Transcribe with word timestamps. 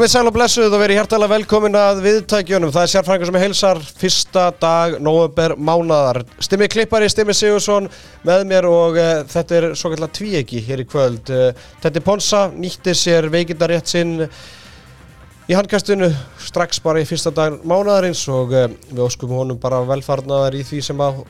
Komið 0.00 0.14
sæl 0.14 0.28
og 0.30 0.32
blessuð 0.32 0.72
og 0.72 0.80
verið 0.80 0.96
hjertalega 0.96 1.28
velkomin 1.34 1.74
að 1.76 1.98
viðtækjunum. 2.06 2.70
Það 2.72 2.84
er 2.86 2.90
sérfræðingur 2.90 3.28
sem 3.28 3.36
er 3.36 3.42
heilsar 3.42 3.80
fyrsta 4.00 4.44
dag, 4.56 4.94
november, 5.04 5.52
mánadar. 5.60 6.22
Stimmi 6.40 6.70
Klippari, 6.72 7.10
Stimmi 7.12 7.34
Sigursson 7.36 7.90
með 8.24 8.46
mér 8.48 8.68
og 8.70 8.96
uh, 8.96 9.10
þetta 9.28 9.58
er 9.58 9.66
svo 9.76 9.90
kallar 9.92 10.08
tvíegi 10.16 10.62
hér 10.64 10.80
í 10.80 10.88
kvöld. 10.88 11.28
Uh, 11.28 11.68
Tetti 11.84 12.00
Ponsa 12.00 12.46
nýtti 12.48 12.96
sér 12.96 13.28
veikindarétt 13.28 13.92
sinn 13.92 14.24
í 14.24 15.58
handkastinu 15.58 16.08
strax 16.48 16.80
bara 16.80 17.04
í 17.04 17.10
fyrsta 17.10 17.36
dag 17.36 17.60
mánadarins 17.60 18.24
og 18.32 18.56
uh, 18.56 18.70
við 18.88 19.04
óskum 19.04 19.36
honum 19.36 19.60
bara 19.60 19.84
velfarnaðar 19.84 20.56
í 20.56 20.64
því 20.64 20.80
sem 20.88 21.04
að 21.10 21.26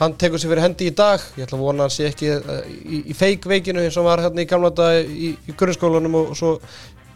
hann 0.00 0.16
tekur 0.16 0.40
sér 0.40 0.54
fyrir 0.54 0.64
hendi 0.64 0.88
í 0.88 0.96
dag. 0.96 1.20
Ég 1.36 1.44
ætla 1.44 1.60
að 1.60 1.68
vona 1.68 1.84
að 1.84 1.90
hann 1.90 1.98
sé 2.00 2.08
ekki 2.08 2.32
í, 2.32 3.04
í 3.12 3.20
feik 3.20 3.52
veikinu 3.52 3.84
eins 3.84 4.00
og 4.00 4.08
var 4.08 4.24
hérna 4.24 4.46
í 4.46 4.48
gamla 4.48 4.72
dag 4.72 5.04
í, 5.04 5.34
í 5.44 5.60
grunnskólanum 5.60 6.22
og 6.22 6.38
svo 6.38 6.60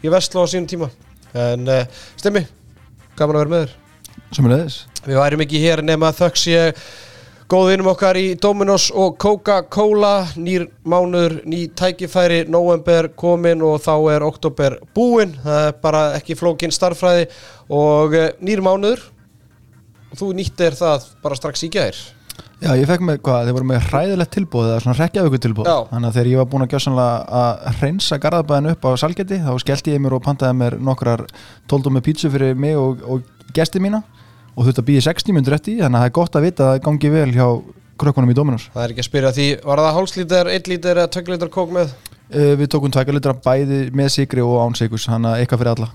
í 0.03 0.11
Vestló 0.11 0.43
á 0.43 0.47
sínum 0.51 0.67
tíma. 0.69 0.89
En 1.33 1.65
uh, 1.69 1.85
stemmi, 2.19 2.43
gaman 3.17 3.39
að 3.39 3.43
vera 3.43 3.53
með 3.53 3.63
þér. 3.63 3.79
Sumulegis 4.33 4.77
við 5.03 5.19
værim 5.19 5.43
ekki 5.43 5.59
hér 5.59 5.81
nema 5.83 6.13
þöggs 6.15 6.45
ég 6.47 6.83
góðvinum 7.51 7.89
okkar 7.91 8.17
í 8.17 8.33
Dominos 8.39 8.87
og 8.95 9.17
Coca-Cola. 9.21 10.13
Nýr 10.39 10.67
mánuður, 10.89 11.39
ný 11.49 11.65
tækifæri 11.75 12.43
november 12.51 13.09
komin 13.19 13.63
og 13.65 13.81
þá 13.83 13.93
er 14.15 14.25
oktober 14.25 14.77
búinn, 14.95 15.35
það 15.43 15.67
er 15.67 15.79
bara 15.83 16.03
ekki 16.17 16.37
flókin 16.39 16.73
starfræði 16.73 17.27
og 17.69 18.17
uh, 18.17 18.29
nýr 18.43 18.63
mánuður. 18.65 19.07
Og 20.13 20.19
þú 20.19 20.33
nýttir 20.37 20.77
það 20.77 21.09
bara 21.23 21.39
strax 21.39 21.65
í 21.65 21.71
gær 21.73 21.97
Já, 22.63 22.71
ég 22.79 22.87
fekk 22.87 23.03
með 23.03 23.17
hvað, 23.25 23.47
þeir 23.47 23.55
voru 23.57 23.67
með 23.67 23.87
hræðilegt 23.89 24.31
tilbúð 24.33 24.67
eða 24.69 24.81
svona 24.85 24.97
rekjaðu 25.01 25.39
tilbúð 25.43 25.67
Já. 25.67 25.75
Þannig 25.89 26.07
að 26.09 26.15
þegar 26.17 26.29
ég 26.31 26.39
var 26.39 26.49
búin 26.53 26.63
að 26.63 26.71
gjá 26.73 26.79
sannlega 26.85 27.41
að 27.43 27.79
hreinsa 27.81 28.19
garðabæðin 28.23 28.69
upp 28.71 28.87
á 28.87 28.89
salgeti 29.03 29.39
þá 29.43 29.51
skellti 29.63 29.93
ég 29.93 30.03
mér 30.05 30.15
og 30.15 30.23
pantaði 30.23 30.57
mér 30.61 30.77
nokkrar 30.79 31.25
tóldum 31.67 31.97
með 31.97 32.05
pítsu 32.07 32.31
fyrir 32.31 32.55
mig 32.55 32.79
og, 32.79 33.03
og 33.03 33.51
gesti 33.57 33.83
mína 33.83 33.99
og 34.55 34.63
þurfti 34.67 34.83
að 34.83 34.87
býja 34.89 35.05
60 35.09 35.35
minnur 35.35 35.57
eftir 35.57 35.81
þannig 35.81 35.99
að 35.99 36.05
það 36.05 36.09
er 36.11 36.15
gott 36.19 36.39
að 36.39 36.47
vita 36.47 36.63
að 36.63 36.71
það 36.77 36.83
gangi 36.87 37.11
vel 37.13 37.29
hjá 37.35 37.47
krökkunum 38.03 38.31
í 38.31 38.37
Dominos 38.37 38.69
það 38.73 38.83
er 38.85 38.93
ekki 38.95 39.03
að 39.03 39.09
spyrja 39.09 39.33
því, 39.35 39.47
var 39.67 39.81
það 39.83 39.95
hálslítar, 39.97 40.49
1 40.55 40.71
lítar 40.71 41.01
eða 41.03 41.11
2 41.17 41.33
lítar 41.33 41.51
kók 41.53 41.73
með? 41.75 41.93
uh, 42.33 42.53
Við 42.61 42.71
tókum 42.73 42.93
tvækjalitra 42.93 43.35
bæði 43.43 43.83
með 43.97 44.11
sigri 44.15 44.45
og 44.45 44.55
án 44.63 44.77
sigus, 44.79 45.09
þannig 45.09 45.33
að 45.33 45.43
eitthvað 45.43 45.63
fyrir 45.63 45.73
alla 45.75 45.91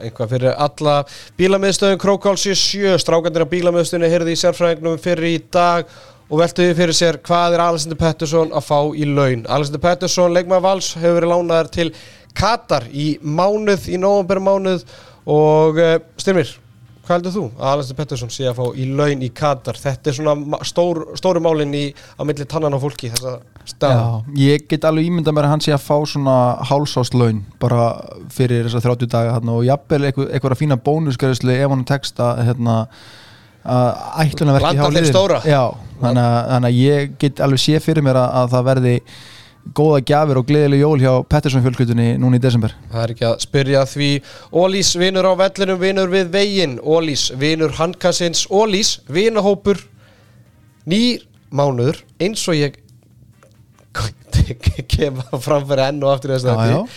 einhvað 0.00 0.32
fyrir 0.36 0.56
alla 0.56 0.94
bílamiðstöðun 1.40 2.00
Krókálsi 2.02 2.54
7, 2.56 2.96
strákandir 3.02 3.44
á 3.44 3.52
bílamiðstöðunni 3.52 4.10
heyrði 4.12 4.36
í 4.36 4.40
sérfræðingnum 4.40 4.98
fyrir 5.02 5.28
í 5.28 5.36
dag 5.52 5.92
og 6.32 6.40
veltuði 6.40 6.76
fyrir 6.78 6.96
sér 6.96 7.20
hvað 7.26 7.58
er 7.58 7.64
Alexander 7.66 8.00
Pettersson 8.00 8.56
að 8.56 8.66
fá 8.70 8.78
í 8.96 9.04
laun. 9.04 9.44
Alexander 9.44 9.84
Pettersson, 9.84 10.32
leikmaður 10.32 10.66
vals, 10.68 10.92
hefur 10.96 11.18
verið 11.20 11.34
lánaðar 11.34 11.72
til 11.74 11.88
Katar 12.32 12.86
í 12.88 13.18
mánuð 13.20 13.90
í 13.92 14.00
nóvember 14.00 14.40
mánuð 14.40 14.86
og 15.28 15.76
uh, 15.76 15.98
Styrmir, 16.16 16.54
hvað 17.12 17.18
heldur 17.20 17.34
þú? 17.34 17.44
Að 17.58 17.72
Alexander 17.72 17.98
Pettersson 17.98 18.32
sé 18.32 18.46
að 18.48 18.58
fá 18.58 18.78
í 18.78 18.86
laun 18.88 19.24
í 19.24 19.28
Katar. 19.36 19.78
Þetta 19.78 20.10
er 20.10 20.16
svona 20.16 20.60
stór, 20.66 21.02
stóru 21.20 21.42
málinn 21.44 21.74
í 21.76 21.82
á 21.92 22.22
milli 22.24 22.46
tannan 22.48 22.76
á 22.76 22.80
fólki 22.80 23.10
þessa 23.12 23.34
stað 23.68 23.92
Já, 23.94 24.06
ég 24.42 24.64
get 24.70 24.86
alveg 24.88 25.08
ímyndað 25.10 25.36
mér 25.36 25.48
að 25.48 25.52
hann 25.54 25.64
sé 25.64 25.74
að 25.74 25.84
fá 25.84 25.96
svona 26.08 26.36
hálsáslaun 26.66 27.42
bara 27.62 27.84
fyrir 28.32 28.66
þessa 28.66 28.82
30 28.88 29.12
daga 29.12 29.36
hérna, 29.36 29.58
og 29.58 29.66
jafnvel 29.68 30.00
eitthvað, 30.08 30.30
eitthvað 30.32 30.58
fína 30.62 30.78
bónusgræðslu 30.88 31.54
ef 31.54 31.74
hann 31.74 31.84
tekst 31.92 32.22
að 32.22 32.42
hérna, 32.48 32.78
að 33.62 33.92
ætlunarverki 34.24 34.80
Landa 34.80 34.90
þeim 34.96 35.10
stóra. 35.12 35.42
Já, 35.46 35.62
þannig 36.00 36.24
að, 36.24 36.40
þannig 36.54 36.72
að 36.72 36.80
ég 36.80 37.14
get 37.22 37.44
alveg 37.46 37.62
sé 37.62 37.84
fyrir 37.84 38.08
mér 38.08 38.18
að, 38.24 38.34
að 38.40 38.56
það 38.56 38.68
verði 38.72 38.96
góða 39.76 40.00
gjafir 40.04 40.40
og 40.40 40.46
gleðileg 40.48 40.82
jól 40.82 40.98
hjá 41.00 41.12
Pettersson 41.30 41.62
fjölskylduninni 41.64 42.18
núna 42.20 42.38
í 42.38 42.42
desember. 42.42 42.74
Það 42.90 43.04
er 43.04 43.14
ekki 43.14 43.26
að 43.28 43.36
spyrja 43.44 43.84
því. 43.88 44.10
Ólís 44.50 44.92
vinur 44.98 45.28
á 45.30 45.32
vellinum, 45.38 45.80
vinur 45.80 46.12
við 46.12 46.32
veginn. 46.34 46.76
Ólís 46.82 47.28
vinur 47.38 47.74
handkassins 47.78 48.44
Ólís 48.50 48.96
vinahópur. 49.12 49.80
Nýr 50.90 51.26
mánuður 51.54 52.02
eins 52.22 52.42
og 52.50 52.58
ég 52.58 52.78
kem 54.92 55.18
fram 55.44 55.66
fyrir 55.68 55.84
enn 55.86 56.02
og 56.02 56.14
aftur 56.16 56.34
þess 56.34 56.48
að. 56.48 56.94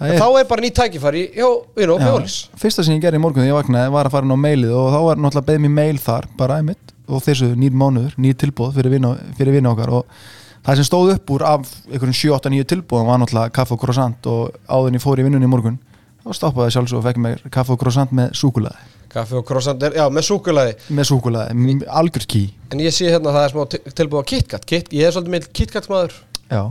Það 0.00 0.16
þá 0.16 0.26
er 0.40 0.46
bara 0.48 0.64
nýtt 0.64 0.78
tækifæri 0.80 1.24
hjá 1.36 1.48
vinahópi 1.76 2.08
Já, 2.08 2.14
Ólís. 2.16 2.36
Fyrsta 2.58 2.84
sem 2.86 2.96
ég 2.96 3.04
gerði 3.04 3.20
í 3.20 3.22
morgun 3.22 3.44
þegar 3.44 3.52
ég 3.52 3.58
vaknaði 3.60 3.94
var 3.94 4.08
að 4.08 4.16
fara 4.16 4.26
inn 4.26 4.34
á 4.34 4.44
mailið 4.48 4.76
og 4.80 4.90
þá 4.90 5.00
var 5.06 5.20
náttúrulega 5.20 5.48
beðið 5.50 5.64
mér 5.66 5.74
mail 5.76 6.00
þar 6.00 6.28
bara 6.40 6.58
einmitt 6.60 6.94
og 7.10 7.24
þessu 7.26 7.50
nýr 7.58 7.74
mánuður, 7.76 8.14
nýr 8.22 8.36
tilbúð 8.38 8.78
fyrir 8.78 9.52
vinna 9.52 9.72
okkar 9.74 9.92
og 10.00 10.22
það 10.66 10.76
sem 10.80 10.88
stóð 10.88 11.12
upp 11.16 11.30
úr 11.34 11.44
af 11.48 11.68
einhverjum 11.90 12.16
7-8-9 12.20 12.64
tilbúðum 12.74 13.10
var 13.10 13.20
náttúrulega 13.22 13.54
kaffe 13.56 13.74
og 13.76 13.80
croissant 13.82 14.26
og 14.30 14.54
áður 14.68 14.88
en 14.92 14.98
ég 14.98 15.04
fór 15.04 15.20
í 15.22 15.26
vinnunni 15.26 15.48
í 15.48 15.52
morgun 15.52 15.78
þá 16.24 16.34
stoppaði 16.36 16.74
sjálfsög 16.76 17.00
og 17.00 17.06
fekk 17.08 17.20
mér 17.24 17.44
kaffe 17.50 17.72
og 17.74 17.80
croissant 17.80 18.12
með 18.12 18.34
súkulaði 18.36 18.88
kaffi 19.10 19.34
og 19.40 19.46
croissant, 19.48 19.82
er- 19.82 19.96
já 19.98 20.04
með 20.12 20.26
súkulaði 20.28 20.74
með 20.94 21.08
súkulaði, 21.08 21.78
algjör 21.88 22.26
ký 22.30 22.42
en 22.70 22.78
ég 22.84 22.94
sé 22.94 23.08
hérna 23.10 23.32
að 23.32 23.38
það 23.40 23.46
er 23.48 23.54
smá 23.54 23.64
til- 23.72 23.94
tilbúið 23.98 24.20
á 24.22 24.30
KitKat. 24.30 24.66
Kit, 24.70 24.92
ég 24.94 25.02
er 25.08 25.10
svolítið 25.16 25.34
með 25.34 25.48
KitKat 25.52 25.88
maður. 25.90 26.12
Já, 26.50 26.62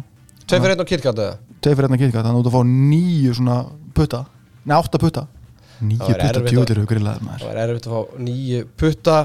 tvei 0.47 0.59
fyrir 0.61 0.71
einn 0.71 0.79
á 0.79 0.87
KitKat 0.87 1.19
eða? 1.19 1.33
Tvei 1.59 1.73
fyrir 1.75 1.89
hérna 1.89 1.97
kitkat 1.99 2.23
þannig 2.23 2.39
að 2.39 2.47
þú 2.47 2.53
fá 2.55 2.61
nýju 2.63 3.33
svona 3.35 3.57
putta. 3.93 4.21
Nei, 4.63 4.75
átta 4.77 4.97
putta. 5.01 5.25
Nýju 5.83 5.99
putta, 5.99 6.79
og 6.79 6.87
grillaði 6.87 7.25
maður. 7.27 7.43
Það 7.43 7.49
var 7.51 7.59
erfitt 7.65 7.87
að 7.89 7.95
fá 7.95 8.23
nýju 8.23 8.61
putta 8.79 9.17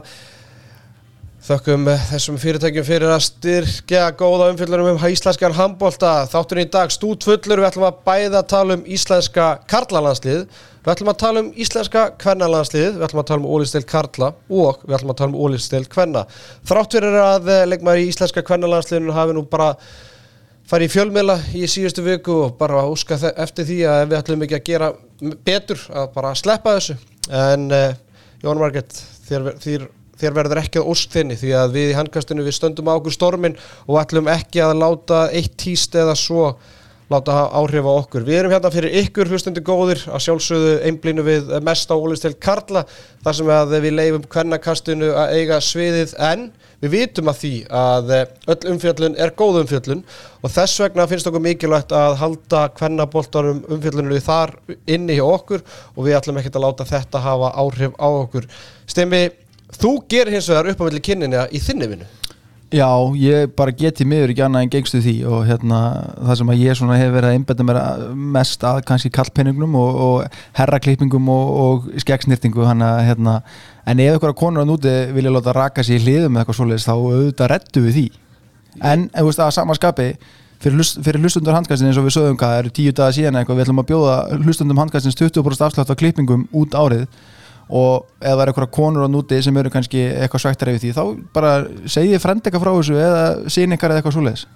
Þökkum 1.44 1.91
eh, 1.93 2.05
þessum 2.09 2.38
fyrirtækjum 2.41 2.84
fyrir 2.87 3.10
að 3.12 3.27
styrkja 3.27 4.05
góða 4.16 4.47
umfyllunum 4.49 4.94
um 4.94 5.03
íslenskan 5.10 5.53
handbólta 5.53 6.25
Þátturinn 6.32 6.65
í 6.65 6.72
dag 6.72 6.88
stút 6.88 7.27
fullur 7.27 7.60
Við 7.60 7.66
ætlum 7.69 7.84
að 7.84 7.99
bæða 8.06 8.38
að 8.38 8.47
tala 8.49 8.77
um 8.78 8.84
íslenska 8.88 9.49
karlalandslið 9.69 10.47
Við 10.49 10.88
ætlum 10.94 11.10
að 11.12 11.19
tala 11.21 11.43
um 11.43 11.50
íslenska 11.60 12.04
kvennalandslið 12.22 12.94
Við 12.94 13.04
ætlum 13.04 13.21
að 13.21 13.27
tala 13.28 13.43
um 13.43 13.50
ólisteild 13.53 13.88
karla 13.91 14.31
Og 14.49 14.78
við 14.87 14.97
ætlum 14.97 15.12
að 15.12 15.19
tala 15.19 15.28
um 15.28 15.37
ólisteild 15.44 15.91
kvenna. 15.93 16.22
Þrátt 16.65 16.97
fyrir 16.97 17.16
að 17.21 17.50
eh, 17.53 17.66
leikmaður 17.69 18.00
í 18.00 18.06
íslenska 18.09 18.41
kvennalandsliðinu 18.49 19.12
hafi 19.12 19.37
nú 19.37 19.43
bara 19.50 19.69
farið 20.71 20.88
í 20.88 20.94
fjölmiðla 20.94 21.37
í 21.60 21.69
síðustu 21.69 22.06
viku 22.06 22.38
og 22.47 22.56
bara 22.56 22.87
óska 22.88 23.21
eftir 23.34 23.69
því 23.69 23.77
að 23.84 24.06
við 24.06 24.16
ætlum 24.22 24.47
ekki 24.47 24.56
að 24.56 24.65
gera 24.71 24.88
betur 25.44 25.84
að 25.93 26.09
bara 26.16 26.33
sleppa 26.41 26.78
þessu 26.78 26.97
þér, 30.20 30.20
ver- 30.20 30.20
þér, 30.20 30.20
þér 30.20 30.36
verður 30.38 30.62
ekki 30.62 30.78
að 30.78 30.88
ósk 30.94 31.10
þinni 31.10 31.36
því 31.41 31.52
að 31.58 31.75
við 31.75 31.91
í 31.91 31.98
handkastinu 31.98 32.47
við 32.47 32.56
stöndum 32.56 32.88
á 32.88 32.97
okkur 32.97 33.12
stormin 33.12 33.56
og 33.86 34.00
ætlum 34.00 34.28
ekki 34.28 34.60
að 34.60 34.78
láta 34.78 35.30
eitt 35.32 35.56
tíst 35.56 35.94
eða 35.94 36.14
svo 36.14 36.56
láta 37.10 37.50
áhrif 37.52 37.84
á 37.84 37.92
okkur. 38.00 38.24
Við 38.24 38.34
erum 38.34 38.53
hérna 38.53 38.70
fyrir 38.72 38.94
ykkur 39.04 39.28
hlustundi 39.28 39.60
góðir 39.60 40.00
að 40.08 40.22
sjálfsögðu 40.24 40.82
einblínu 40.88 41.22
við 41.22 41.60
mest 41.60 41.91
á 41.92 41.97
Ólistel 41.97 42.34
Karla 42.34 42.86
þar 43.22 43.34
sem 43.34 43.47
við 43.84 43.92
leifum 43.92 44.24
kvennakastinu 44.24 45.12
að 45.12 45.34
eiga 45.36 45.60
sviðið 45.60 46.14
en 46.16 46.53
við 46.80 46.91
vitum 46.91 47.28
að 47.28 47.38
því 47.41 47.66
að 47.69 48.10
öll 48.47 48.70
umfjöllun 48.72 49.16
er 49.20 49.34
góð 49.36 49.60
umfjöllun 49.62 50.04
og 50.42 50.50
þess 50.53 50.80
vegna 50.80 51.06
finnst 51.06 51.26
okkur 51.26 51.41
mikilvægt 51.41 51.92
að 51.92 52.16
halda 52.20 52.69
kvennaboltarum 52.76 53.64
umfjöllunum 53.69 54.20
þar 54.20 54.56
inni 54.86 55.16
hjá 55.16 55.24
okkur 55.24 55.60
og 55.97 56.04
við 56.04 56.16
ætlum 56.16 56.38
ekkert 56.41 56.56
að 56.56 56.66
láta 56.66 56.84
þetta 56.84 57.19
hafa 57.19 57.53
áhrif 57.56 57.92
á 58.00 58.08
okkur. 58.08 58.48
Stemmi, 58.86 59.30
þú 59.80 59.96
gerir 60.10 60.36
hins 60.36 60.50
vegar 60.50 60.70
upp 60.72 60.84
á 60.84 60.86
milli 60.88 61.02
kynninja 61.04 61.48
í 61.52 61.62
þinni 61.62 61.90
vinnu. 61.92 62.10
Já, 62.74 62.88
ég 63.20 63.52
bara 63.54 63.70
geti 63.76 64.02
miður 64.08 64.32
ekki 64.32 64.42
annað 64.42 64.64
en 64.64 64.70
gengstu 64.72 64.98
því 65.04 65.12
og 65.30 65.44
hérna 65.46 65.78
það 66.16 66.38
sem 66.40 66.48
að 66.50 66.62
ég 66.64 66.78
svona 66.78 66.96
hef 66.98 67.12
verið 67.12 67.28
að 67.28 67.36
einbetta 67.36 67.66
mér 67.68 67.78
mest 68.34 68.65
að 68.66 68.80
kannski 68.88 69.10
kallpenningnum 69.15 69.76
og, 69.78 70.00
og 70.06 70.38
herraklippingum 70.59 71.28
og, 71.30 71.53
og 71.65 72.00
skeggsnýrtingu 72.03 72.66
hérna 72.66 73.36
en 73.86 74.03
ef 74.03 74.16
einhverja 74.16 74.38
konur 74.41 74.65
að 74.65 74.72
núti 74.72 74.94
vilja 75.15 75.34
láta 75.36 75.54
raka 75.54 75.84
sér 75.86 76.00
í 76.00 76.06
hliðum 76.06 76.34
eða 76.34 76.42
eitthvað 76.42 76.59
svoleiðis 76.59 76.88
þá 76.88 76.94
auðvitað 76.97 77.53
rettu 77.53 77.84
við 77.84 77.98
því 77.98 78.06
en 78.91 79.06
ef 79.12 79.20
þú 79.20 79.28
veist 79.28 79.44
að 79.44 79.54
sama 79.60 79.78
skapi 79.78 80.09
fyrir 80.65 81.20
hlustundur 81.20 81.54
handkastin 81.54 81.92
eins 81.92 82.00
og 82.00 82.09
við 82.09 82.16
sögum 82.16 82.41
hvað 82.41 82.56
það 82.56 82.62
eru 82.65 82.74
tíu 82.80 82.97
dagar 82.97 83.15
síðan 83.15 83.38
eitthvað 83.38 83.60
við 83.60 83.66
ætlum 83.68 83.84
að 83.84 83.88
bjóða 83.92 84.18
hlustundum 84.41 84.82
handkastins 84.82 85.18
20% 85.20 85.66
afslátt 85.68 85.92
á 85.92 86.00
klippingum 86.00 86.48
út 86.56 86.74
árið 86.74 87.06
og 87.69 88.05
ef 88.21 88.34
það 88.34 88.43
er 88.43 88.53
eitthvað 88.53 88.72
konur 88.77 89.07
á 89.07 89.09
núti 89.09 89.41
sem 89.45 89.57
eru 89.57 89.72
kannski 89.72 90.03
eitthvað 90.11 90.45
svægtar 90.45 90.72
yfir 90.72 90.83
því 90.83 90.93
þá 90.97 91.05
bara 91.37 91.53
segið 91.89 92.21
frend 92.22 92.45
eitthvað 92.45 92.65
frá 92.66 92.72
þessu 92.77 92.99
eða 93.01 93.25
sín 93.57 93.77
ykkar 93.77 93.95
eða 93.95 94.03
eitthvað 94.03 94.16
svoleiðis. 94.19 94.47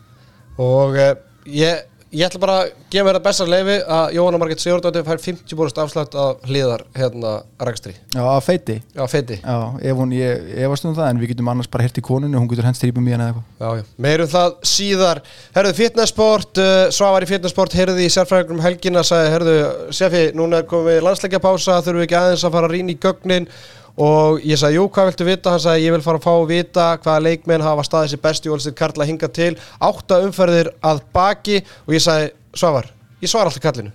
Og 0.58 0.98
uh, 0.98 1.14
ég, 1.48 1.87
ég 2.12 2.24
ætla 2.24 2.40
bara 2.40 2.54
að 2.62 2.70
gefa 2.92 3.04
mér 3.04 3.18
það 3.18 3.24
besta 3.26 3.46
leifi 3.48 3.74
að 3.94 4.14
Jóhanna 4.16 4.38
Marget 4.40 4.62
Sigurdóttir 4.62 5.04
fær 5.04 5.20
50% 5.20 5.80
afslætt 5.82 6.16
af 6.18 6.46
hliðar 6.48 6.84
hérna 6.96 7.32
rakstri. 7.60 7.92
Já, 8.14 8.22
að 8.22 8.40
feiti. 8.46 8.76
Já, 8.96 9.02
feiti. 9.12 9.38
Já, 9.42 9.56
ef 9.90 10.00
hún, 10.00 10.14
ég 10.16 10.48
efast 10.64 10.88
um 10.88 10.96
það 10.96 11.10
en 11.12 11.20
við 11.20 11.32
getum 11.34 11.50
annars 11.52 11.70
bara 11.72 11.84
hirt 11.84 12.00
í 12.00 12.04
konunni 12.08 12.38
og 12.38 12.44
hún 12.44 12.50
getur 12.52 12.68
hent 12.68 12.80
strípum 12.80 13.08
í 13.08 13.12
hana 13.12 13.28
eða 13.28 13.42
eitthvað. 13.42 13.48
Já, 13.60 13.82
já, 13.82 13.96
meirum 14.06 14.30
það 14.32 14.56
síðar. 14.72 15.22
Herðu, 15.56 15.74
fitnessport, 15.82 16.62
uh, 16.64 16.84
Svavar 16.96 17.26
í 17.26 17.30
fitnessport 17.32 17.76
heyrði 17.76 18.06
í 18.08 18.14
sérfræðingum 18.14 18.56
um 18.56 18.64
helgina 18.64 19.04
sagði, 19.04 19.34
herðu, 19.36 19.58
sefi, 20.00 20.24
núna 20.38 20.62
er 20.62 20.70
komið 20.70 21.02
landsleikjapása 21.04 21.82
þurfum 21.82 22.00
við 22.00 22.08
ekki 22.08 22.20
aðeins 22.22 22.46
að 22.48 22.56
fara 22.56 22.70
að 22.70 22.78
rýna 22.78 22.94
í 22.94 23.00
gögnin 23.04 23.50
og 23.98 24.42
ég 24.46 24.58
sagði, 24.60 24.78
jú, 24.78 24.86
hvað 24.94 25.10
viltu 25.10 25.26
vita? 25.26 25.52
Hann 25.54 25.62
sagði, 25.64 25.86
ég 25.88 25.94
vil 25.96 26.04
fara 26.04 26.20
að 26.20 26.26
fá 26.28 26.32
að 26.36 26.50
vita 26.52 26.88
hvaða 27.02 27.24
leikmenn 27.24 27.64
hafa 27.66 27.86
staðið 27.86 28.12
sér 28.12 28.22
best 28.28 28.46
í 28.46 28.52
Ólstir 28.54 28.76
Karla 28.78 29.06
hinga 29.08 29.30
til. 29.34 29.52
Átta 29.82 30.20
umferðir 30.22 30.70
að 30.86 31.02
baki. 31.16 31.62
Og 31.88 31.96
ég 31.96 32.04
sagði, 32.04 32.30
Svavar, 32.54 32.90
ég 33.22 33.32
svara 33.32 33.50
alltaf 33.50 33.64
kallinu. 33.64 33.94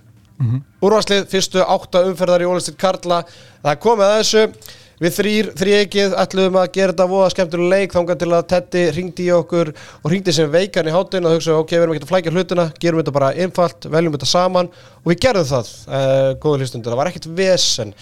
Úrvarslið, 0.84 1.28
fyrstu 1.30 1.62
átta 1.62 2.04
umferðar 2.08 2.44
í 2.44 2.48
Ólistit 2.50 2.76
Karla. 2.80 3.22
Það 3.64 3.80
komið 3.86 4.08
að 4.10 4.16
þessu 4.18 4.42
við 5.02 5.16
þrýr, 5.18 5.48
þrýegið 5.58 6.16
ætluðum 6.22 6.58
að 6.60 6.68
gera 6.76 6.94
þetta 6.94 7.06
voða 7.10 7.30
skemmtuleg 7.34 7.72
leik 7.72 7.96
þángar 7.96 8.20
til 8.20 8.30
að 8.30 8.44
Teddy 8.52 8.84
ringdi 8.96 9.26
í 9.26 9.32
okkur 9.34 9.72
og 9.74 10.12
ringdi 10.12 10.34
sem 10.36 10.52
veikan 10.52 10.90
í 10.90 10.94
hátinn 10.94 11.26
og 11.28 11.36
hugsa 11.36 11.56
ok, 11.58 11.74
við 11.74 11.86
erum 11.86 11.96
ekki 11.96 12.06
að 12.06 12.12
flækja 12.12 12.34
hlutina, 12.34 12.68
gerum 12.82 13.02
þetta 13.02 13.16
bara 13.16 13.32
einfalt, 13.44 13.88
veljum 13.90 14.14
þetta 14.14 14.30
saman. 14.30 14.70
Og 15.02 15.12
við 15.12 15.20
gerðum 15.26 15.50
það 15.50 15.72
uh, 15.88 16.30
góðu 16.42 16.62
hlustundur, 16.62 16.94
það 16.94 17.02
var 17.02 17.10
ekkert 17.10 17.30
vesen. 17.38 17.94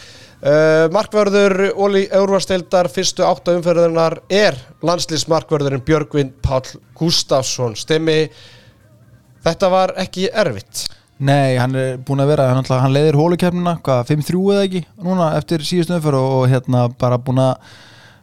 Uh, 0.43 0.89
Markvörður 0.93 1.69
Óli 1.79 2.07
Euróvasteildar 2.11 2.91
fyrstu 2.91 3.23
átta 3.23 3.55
umferðunar 3.55 4.19
er 4.27 4.59
landslýsmarkvörðurinn 4.83 5.85
Björgvin 5.87 6.33
Páll 6.43 6.81
Gustafsson 6.99 7.79
stemmi 7.79 8.25
þetta 9.47 9.71
var 9.71 9.95
ekki 10.03 10.27
erfitt 10.35 10.89
Nei, 11.23 11.55
hann 11.61 11.77
er 11.79 12.01
búin 12.03 12.23
að 12.25 12.33
vera, 12.33 12.49
hann, 12.51 12.67
hann 12.67 12.95
leiðir 12.95 13.19
hólukefnina, 13.21 13.77
hvað, 13.87 14.05
5-3 14.09 14.43
eða 14.57 14.67
ekki 14.67 14.85
núna 15.07 15.29
eftir 15.39 15.63
síðustu 15.67 15.95
umfyrir 15.95 16.19
og, 16.19 16.33
og 16.41 16.47
hérna 16.51 16.87
bara 16.99 17.21
búin 17.23 17.43
að 17.45 17.77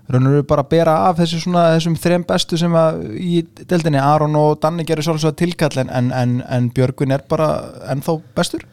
raunur 0.09 0.43
bara 0.49 0.65
að 0.65 0.71
bera 0.73 0.95
af 1.07 1.19
þessu 1.21 1.43
svona, 1.43 1.67
þessum 1.75 1.95
þrem 2.01 2.25
bestu 2.27 2.57
sem 2.59 2.75
að 2.75 2.99
í 3.21 3.43
deildinni 3.69 4.01
Aron 4.01 4.35
og 4.39 4.57
Danni 4.63 4.85
gerir 4.87 5.05
svolítið 5.05 5.37
tilkall 5.43 5.83
en, 5.83 5.91
en, 6.09 6.39
en, 6.49 6.69
Björgvin 6.75 7.13
er 7.13 7.23
bara 7.29 7.49
ennþá 7.93 8.17
bestur 8.37 8.65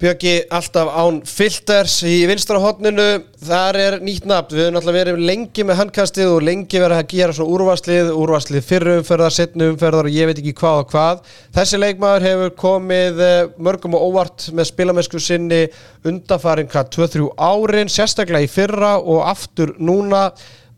Bjöggi 0.00 0.46
alltaf 0.56 0.88
án 0.96 1.18
filters 1.28 1.98
í 2.08 2.22
vinstra 2.24 2.56
hotninu, 2.56 3.18
þar 3.44 3.76
er 3.76 3.96
nýtt 4.00 4.24
nafn, 4.24 4.54
við 4.56 4.62
höfum 4.64 4.78
alltaf 4.80 4.94
verið 4.96 5.18
lengi 5.28 5.64
með 5.68 5.76
handkastið 5.76 6.30
og 6.38 6.46
lengi 6.46 6.80
verið 6.80 7.02
að 7.02 7.10
gera 7.10 7.34
svona 7.36 7.52
úrvarslið, 7.52 8.08
úrvarslið 8.16 8.64
fyrru 8.64 8.94
umferðar, 9.02 9.34
setnu 9.36 9.68
umferðar 9.74 10.08
og 10.08 10.16
ég 10.16 10.30
veit 10.30 10.40
ekki 10.40 10.54
hvað 10.56 10.78
og 10.80 10.94
hvað. 10.94 11.20
Þessi 11.58 11.80
leikmaður 11.82 12.26
hefur 12.30 12.54
komið 12.62 13.20
eh, 13.26 13.42
mörgum 13.60 13.98
og 13.98 14.06
óvart 14.08 14.46
með 14.56 14.70
spilamennsku 14.70 15.20
sinni 15.20 15.60
undafarin 16.08 16.72
hvað 16.72 16.88
2-3 16.96 17.28
árin, 17.50 17.92
sérstaklega 17.92 18.48
í 18.48 18.50
fyrra 18.54 18.94
og 19.04 19.20
aftur 19.28 19.74
núna 19.76 20.30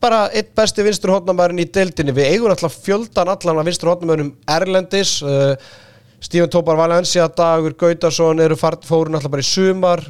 bara 0.03 0.25
eitt 0.35 0.51
besti 0.59 0.83
vinstur 0.83 1.15
hotnamærin 1.15 1.63
í 1.63 1.71
deildinni. 1.71 2.11
Við 2.19 2.35
eigum 2.35 2.51
alltaf 2.51 2.75
fjöldan 2.83 3.31
allan 3.37 3.63
af 3.63 3.71
vinstur 3.71 3.95
hotnamærinum 3.95 4.35
Erlendis, 4.51 5.21
uh, 5.23 5.55
Stífan 6.23 6.51
Tópar 6.51 6.77
Valencia, 6.79 7.27
Dagur 7.27 7.75
Gautarsson 7.75 8.39
eru 8.41 8.55
fóru 8.55 9.11
náttúrulega 9.11 9.31
bara 9.33 9.43
í 9.43 9.47
sumar. 9.49 10.03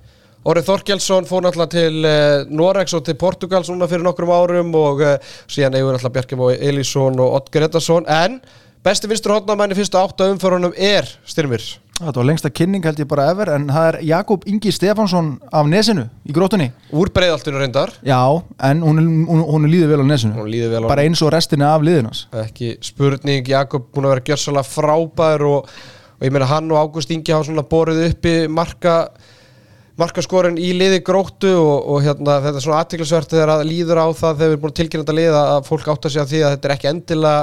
Orið 0.45 0.67
Þorkjálsson 0.67 1.25
fór 1.25 1.47
náttúrulega 1.47 1.73
til 1.73 2.03
uh, 2.05 2.51
Norex 2.53 2.93
og 2.99 3.07
til 3.07 3.17
Portugals 3.17 3.71
núna 3.73 3.89
fyrir 3.89 4.05
nokkrum 4.05 4.33
árum 4.35 4.75
og 4.77 5.01
uh, 5.01 5.15
síðan 5.49 5.79
eigum 5.79 5.95
náttúrulega 5.95 6.17
Bjarkjum 6.19 6.43
og 6.45 6.67
Elísson 6.69 7.17
og 7.23 7.39
Ottger 7.39 7.65
Eddarsson 7.65 8.11
en 8.13 8.43
besti 8.85 9.09
vinstur 9.09 9.33
hodnamenni 9.39 9.79
fyrstu 9.79 10.01
átta 10.03 10.27
umförunum 10.35 10.75
er 10.77 11.09
Styrmir. 11.25 11.65
Þetta 12.03 12.19
var 12.19 12.29
lengsta 12.29 12.51
kynning 12.51 12.85
held 12.85 13.01
ég 13.01 13.09
bara 13.09 13.31
ever 13.31 13.53
en 13.55 13.71
það 13.71 13.89
er 13.89 13.99
Jakob 14.11 14.45
Ingi 14.51 14.75
Stefansson 14.75 15.33
af 15.55 15.71
Nesinu 15.71 16.09
í 16.27 16.35
grótunni 16.35 16.69
Úr 16.91 17.13
breiðaltinu 17.15 17.63
reyndar. 17.63 17.95
Já, 18.05 18.21
en 18.69 18.85
hún, 18.85 19.01
hún, 19.31 19.47
hún 19.49 19.71
líður 19.71 19.95
vel 19.95 20.03
á 20.03 20.07
Nesinu. 20.11 20.37
Hún 20.43 20.53
líður 20.53 20.75
vel 20.75 20.85
á 20.85 20.93
bara 20.93 21.07
eins 21.07 21.25
og 21.25 21.33
restina 21.33 21.73
af 21.73 21.87
liðinans 21.87 22.27
Ekki 22.43 22.75
spurning, 22.85 23.49
Jakob 23.49 23.89
búin 23.95 24.11
að 24.11 24.17
vera 24.17 24.29
gjörsalega 24.33 24.67
frábær 24.67 25.47
og, 25.47 25.75
og 26.23 26.29
ég 26.29 26.31
meina 26.31 26.47
hann 26.47 26.71
og 26.71 26.79
Ágúst 26.79 27.11
Ingi 27.11 27.35
hafa 27.35 27.49
svona 27.49 27.65
borið 27.67 28.05
uppi 28.07 28.35
marka 28.47 28.95
markaskorin 29.99 30.55
í 30.55 30.71
liði 30.77 31.01
gróttu 31.03 31.51
og, 31.51 31.89
og 31.91 32.05
hérna, 32.05 32.37
þetta 32.45 32.61
er 32.61 32.65
svona 32.65 32.79
aðtiklisvert 32.85 33.35
þegar 33.35 33.53
að 33.57 33.65
líður 33.67 34.01
á 34.01 34.07
það 34.15 34.39
þegar 34.39 34.39
við 34.39 34.55
erum 34.55 34.63
búin 34.63 34.73
að 34.73 34.79
tilkynna 34.79 35.03
þetta 35.03 35.17
lið 35.19 35.39
að 35.41 35.67
fólk 35.67 35.91
átt 35.91 36.07
að 36.07 36.15
segja 36.15 36.27
því 36.31 36.43
að 36.47 36.55
þetta 36.55 36.69
er 36.69 36.75
ekki 36.77 36.91
endilega 36.93 37.43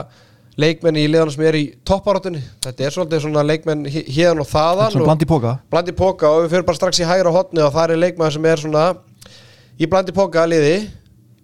leikmenn 0.59 0.99
í 0.99 1.03
liðanum 1.11 1.35
sem 1.35 1.43
er 1.49 1.57
í 1.59 1.65
topparátunni 1.87 2.41
þetta 2.63 2.87
er 2.87 2.95
svolítið 2.95 3.21
svona 3.25 3.43
leikmenn 3.45 3.83
hérna 3.91 4.45
og 4.45 4.49
þaðan 4.49 4.95
Svona 4.95 5.11
blandi 5.11 5.27
póka 5.29 5.53
blandi 5.75 5.95
póka 5.99 6.31
og 6.31 6.45
við 6.45 6.55
fyrir 6.55 6.65
bara 6.71 6.79
strax 6.79 7.03
í 7.03 7.11
hægra 7.11 7.35
hotni 7.35 7.63
og 7.67 7.75
það 7.75 7.93
er 7.93 8.01
leikmenn 8.05 8.33
sem 8.35 8.49
er 8.49 8.63
svona 8.63 8.87
í 9.75 9.91
blandi 9.91 10.15
póka 10.15 10.47
liði 10.49 10.73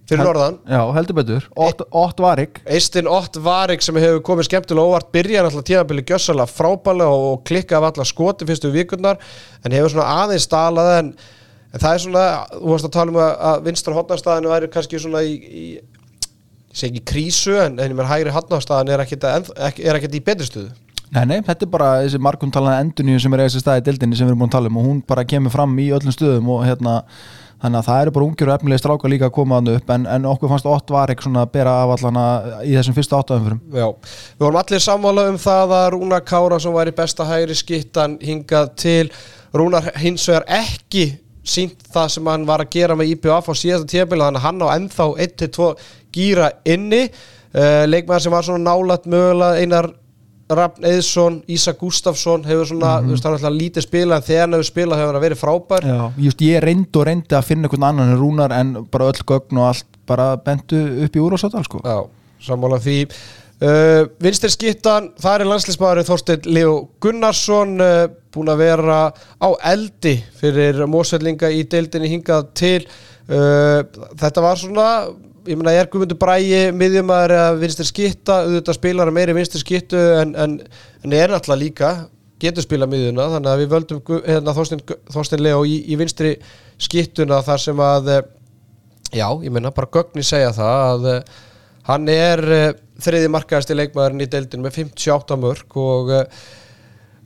fyrir 0.10 0.25
norðan. 0.25 0.60
Já, 0.69 0.81
heldur 0.96 1.18
betur. 1.19 1.48
Ott, 1.57 1.81
Ott 1.90 2.22
Varik 2.22 2.62
Eistin 2.66 3.10
Ott 3.10 3.40
Varik 3.42 3.81
sem 3.86 3.98
hefur 4.00 4.22
komið 4.25 4.50
skemmtilega 4.50 4.92
óvart 4.92 5.10
byrjar 5.16 5.50
alltaf 5.50 5.66
tímabili 5.66 6.06
gjössalega 6.06 6.50
frábælega 6.52 7.24
og 7.31 7.42
klikka 7.48 7.80
af 7.80 7.90
alla 7.90 8.06
skoti 8.06 8.48
fyrstu 8.48 8.72
vikurnar 8.74 9.18
en 9.66 9.75
hefur 9.75 9.96
svona 9.96 10.24
aðeins 10.24 10.46
stalað 10.46 10.92
en, 11.00 11.12
en 11.74 11.81
það 11.81 11.92
er 11.92 12.06
svona, 12.06 12.25
þú 12.54 12.72
varst 12.75 12.90
að 12.90 12.96
tala 13.00 13.16
um 13.16 13.19
að, 13.25 13.60
vinstra 13.66 13.98
hotnarstaðinu 13.98 14.54
væri 14.54 14.72
kannski 14.78 15.02
svona 15.02 15.25
í, 15.25 15.36
í 15.36 15.68
ég 16.75 16.81
segi 16.81 17.00
ekki 17.00 17.06
krísu 17.13 17.56
en, 17.63 17.80
en 17.80 18.08
hægri 18.10 18.34
hotnarstaðin 18.36 18.92
er 18.94 19.06
er 19.06 19.96
ekkit 19.98 20.19
í 20.19 20.25
betri 20.25 20.50
stuðu 20.50 20.74
Nei, 21.13 21.22
nei, 21.30 21.38
þetta 21.46 21.63
er 21.63 21.72
bara 21.72 21.90
þessi 22.04 22.19
margum 22.19 22.51
talaða 22.51 22.81
endunni 22.84 23.16
sem 23.22 23.34
er 23.36 23.44
eða 23.44 23.51
þessi 23.51 23.62
staði 23.62 23.84
dildinni 23.86 24.18
sem 24.18 24.25
við 24.25 24.34
erum 24.34 24.42
búin 24.42 24.50
að 24.50 24.56
tala 24.58 24.72
um 24.72 24.80
og 24.81 24.88
hún 24.88 25.01
bara 25.08 25.24
kemur 25.30 25.54
fram 25.54 25.75
í 25.80 25.86
öllum 25.96 26.12
stöðum 26.12 26.50
og 26.51 26.63
hérna 26.66 26.96
þannig 27.63 27.80
að 27.80 27.88
það 27.88 28.02
eru 28.02 28.13
bara 28.16 28.28
ungjur 28.28 28.52
og 28.52 28.56
efnilega 28.56 28.81
stráka 28.81 29.12
líka 29.12 29.30
að 29.30 29.36
koma 29.38 29.60
hann 29.60 29.74
upp. 29.75 29.92
En, 29.96 30.07
en 30.12 30.30
okkur 30.30 30.52
fannst 30.52 30.69
Ott 30.69 30.94
var 30.94 31.13
ekki 31.13 31.28
svona 31.28 31.46
að 31.46 31.54
bera 31.56 31.75
af 31.84 31.94
allana 31.96 32.25
í 32.66 32.74
þessum 32.75 32.98
fyrsta 32.98 33.19
áttaðum 33.22 33.60
Já, 33.74 33.88
við 33.96 34.46
vorum 34.46 34.62
allir 34.62 34.84
samvála 34.84 35.28
um 35.31 35.38
það 35.42 35.75
að 35.80 35.90
Rúnar 35.96 36.25
Kára 36.28 36.60
sem 36.62 36.75
var 36.75 36.92
í 36.92 36.96
besta 36.96 37.28
hægri 37.30 37.57
skittan 37.57 38.18
hingað 38.24 38.74
til 38.81 39.06
Rúnar 39.56 39.92
hins 40.02 40.25
vegar 40.30 40.48
ekki 40.62 41.06
sínt 41.46 41.86
það 41.94 42.10
sem 42.16 42.30
hann 42.30 42.48
var 42.48 42.63
að 42.63 42.74
gera 42.74 42.98
með 42.98 43.13
IPF 43.13 43.52
á 43.52 43.54
síðasta 43.54 43.92
tíabili 43.92 44.25
þannig 44.25 44.42
að 44.42 44.48
hann 44.48 44.63
á 44.66 44.68
ennþá 44.75 45.08
1-2 45.28 45.69
gýra 46.16 46.50
inni. 46.68 47.06
Uh, 47.56 47.86
leikmæðar 47.88 48.25
sem 48.25 48.34
var 48.36 48.44
svona 48.44 48.66
nálat 48.66 49.06
mögulega 49.08 49.62
einar 49.62 49.94
Rafn 50.50 50.86
Eðsson, 50.86 51.39
Ísa 51.50 51.74
Gustafsson 51.74 52.44
hefur 52.45 52.68
svona, 52.69 53.00
mm 53.01 53.07
-hmm. 53.07 53.24
hann 53.24 53.33
er 53.33 53.38
alltaf 53.38 53.53
lítið 53.53 53.81
spila 53.81 54.15
en 54.15 54.21
þegar 54.21 54.42
hann 54.42 54.53
hefur 54.53 54.63
spilað 54.63 55.00
hefur 55.00 55.13
hann 55.13 55.24
verið 55.24 55.39
frábær 55.42 55.86
Já, 55.86 56.12
just 56.18 56.42
ég 56.42 56.62
reyndi 56.62 57.00
og 57.00 57.06
reyndi 57.06 57.36
að 57.36 57.47
finna 57.47 57.68
einhvern 57.68 57.83
annan 57.83 58.12
en 58.12 58.19
Rúnar 58.19 58.51
en 58.51 58.88
bara 58.92 59.07
öll 59.09 59.24
gögn 59.25 59.57
og 59.57 59.68
allt 59.68 59.86
bara 60.06 60.38
bentu 60.38 61.03
upp 61.03 61.15
í 61.15 61.19
úrásáttal 61.19 61.63
sko. 61.63 61.81
Já, 61.83 62.06
sammála 62.39 62.77
því 62.77 63.07
uh, 63.62 64.07
Vinstir 64.21 64.50
skittan, 64.50 65.12
það 65.18 65.39
er 65.39 65.45
landslýsmaður 65.50 66.03
Þorstein 66.03 66.42
Leo 66.45 66.89
Gunnarsson 67.01 67.81
uh, 67.81 68.07
búin 68.31 68.51
að 68.51 68.57
vera 68.57 69.00
á 69.41 69.50
eldi 69.63 70.24
fyrir 70.38 70.86
mósvellinga 70.86 71.50
í 71.50 71.63
deildinni 71.63 72.12
hingað 72.12 72.51
til 72.53 72.86
uh, 72.86 73.81
þetta 74.13 74.41
var 74.46 74.62
svona 74.62 74.89
ég 75.46 75.60
meina, 75.60 75.74
er 75.75 75.90
Guðmundur 75.92 76.20
Bræi 76.20 76.72
miðjumæður 76.75 77.34
eða 77.36 77.56
vinstir 77.62 77.88
skitta, 77.90 78.42
auðvitað 78.46 78.78
spilar 78.78 79.12
meiri 79.14 79.36
vinstir 79.38 79.62
skittu 79.62 80.02
en, 80.22 80.34
en, 80.40 80.58
en 81.06 81.16
er 81.16 81.34
náttúrulega 81.34 81.62
líka, 81.62 81.92
getur 82.42 82.66
spila 82.66 82.88
miðjuna 82.90 83.30
þannig 83.36 83.52
að 83.52 83.62
við 83.62 83.74
völdum 83.74 84.02
hérna, 84.25 84.56
Þorstein 84.56 85.44
Leo 85.44 85.64
í, 85.68 85.78
í 85.88 86.00
vinstri 86.00 86.36
skittuna 86.82 87.40
þar 87.46 87.64
sem 87.64 87.82
að 87.84 88.12
já, 89.16 89.28
ég 89.30 89.54
meina, 89.54 89.74
bara 89.75 89.92
gögni 89.94 90.25
segja 90.25 90.52
það 90.56 91.10
að 91.14 91.24
hann 91.86 92.12
er 92.12 92.42
þriði 93.02 93.32
markaðasti 93.32 93.78
leikmaðurinn 93.78 94.25
í 94.25 94.30
deildin 94.32 94.66
með 94.66 94.80
58 94.82 95.40
mörg 95.40 95.80
og 95.80 96.14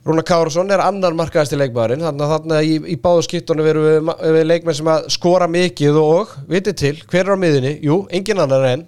Rúna 0.06 0.22
Kárasson 0.24 0.72
er 0.72 0.80
annar 0.80 1.12
markaðasti 1.16 1.58
leikmaðurinn 1.60 2.06
þannig 2.06 2.24
að 2.24 2.30
þarna 2.32 2.60
í, 2.64 2.76
í 2.88 2.96
báðu 3.00 3.24
skiptunum 3.26 3.66
verum 3.66 3.84
við, 3.84 4.12
við 4.36 4.46
leikmenn 4.46 4.78
sem 4.78 4.88
að 4.88 5.10
skora 5.12 5.48
mikið 5.50 5.98
og 6.00 6.32
vitið 6.48 6.78
til, 6.80 6.94
hver 7.04 7.26
er 7.26 7.36
á 7.36 7.42
miðinni? 7.42 7.74
Jú, 7.84 7.98
engin 8.16 8.40
annar 8.40 8.64
en 8.70 8.86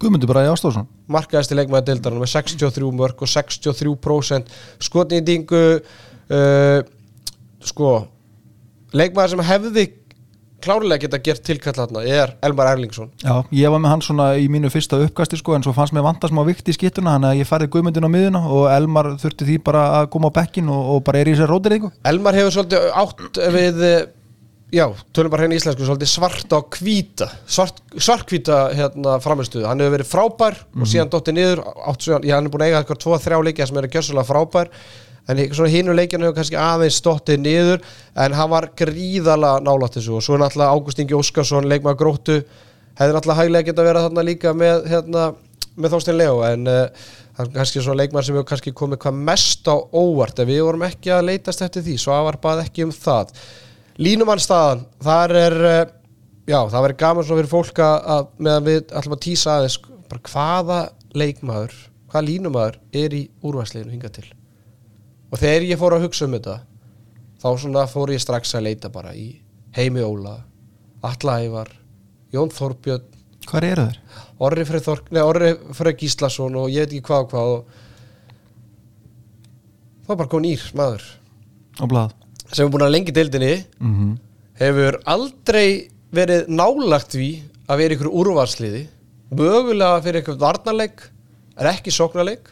Guðmundur 0.00 0.30
Bræði 0.30 0.54
Ástórsson 0.54 0.88
markaðasti 1.12 1.58
leikmaður 1.58 1.90
deildarinn 1.90 2.22
með 2.22 2.32
63 2.32 2.92
mörg 2.96 3.20
og 3.20 3.32
63% 3.34 4.56
skotnýtingu 4.86 5.62
uh, 5.76 6.80
sko 7.68 7.92
leikmaður 8.96 9.34
sem 9.34 9.44
hefði 9.50 9.86
klárlega 10.64 11.04
geta 11.04 11.20
gert 11.24 11.44
tilkallatna 11.46 12.04
er 12.04 12.36
Elmar 12.46 12.70
Erlingsson. 12.74 13.10
Já, 13.24 13.34
ég 13.50 13.72
var 13.72 13.82
með 13.82 13.94
hann 13.94 14.04
svona 14.06 14.28
í 14.40 14.46
mínu 14.52 14.70
fyrsta 14.72 15.00
uppkasti 15.04 15.40
sko 15.40 15.56
en 15.56 15.66
svo 15.66 15.74
fannst 15.76 15.96
mér 15.96 16.06
vanta 16.06 16.30
smá 16.30 16.44
vikt 16.48 16.70
í 16.70 16.76
skittuna 16.76 17.16
þannig 17.16 17.32
að 17.32 17.42
ég 17.42 17.50
færði 17.50 17.72
guðmyndin 17.74 18.08
á 18.08 18.14
miðuna 18.14 18.44
og 18.46 18.70
Elmar 18.70 19.12
þurfti 19.20 19.48
því 19.48 19.58
bara 19.66 19.84
að 20.00 20.08
koma 20.14 20.30
á 20.30 20.36
bekkin 20.40 20.70
og, 20.72 20.94
og 20.94 21.04
bara 21.06 21.20
er 21.20 21.32
í 21.32 21.36
sér 21.38 21.50
rótirðingu 21.50 21.92
Elmar 22.12 22.38
hefur 22.38 22.56
svolítið 22.56 22.88
átt 23.02 23.44
við 23.56 23.84
já, 24.70 24.86
tölum 25.14 25.32
bara 25.32 25.44
hérna 25.44 25.56
í 25.56 25.60
íslensku 25.60 25.86
svolítið 25.86 26.10
svart 26.12 26.54
á 26.54 26.58
kvíta 26.62 27.28
svart, 27.50 27.80
svartkvíta 27.96 28.58
hérna 28.76 29.18
framistuðu 29.22 29.66
hann 29.68 29.82
hefur 29.82 29.96
verið 29.96 30.10
frábær 30.10 30.56
mm 30.56 30.64
-hmm. 30.64 30.82
og 30.82 30.90
síðan 30.92 31.10
dóttið 31.10 31.34
niður 31.38 31.62
átt, 31.66 32.06
já, 32.06 32.34
hann 32.34 32.46
er 32.46 32.50
búin 32.50 32.62
að 32.62 32.68
eiga 32.68 32.82
eitthvað 32.82 33.02
2-3 33.04 33.44
leikja 33.44 33.66
sem 33.66 33.76
eru 33.76 33.88
gjössalega 33.88 34.30
frábær 34.30 34.70
en 35.28 35.42
svona 35.54 35.70
hínu 35.72 35.94
leikinu 35.96 36.26
hefur 36.26 36.38
kannski 36.38 36.58
aðeins 36.58 36.98
stóttið 37.00 37.42
niður 37.44 37.84
en 38.24 38.34
hann 38.36 38.50
var 38.50 38.70
gríðala 38.78 39.58
nálátt 39.62 39.98
þessu. 39.98 40.16
Og 40.18 40.24
svo 40.24 40.36
er 40.36 40.44
náttúrulega 40.44 40.74
Ágúst 40.74 41.02
Ingi 41.02 41.16
Óskarsson 41.18 41.68
leikmaður 41.70 42.00
gróttu 42.00 42.38
hefði 42.98 43.16
náttúrulega 43.16 43.40
hæglega 43.42 43.68
geta 43.70 43.86
verið 43.86 44.06
þarna 44.08 44.26
líka 44.26 44.54
með, 44.56 44.84
hérna, 44.90 45.26
með 45.76 45.94
Þorstein 45.94 46.18
Leo 46.18 46.42
en 46.48 46.66
uh, 46.70 47.06
kannski 47.54 47.84
svona 47.84 48.02
leikmaður 48.02 48.28
sem 48.28 48.38
hefur 48.38 48.50
kannski 48.50 48.74
komið 48.76 49.02
hvað 49.04 49.22
mest 49.30 49.70
á 49.70 49.76
óvart 49.76 50.42
en 50.42 50.50
við 50.50 50.64
vorum 50.66 50.86
ekki 50.88 51.14
að 51.14 51.28
leitast 51.30 51.64
eftir 51.66 51.86
því. 51.86 51.96
Svo 52.00 52.18
var 52.26 52.40
bara 52.42 52.66
ekki 52.66 52.88
um 52.88 52.94
það. 52.94 53.32
Línumannstaðan, 54.00 54.84
þar 55.04 55.36
er 55.36 55.58
uh, 55.60 55.80
já, 56.50 56.58
það 56.58 56.82
verður 56.86 57.00
gaman 57.04 57.28
svona 57.28 57.42
fyrir 57.42 57.52
fólk 57.52 57.84
að 57.84 58.34
meðan 58.40 58.68
við 58.68 58.82
ætlum 58.98 59.16
að 59.16 59.24
týsa 59.28 59.56
aðeins 59.58 59.78
hvaða 60.30 60.82
leikmaður 61.14 61.76
hvaða 62.10 62.26
línumæður 62.26 62.78
er 63.04 63.16
í 63.16 63.24
úrværsleginu 63.46 63.94
hinga 63.94 64.12
til 64.14 64.26
og 65.30 65.38
þegar 65.38 65.66
ég 65.68 65.80
fór 65.80 65.96
að 65.96 66.06
hugsa 66.06 66.26
um 66.26 66.36
þetta 66.36 66.56
þá 67.40 67.48
svona 67.62 67.86
fór 67.90 68.12
ég 68.14 68.22
strax 68.22 68.54
að 68.58 68.66
leita 68.68 68.90
bara 68.92 69.14
í 69.16 69.28
Heimi 69.76 70.02
Óla 70.04 70.36
Atla 71.06 71.38
Ævar, 71.40 71.70
Jón 72.34 72.50
Þorbjörn. 72.52 73.06
Hvað 73.48 73.66
eru 73.70 73.84
þeir? 73.86 74.00
Orri 74.44 74.64
Freyr, 74.68 74.82
Þork, 74.84 75.06
nei, 75.16 75.22
Orri 75.24 75.54
Freyr 75.76 75.96
Gíslason 75.96 76.58
og 76.60 76.68
ég 76.68 76.84
veit 76.84 76.92
ekki 76.92 77.06
hvað 77.08 77.22
og 77.24 77.30
hvað 77.30 77.52
og 77.54 77.60
þá 80.04 80.10
var 80.10 80.18
bara 80.20 80.32
góð 80.34 80.44
nýr 80.44 80.66
maður. 80.76 81.06
Og 81.80 81.88
blað. 81.88 82.12
Sem 82.50 82.66
er 82.66 82.74
búin 82.74 82.84
að 82.84 82.92
lengi 82.98 83.14
deildinni. 83.16 83.54
Mm 83.80 84.18
hefur 84.60 84.98
aldrei 85.08 85.88
verið 86.12 86.50
nálagt 86.52 87.14
við 87.16 87.46
að 87.70 87.80
vera 87.80 87.96
ykkur 87.96 88.10
úrvarsliði 88.20 88.82
mögulega 89.32 90.00
fyrir 90.04 90.20
ykkur 90.20 90.40
varnarleik 90.40 91.04
er 91.60 91.70
ekki 91.70 91.92
sóknarleik. 91.94 92.50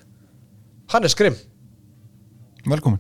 Hann 0.92 1.04
er 1.04 1.12
skrim 1.12 1.36
Velkomin. 2.66 2.98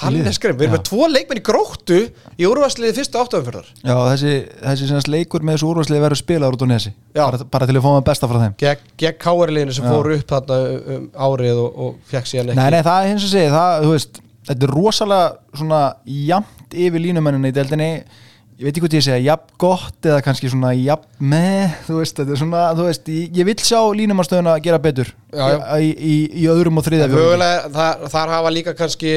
Hann 0.00 0.14
Í 0.14 0.20
liðið. 0.20 0.32
skrim, 0.36 0.56
við 0.56 0.64
erum 0.68 0.74
með 0.76 0.84
tvo 0.86 1.06
leikmenn 1.10 1.40
í 1.40 1.42
gróttu 1.44 1.96
í 2.38 2.46
úrvarsliði 2.46 2.94
fyrstu 2.96 3.18
áttöfumfjörðar 3.20 3.66
Já, 3.82 3.94
þessi, 4.06 4.30
þessi 4.62 4.86
sem 4.88 5.10
leikur 5.12 5.42
með 5.44 5.58
þessu 5.58 5.68
úrvarslið 5.72 6.04
verður 6.06 6.20
spilaður 6.20 6.56
út 6.56 6.64
á 6.64 6.68
nesi. 6.70 6.92
Bara, 7.18 7.40
bara 7.50 7.68
til 7.68 7.76
að 7.76 7.84
maður 7.88 8.06
besta 8.06 8.30
frá 8.30 8.38
þeim. 8.44 8.54
Gegn, 8.62 8.86
gegn 9.02 9.18
káarliðinu 9.26 9.74
sem 9.76 9.84
Já. 9.84 9.90
fór 9.90 10.10
upp 10.14 10.30
þarna 10.30 10.58
um 10.94 11.04
árið 11.26 11.60
og, 11.66 11.82
og 11.84 11.98
fekk 12.14 12.30
síðan 12.30 12.52
ekki. 12.54 12.60
Nei, 12.62 12.70
nei, 12.70 12.82
það 12.86 13.02
er 13.02 13.10
hins 13.10 13.26
að 13.26 13.34
segja, 13.34 13.52
það, 13.58 13.84
þú 13.84 13.94
veist 13.98 14.22
Þetta 14.50 14.66
er 14.66 14.72
rosalega 14.72 15.58
svona 15.60 15.80
jamt 16.08 16.74
yfir 16.74 17.02
línumennina 17.04 17.50
í 17.50 17.54
deildinni 17.54 17.90
Ég 18.60 18.66
veit 18.66 18.76
ekki 18.76 18.82
hvað 18.84 18.94
ég 18.98 19.04
segja, 19.06 19.20
jafn 19.24 19.54
gott 19.62 20.04
eða 20.04 20.20
kannski 20.20 20.50
svona 20.52 20.74
jafn 20.76 21.06
með, 21.32 21.78
þú 21.86 21.94
veist, 21.96 22.18
þetta 22.18 22.34
er 22.34 22.40
svona, 22.42 22.64
þú 22.76 22.84
veist, 22.90 23.06
ég, 23.08 23.30
ég 23.40 23.46
vil 23.48 23.54
sjá 23.64 23.78
línumannstöðuna 23.96 24.58
gera 24.60 24.80
betur 24.84 25.08
Já, 25.32 25.46
já. 25.54 25.56
Í, 25.80 25.88
í, 25.96 26.16
í 26.42 26.44
öðrum 26.52 26.76
og 26.76 26.84
þriðja 26.84 27.06
mögulega, 27.08 27.70
þar, 27.72 28.04
þar 28.12 28.32
hafa 28.34 28.52
líka 28.52 28.74
kannski 28.76 29.14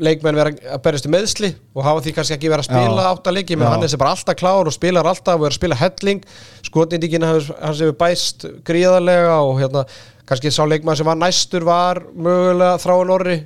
leikmenn 0.00 0.40
vera 0.40 0.52
að 0.74 0.82
berjast 0.82 1.06
í 1.06 1.12
meðsli 1.14 1.52
og 1.76 1.86
hafa 1.86 2.02
því 2.02 2.14
kannski 2.16 2.36
ekki 2.40 2.50
verið 2.50 2.64
að 2.64 2.70
spila 2.72 3.04
Já. 3.04 3.10
átta 3.12 3.34
leiki, 3.36 3.58
menn 3.60 3.70
hann 3.70 3.86
er 3.86 3.92
sem 3.92 4.02
bara 4.02 4.16
alltaf 4.16 4.38
klár 4.40 4.70
og 4.70 4.74
spilar 4.74 5.08
alltaf 5.12 5.38
og 5.38 5.46
er 5.46 5.54
að 5.54 5.58
spila 5.60 5.78
helling. 5.78 6.22
Skotindíkin 6.66 7.26
hans 7.26 7.52
hefur 7.52 7.94
bæst 8.00 8.48
gríðarlega 8.66 9.38
og 9.44 9.60
hérna 9.60 9.84
kannski 10.26 10.52
sá 10.54 10.62
leikmann 10.66 10.98
sem 10.98 11.06
var 11.06 11.18
næstur 11.20 11.66
var 11.68 12.02
mögulega 12.14 12.80
þráin 12.82 13.14
orri 13.14 13.38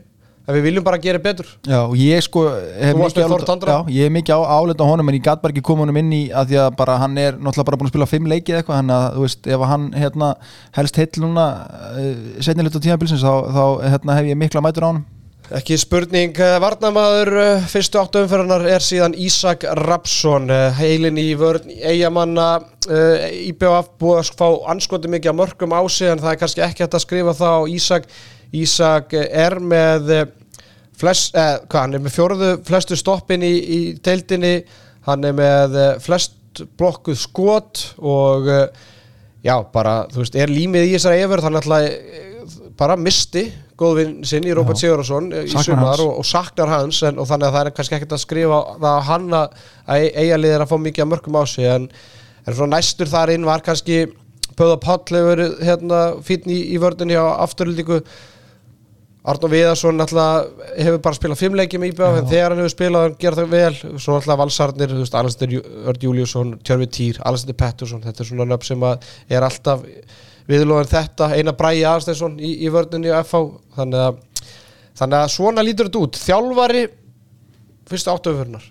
en 0.44 0.56
við 0.58 0.66
viljum 0.68 0.84
bara 0.84 1.00
gera 1.00 1.20
betur. 1.22 1.48
Já, 1.64 1.78
og 1.82 1.96
ég 1.98 2.20
sko? 2.24 2.44
Já, 2.52 3.78
ég 3.88 4.04
hef 4.04 4.14
mikið 4.18 4.36
á, 4.36 4.40
álit 4.58 4.84
á 4.84 4.86
honum 4.86 5.08
en 5.08 5.18
ég 5.18 5.24
gat 5.24 5.42
bara 5.42 5.54
ekki 5.54 5.64
koma 5.64 5.86
honum 5.86 6.00
inn 6.02 6.12
í 6.12 6.22
að 6.28 6.52
því 6.52 6.60
að 6.64 6.70
bara 6.80 6.98
hann 7.00 7.16
er 7.20 7.38
náttúrulega 7.38 7.70
bara 7.70 7.80
búin 7.80 7.90
að 7.90 7.94
spila 7.94 8.10
fimm 8.10 8.30
leiki 8.30 8.52
eða 8.52 8.62
eitthvað, 8.62 8.80
hann 8.82 8.94
að 8.94 9.08
þú 9.16 9.26
veist, 9.26 9.50
ef 9.56 9.66
hann 9.72 9.88
hérna 9.96 10.30
helst 10.78 11.00
heill 11.00 11.24
núna 11.24 11.48
uh, 11.94 12.14
setni 12.44 12.66
hluta 12.66 12.84
tímabilsins 12.84 13.24
þá, 13.24 13.34
þá 13.56 13.64
hérna 13.94 14.20
hef 14.20 14.32
ég 14.32 14.40
mikla 14.44 14.64
mætur 14.64 14.88
á 14.88 14.90
honum. 14.92 15.04
Ekki 15.52 15.76
spurning, 15.76 16.32
eh, 16.40 16.54
varnamaður 16.56 17.30
eh, 17.36 17.64
fyrstu 17.68 17.98
áttu 18.00 18.22
umferðarnar 18.24 18.62
er 18.64 18.80
síðan 18.80 19.12
Ísak 19.12 19.66
Rapsson, 19.76 20.48
eh, 20.48 20.70
heilin 20.78 21.20
í 21.20 21.34
vörn 21.36 21.68
eigamanna 21.84 22.62
IBF 22.84 23.90
búið 24.00 24.22
að 24.22 24.30
fá 24.40 24.48
anskoti 24.72 25.08
mikið 25.12 25.34
að 25.34 25.38
mörgum 25.42 25.76
á 25.76 25.84
sig 25.88 26.08
en 26.12 26.20
það 26.20 26.32
er 26.32 26.40
kannski 26.40 26.64
ekki 26.64 26.84
hægt 26.84 26.96
að 26.96 27.04
skrifa 27.04 27.36
það 27.36 27.60
á 27.60 27.62
Ísak 27.76 28.08
Ísak 28.54 29.14
er 29.18 29.58
með 29.62 30.14
eh, 30.14 30.24
flest, 31.00 31.34
eh, 31.34 31.58
hvað, 31.66 31.80
hann 31.80 31.98
er 31.98 32.04
með 32.04 32.16
fjóruðu 32.16 32.50
flestu 32.68 32.98
stoppin 32.98 33.44
í, 33.46 33.52
í 33.52 33.80
deildinni. 34.04 34.56
Hann 35.08 35.26
er 35.26 35.36
með 35.36 35.78
eh, 35.80 35.92
flest 36.02 36.64
blokkuð 36.78 37.18
skot 37.18 37.82
og 37.98 38.48
eh, 38.50 38.86
já, 39.44 39.56
bara, 39.74 40.04
þú 40.12 40.22
veist, 40.22 40.38
er 40.38 40.52
límið 40.52 40.88
í 40.88 40.94
þessari 40.96 41.24
yfir 41.26 41.44
þannig 41.44 41.68
að 41.74 41.88
bara 42.78 42.96
misti 42.98 43.46
góðvinn 43.78 44.18
sinn 44.26 44.46
í 44.46 44.54
Róbert 44.54 44.78
Já. 44.78 44.86
Sigurðarsson 44.88 45.30
í 45.44 45.52
sumar 45.52 46.02
og, 46.02 46.18
og 46.20 46.26
saknar 46.26 46.70
hans 46.70 47.00
en, 47.06 47.18
og 47.18 47.28
þannig 47.30 47.48
að 47.48 47.56
það 47.56 47.68
er 47.68 47.76
kannski 47.78 47.96
ekkert 47.98 48.16
að 48.16 48.22
skrifa 48.22 48.58
það 48.72 48.90
að 48.90 49.06
hann 49.08 49.38
að 49.38 49.56
að 49.94 50.04
eiga 50.22 50.38
liðir 50.40 50.64
að 50.64 50.70
fá 50.70 50.76
mikið 50.84 51.04
að 51.04 51.10
mörgum 51.12 51.38
á 51.38 51.44
sig 51.50 51.70
en, 51.70 51.88
en 52.44 52.56
svona 52.58 52.76
næstur 52.76 53.10
þar 53.10 53.34
inn 53.34 53.48
var 53.48 53.64
kannski 53.66 54.04
Böða 54.54 54.76
Páll 54.82 55.00
hefur 55.10 55.32
verið 55.32 55.54
hérna 55.66 56.00
fínn 56.22 56.52
í, 56.52 56.60
í 56.74 56.78
vördunni 56.78 57.16
á 57.18 57.26
afturlíku 57.42 58.02
Arnó 59.24 59.48
Viðarsson 59.48 59.96
náttúrulega 59.96 60.66
hefur 60.84 60.98
bara 61.06 61.16
spilað 61.16 61.40
fimm 61.40 61.54
leiki 61.56 61.78
með 61.80 61.94
IBF 61.94 62.18
en 62.18 62.26
þegar 62.28 62.52
hann 62.52 62.60
hefur 62.60 62.72
spilað 62.74 63.06
hann 63.06 63.14
gera 63.22 63.38
það 63.38 63.54
vel. 63.54 63.76
Svo 63.80 64.16
náttúrulega 64.18 64.40
valsarnir, 64.42 64.90
þú 64.92 65.00
veist, 65.00 65.16
Alestir 65.16 65.54
Örd 65.64 66.04
Júliusson, 66.04 66.50
Tjörfi 66.60 66.88
Týr, 66.92 67.20
Alestir 67.24 67.56
Pettersson 67.56 68.02
þetta 68.04 68.20
er 68.20 68.28
svona 68.28 68.46
nöfn 68.50 68.68
sem 68.68 68.84
er 68.84 69.46
alltaf 69.46 69.86
viðlóðan 70.50 70.90
þetta, 70.90 71.30
eina 71.38 71.54
bræði 71.56 71.86
aðstæðsson 71.88 72.36
í, 72.36 72.50
í 72.66 72.72
vördunni 72.72 73.08
á 73.08 73.24
FH 73.24 73.40
þannig 73.78 74.04
að, 74.10 74.20
þannig 75.00 75.18
að 75.22 75.32
svona 75.38 75.64
lítur 75.64 75.88
þetta 75.88 76.04
út. 76.04 76.20
Þjálfari 76.20 76.82
fyrstu 77.88 78.12
áttöfurnar 78.12 78.64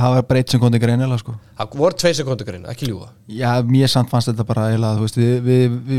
það 0.00 0.14
var 0.14 0.26
breytt 0.28 0.52
sem 0.52 0.60
kondi 0.62 0.78
greinilega 0.80 1.18
sko. 1.18 1.34
Það 1.58 1.74
voru 1.80 1.98
tvei 1.98 2.12
sekundugurinn, 2.14 2.66
ekki 2.70 2.86
ljúa 2.88 3.08
Já, 3.26 3.50
mér 3.66 3.90
samt 3.90 4.10
fannst 4.12 4.30
þetta 4.30 4.46
bara 4.46 4.68
eiginlega, 4.70 4.96
þú 4.96 5.02
veist, 5.02 5.18
við, 5.18 5.34
við, 5.44 5.64
við, 5.90 5.98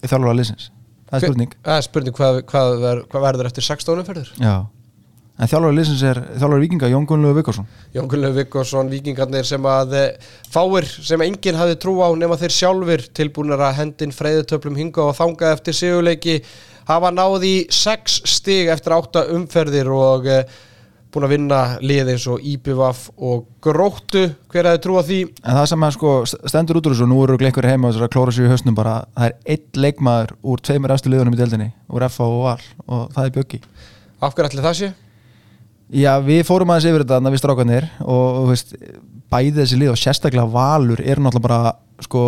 að 0.00 0.08
sem 0.08 0.10
þjálfur 0.10 0.32
að 0.32 0.36
liðsins. 0.40 0.68
Það 1.10 1.16
er 1.16 1.24
spurning. 1.26 1.54
Það 1.64 1.78
er 1.80 1.86
spurning 1.86 2.16
hvað, 2.16 2.36
hvað, 2.50 2.74
ver, 2.84 3.00
hvað 3.10 3.24
verður 3.26 3.48
eftir 3.50 3.66
16 3.66 4.00
umferðir 4.00 4.28
Já, 4.38 4.54
en 5.40 5.50
þjálfur 5.50 5.70
að 5.70 5.76
liðsins 5.80 6.04
er 6.06 6.20
þjálfur 6.38 6.62
vikinga, 6.62 6.90
Jón 6.92 7.08
Gunnlegu 7.10 7.38
Vikarsson 7.40 7.66
Jón 7.96 8.10
Gunnlaug 8.12 8.36
Vikkorsson, 8.38 8.92
vikingarnir 8.92 9.48
sem 9.48 9.66
að 9.66 9.96
eh, 9.98 10.30
fáir 10.54 10.86
sem 10.86 11.24
enginn 11.26 11.58
hafði 11.58 11.78
trú 11.82 11.96
á 11.98 12.08
nema 12.14 12.38
þeir 12.38 12.54
sjálfur 12.54 13.06
tilbúinir 13.18 13.64
að 13.66 13.80
hendin 13.80 14.14
freyðutöflum 14.14 14.78
hinga 14.78 15.08
og 15.08 15.16
þanga 15.18 15.50
eftir 15.56 15.76
sigurleiki 15.80 16.38
hafa 16.90 17.10
náði 17.14 17.54
sex 17.74 18.20
stig 18.30 18.70
eftir 18.70 18.94
átta 18.94 19.26
umferðir 19.34 19.90
og 19.94 20.30
eh, 20.30 20.44
búin 21.10 21.26
að 21.26 21.32
vinna 21.34 21.60
lið 21.82 22.12
eins 22.14 22.26
og 22.30 22.44
IBVF 22.52 23.02
og 23.18 23.46
Gróttu, 23.64 24.24
hver 24.52 24.68
hefði 24.70 24.82
trú 24.84 24.98
á 24.98 25.02
því? 25.06 25.20
En 25.42 25.58
það 25.58 25.68
sem 25.72 25.86
að 25.86 25.94
sko 25.96 26.12
stendur 26.30 26.80
út 26.80 26.88
úr 26.88 26.94
þessu 26.94 27.06
og 27.06 27.12
nú 27.12 27.20
eru 27.24 27.38
einhver 27.38 27.70
heima 27.70 27.88
og 27.88 27.94
þessar 27.94 28.06
að 28.08 28.12
klóra 28.14 28.34
sér 28.36 28.48
í 28.48 28.52
hausnum 28.52 28.78
bara 28.78 28.96
það 29.16 29.26
er 29.28 29.36
einn 29.54 29.84
leikmaður 29.84 30.34
úr 30.42 30.62
tveimur 30.66 30.94
eftir 30.94 31.14
liðunum 31.14 31.36
í 31.36 31.40
deildinni 31.40 31.70
úr 31.90 32.06
FA 32.08 32.28
og 32.28 32.42
Val 32.46 32.58
og 32.86 33.14
það 33.16 33.24
er 33.24 33.34
Bjöggi 33.38 33.62
af 34.20 34.34
hverju 34.36 34.50
ætli 34.50 34.64
það 34.64 34.76
sé? 34.78 34.90
Já, 35.90 36.12
við 36.22 36.44
fórum 36.46 36.70
aðeins 36.70 36.86
yfir 36.86 37.02
þetta 37.02 37.16
þarna 37.16 37.32
við 37.34 37.42
strákanir 37.42 37.86
og, 38.04 38.26
og 38.40 38.50
veist, 38.52 38.76
bæði 39.32 39.56
þessi 39.56 39.78
lið 39.80 39.92
og 39.94 39.98
sérstaklega 39.98 40.52
Valur 40.52 41.02
eru 41.02 41.24
náttúrulega 41.24 41.48
bara 41.48 42.04
sko, 42.04 42.24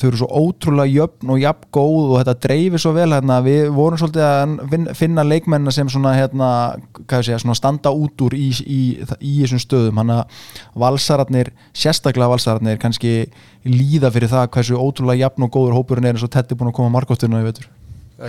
þau 0.00 0.06
eru 0.08 0.18
svo 0.20 0.28
ótrúlega 0.32 0.88
jöfn 0.88 1.32
og 1.34 1.40
jafn 1.42 1.66
góð 1.74 2.12
og 2.14 2.20
þetta 2.20 2.34
dreifir 2.46 2.80
svo 2.80 2.92
vel 2.96 3.10
hérna, 3.12 3.40
við 3.44 3.66
vorum 3.76 4.00
svolítið 4.00 4.24
að 4.24 4.94
finna, 4.96 5.24
leikmennina 5.28 5.74
sem 5.74 5.90
svona, 5.92 6.14
hérna, 6.16 6.48
segja, 7.10 7.40
svona 7.42 7.56
standa 7.58 7.92
út 7.92 8.24
úr 8.24 8.36
í, 8.38 8.48
í, 8.64 8.80
í, 9.18 9.34
þessum 9.42 9.60
stöðum. 9.60 10.00
Hann 10.00 10.14
að 10.14 10.38
valsararnir, 10.84 11.52
sérstaklega 11.76 12.30
valsararnir 12.32 12.80
kannski 12.80 13.14
líða 13.68 14.12
fyrir 14.14 14.32
það 14.32 14.48
hversu 14.56 14.80
ótrúlega 14.80 15.26
jafn 15.26 15.46
og 15.46 15.52
góður 15.58 15.76
hópurinn 15.76 16.08
er 16.08 16.16
eins 16.16 16.24
og 16.24 16.32
Teddy 16.32 16.56
búin 16.56 16.72
að 16.72 16.78
koma 16.80 16.94
markótturinn 16.96 17.36
á 17.36 17.42
í 17.44 17.48
vetur. 17.50 17.68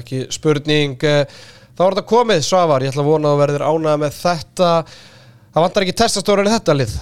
Ekki 0.01 0.25
spurning 0.31 1.07
eh, 1.07 1.23
þá 1.71 1.87
er 1.87 1.95
þetta 1.95 2.07
komið 2.11 2.45
Svavar, 2.47 2.83
ég 2.83 2.91
ætla 2.91 3.05
að 3.05 3.13
vona 3.13 3.31
að 3.31 3.37
þú 3.37 3.41
verðir 3.45 3.65
ánað 3.69 4.03
með 4.03 4.19
þetta. 4.19 4.75
Það 5.51 5.67
vantar 5.67 5.87
ekki 5.87 5.99
testastóran 6.03 6.51
í 6.51 6.55
þetta 6.57 6.79
lið 6.81 6.99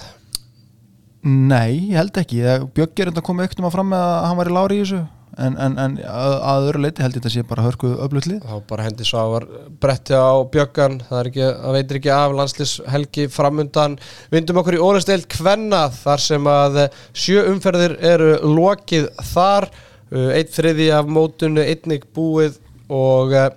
Nei, 1.20 1.90
ég 1.90 1.96
held 2.00 2.16
ekki. 2.16 2.44
Bjöggi 2.76 3.04
er 3.04 3.10
enda 3.10 3.24
komið 3.24 3.48
ekkert 3.48 3.60
um 3.60 3.68
að 3.68 3.74
fram 3.74 3.90
með 3.92 4.04
að 4.04 4.22
hann 4.24 4.38
var 4.38 4.48
í 4.48 4.54
lári 4.56 4.78
í 4.78 4.84
þessu. 4.84 5.00
En, 5.40 5.54
en, 5.62 5.76
en 5.78 5.92
að, 6.04 6.32
að 6.50 6.64
öðru 6.68 6.80
leiti 6.82 7.04
held 7.04 7.14
ég 7.14 7.22
þetta 7.22 7.30
sé 7.32 7.42
bara 7.46 7.62
hörkuð 7.64 7.92
öflutlið 8.02 8.40
þá 8.42 8.54
bara 8.68 8.84
hendi 8.84 9.04
Svavar 9.06 9.44
bretti 9.80 10.16
á 10.18 10.42
bjöggan 10.52 10.96
það 11.06 11.28
ekki, 11.30 11.44
það 11.46 11.76
veitir 11.76 11.98
ekki 12.00 12.10
af 12.12 12.34
landslis 12.34 12.72
helgi 12.90 13.26
framundan, 13.30 13.94
vindum 14.34 14.58
okkur 14.60 14.76
í 14.76 14.82
ólisteild 14.82 15.28
kvenna 15.30 15.84
þar 15.94 16.24
sem 16.24 16.50
að 16.50 16.80
sjö 17.14 17.44
umferðir 17.52 17.94
eru 18.10 18.32
lokið 18.42 19.06
þar, 19.30 19.68
uh, 20.10 20.32
eitt 20.34 20.50
þriði 20.56 20.90
af 20.98 21.14
mótunu, 21.14 21.62
einnig 21.62 22.08
búið 22.16 22.58
og 22.90 23.36
uh, 23.38 23.48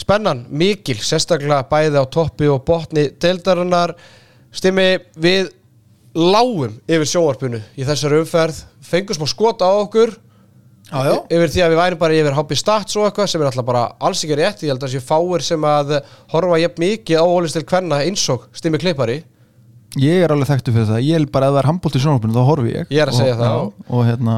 spennan 0.00 0.42
mikil, 0.50 0.98
sérstaklega 0.98 1.62
bæði 1.70 2.02
á 2.02 2.04
toppi 2.10 2.50
og 2.50 2.64
botni 2.66 3.12
deildarinnar. 3.22 3.94
Stimmi 4.50 4.96
við 5.22 5.52
lágum 6.14 6.74
yfir 6.90 7.06
sjónvarpinu 7.12 7.60
í 7.78 7.86
þessari 7.86 8.20
umferð. 8.24 8.64
Fengum 8.82 9.16
smá 9.18 9.28
skot 9.30 9.62
á 9.62 9.70
okkur. 9.84 10.16
Já. 10.90 11.20
yfir 11.30 11.50
því 11.54 11.60
að 11.62 11.68
við 11.70 11.78
værum 11.78 11.98
bara 12.00 12.14
yfir 12.18 12.34
hobby 12.34 12.56
stats 12.58 12.96
og 12.98 13.04
eitthvað 13.06 13.28
sem 13.30 13.42
er 13.44 13.46
alltaf 13.46 13.66
bara 13.68 13.82
alls 14.02 14.24
ekki 14.26 14.34
rétt. 14.40 14.64
Ég 14.66 14.72
held 14.72 14.82
að 14.82 14.90
sé 14.96 15.02
fáir 15.06 15.44
sem 15.46 15.62
að 15.62 15.92
horfa 16.32 16.56
jafn 16.58 16.82
mikið 16.82 17.20
á 17.22 17.24
ólistil 17.30 17.62
kvenna 17.62 18.00
eins 18.02 18.24
og 18.34 18.48
stimmi 18.58 18.80
klippari. 18.82 19.20
Ég 19.98 20.22
er 20.22 20.30
alveg 20.30 20.46
þekktu 20.46 20.70
fyrir 20.74 20.86
það, 20.86 21.00
ég 21.02 21.16
er 21.18 21.24
bara 21.34 21.46
að 21.48 21.54
það 21.56 21.60
er 21.62 21.66
handbólt 21.66 21.96
í 21.98 22.00
sjónarpunum 22.02 22.34
þá 22.36 22.44
horfi 22.46 22.74
ég. 22.74 22.90
Ég 22.94 23.00
er 23.02 23.10
að 23.10 23.16
segja 23.20 23.32
og, 23.34 23.40
það. 23.40 23.54
já, 23.54 23.86
og 23.90 24.04
hérna, 24.06 24.34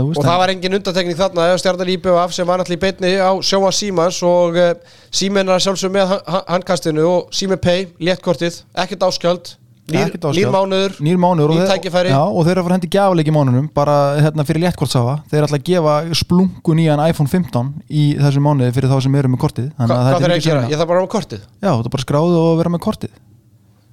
þú 0.00 0.06
veist 0.10 0.20
og 0.20 0.24
það 0.28 0.38
var 0.40 0.52
engin 0.54 0.76
undantekning 0.78 1.18
þarna 1.18 1.48
eða 1.50 1.58
stjarnar 1.60 1.90
IBF 1.96 2.32
sem 2.36 2.48
var 2.48 2.62
náttúrulega 2.62 2.78
í 2.78 2.84
beinni 2.86 3.10
á 3.20 3.30
sjóa 3.44 3.72
Símans 3.76 4.20
og 4.24 4.56
uh, 4.56 4.70
Símen 5.12 5.52
er 5.52 5.60
sjálfsög 5.64 5.92
með 5.96 6.06
han- 6.14 6.24
han- 6.32 6.46
handkastinu 6.54 7.04
og 7.10 7.28
Símen 7.36 7.60
Pay, 7.60 7.90
léttkortið, 8.00 8.62
ekkert 8.84 9.04
áskjöld 9.10 9.52
nýr, 9.94 10.50
mánuður 10.54 10.94
nýr 11.06 11.18
mánuður 11.20 11.50
og, 11.52 11.56
þeir- 11.60 11.70
já, 12.12 12.20
og 12.20 12.44
þeir 12.46 12.52
eru 12.54 12.60
að 12.62 12.66
fara 12.68 12.76
hendi 12.78 12.90
gjafleik 12.94 13.30
í 13.30 13.34
mánunum 13.36 13.66
bara 13.74 13.96
hérna 14.20 14.44
fyrir 14.48 14.62
léttkortsafa 14.64 15.14
þeir 15.32 15.46
ætla 15.46 15.58
að 15.60 15.66
gefa 15.70 15.94
splungu 16.20 16.76
nýjan 16.78 17.02
iPhone 17.08 17.30
15 17.32 17.72
í 17.90 18.04
þessum 18.20 18.46
mánuði 18.48 18.72
fyrir 18.76 18.90
þá 18.92 18.96
sem 19.06 19.14
eru 19.20 19.32
með 19.34 19.42
kortið. 19.44 19.68
Hva, 19.76 19.86
hvað 19.90 20.08
þarf 20.10 20.24
er 20.24 20.34
ég 20.34 20.40
ekki 20.40 20.50
að 20.50 20.54
gera? 20.54 20.64
Ég 20.70 20.80
þarf 20.80 20.90
bara 20.92 21.00
að 21.00 21.06
hafa 21.06 21.14
kortið. 21.16 21.44
Já, 21.60 21.70
er 21.76 21.92
bara 21.96 22.04
skráðu 22.06 22.40
og 22.40 22.58
vera 22.62 22.74
með 22.76 22.82
kortið. 22.88 23.14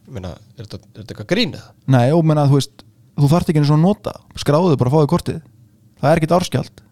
Meina, 0.08 0.34
er 0.58 0.66
þetta, 0.66 0.80
eitthvað 1.04 1.30
grínið? 1.34 1.64
nei, 1.92 2.08
og 2.16 2.24
menna, 2.24 2.46
þú 2.48 2.60
veist, 2.62 2.84
þú 3.20 3.30
þarft 3.34 3.50
ekki 3.52 3.60
einu 3.64 3.68
svona 3.68 3.84
nota. 3.90 4.14
Skráðu 4.40 4.78
bara 4.80 4.90
að 4.92 4.96
fáið 5.02 5.10
kortið. 5.12 5.42
Það 6.00 6.12
er 6.14 6.22
ekkit 6.22 6.36
árskjald 6.38 6.84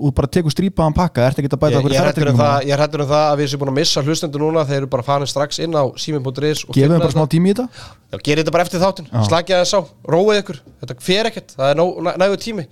og 0.00 0.12
bara 0.16 0.26
tekur 0.26 0.50
strípaðan 0.50 0.94
pakka, 0.96 1.26
ert 1.28 1.38
ekki 1.38 1.50
að 1.52 1.60
bæta 1.62 1.78
okkur 1.78 1.92
ég, 1.94 2.00
er 2.00 2.06
hræddur 2.08 2.30
um 2.32 2.40
ég 2.66 2.72
er 2.74 2.82
um 3.04 3.08
það 3.10 3.24
að 3.30 3.38
við 3.40 3.50
séum 3.52 3.60
búin 3.62 3.70
að 3.70 3.76
missa 3.78 4.02
hlustendur 4.02 4.42
núna 4.42 4.64
þeir 4.66 4.80
eru 4.80 4.88
bara 4.90 5.04
farin 5.06 5.30
strax 5.30 5.60
inn 5.62 5.76
á 5.78 5.84
símin.is 5.94 6.64
gefum 6.74 6.96
við 6.96 7.04
bara 7.04 7.14
smá 7.14 7.26
tími 7.30 7.52
í 7.52 7.54
þetta? 7.54 7.66
Já, 8.10 8.18
gerið 8.18 8.42
þetta 8.42 8.54
bara 8.56 8.66
eftir 8.66 8.82
þáttun, 8.82 9.10
slagja 9.28 9.60
þess 9.62 9.78
á, 9.78 9.80
róið 10.10 10.40
ykkur. 10.42 10.58
Þetta 10.82 10.96
fer 11.06 11.30
ekkert, 11.30 11.54
það 11.54 11.70
er 11.70 11.78
nóg- 11.78 12.00
næ- 12.02 12.16
nægur 12.24 12.42
tími. 12.42 12.66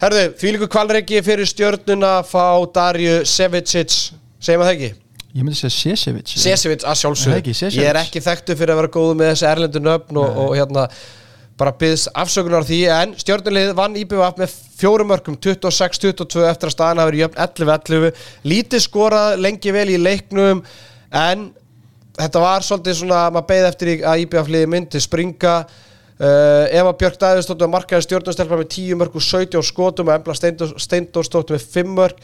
Herðu, 0.00 0.24
því 0.40 0.52
líku 0.56 0.68
kvalreiki 0.72 1.22
fyrir 1.24 1.48
stjörnuna 1.48 2.12
fá 2.28 2.44
Darju 2.76 3.22
Sevicic. 3.24 3.96
Segjum 4.40 4.64
að 4.64 4.68
það 4.70 4.76
ekki? 4.76 4.92
ég 5.30 5.44
myndi 5.46 5.58
segja 5.60 5.94
Sesevic 5.94 6.32
Sesevic 6.42 6.84
að 6.88 6.96
sjálfsög. 6.98 7.50
Ég 7.70 7.86
er 7.86 7.98
ekki 8.00 8.22
þekktu 8.24 8.56
fyrir 8.58 8.74
að 8.74 8.80
vera 8.82 8.92
góð 8.96 9.10
með 9.20 9.28
þessi 9.32 9.46
erlendu 9.46 9.82
nöfn 9.84 10.18
og, 10.18 10.38
og 10.42 10.54
hérna 10.58 10.86
bara 11.60 11.76
byggðs 11.76 12.08
afsökunar 12.16 12.64
því 12.64 12.80
en 12.94 13.14
stjórnulið 13.20 13.72
vann 13.76 13.96
IBVF 14.00 14.38
með 14.40 14.54
fjórum 14.80 15.10
mörgum 15.12 15.36
26-22 15.36 16.46
eftir 16.48 16.70
að 16.70 16.74
staðan 16.74 17.02
hafi 17.02 17.10
verið 17.10 17.24
jöfn 17.24 17.40
11-11 17.44 18.24
lítið 18.48 18.84
skorað 18.86 19.36
lengi 19.44 19.74
vel 19.76 19.86
í 19.92 19.98
leiknum 20.00 20.62
en 21.20 21.50
þetta 22.20 22.42
var 22.42 22.64
svolítið 22.64 22.98
svona 23.00 23.22
maður 23.34 23.48
beigð 23.50 23.68
eftir 23.70 23.92
að 24.00 24.24
IBVF 24.24 24.52
liði 24.54 24.70
myndi 24.74 25.02
springa. 25.02 25.54
Uh, 26.20 26.66
Eva 26.76 26.92
Björk 27.00 27.16
Dæðustóttur 27.16 27.70
markaði 27.72 28.04
stjórnustelpa 28.04 28.58
með 28.60 28.66
10 28.74 28.98
mörg 29.00 29.14
og 29.16 29.24
17 29.24 29.64
skotum 29.64 30.10
og 30.10 30.18
Embla 30.18 30.34
Steindórstóttur 30.36 31.56
með 31.56 31.68
5 31.72 31.94
mörg 31.96 32.18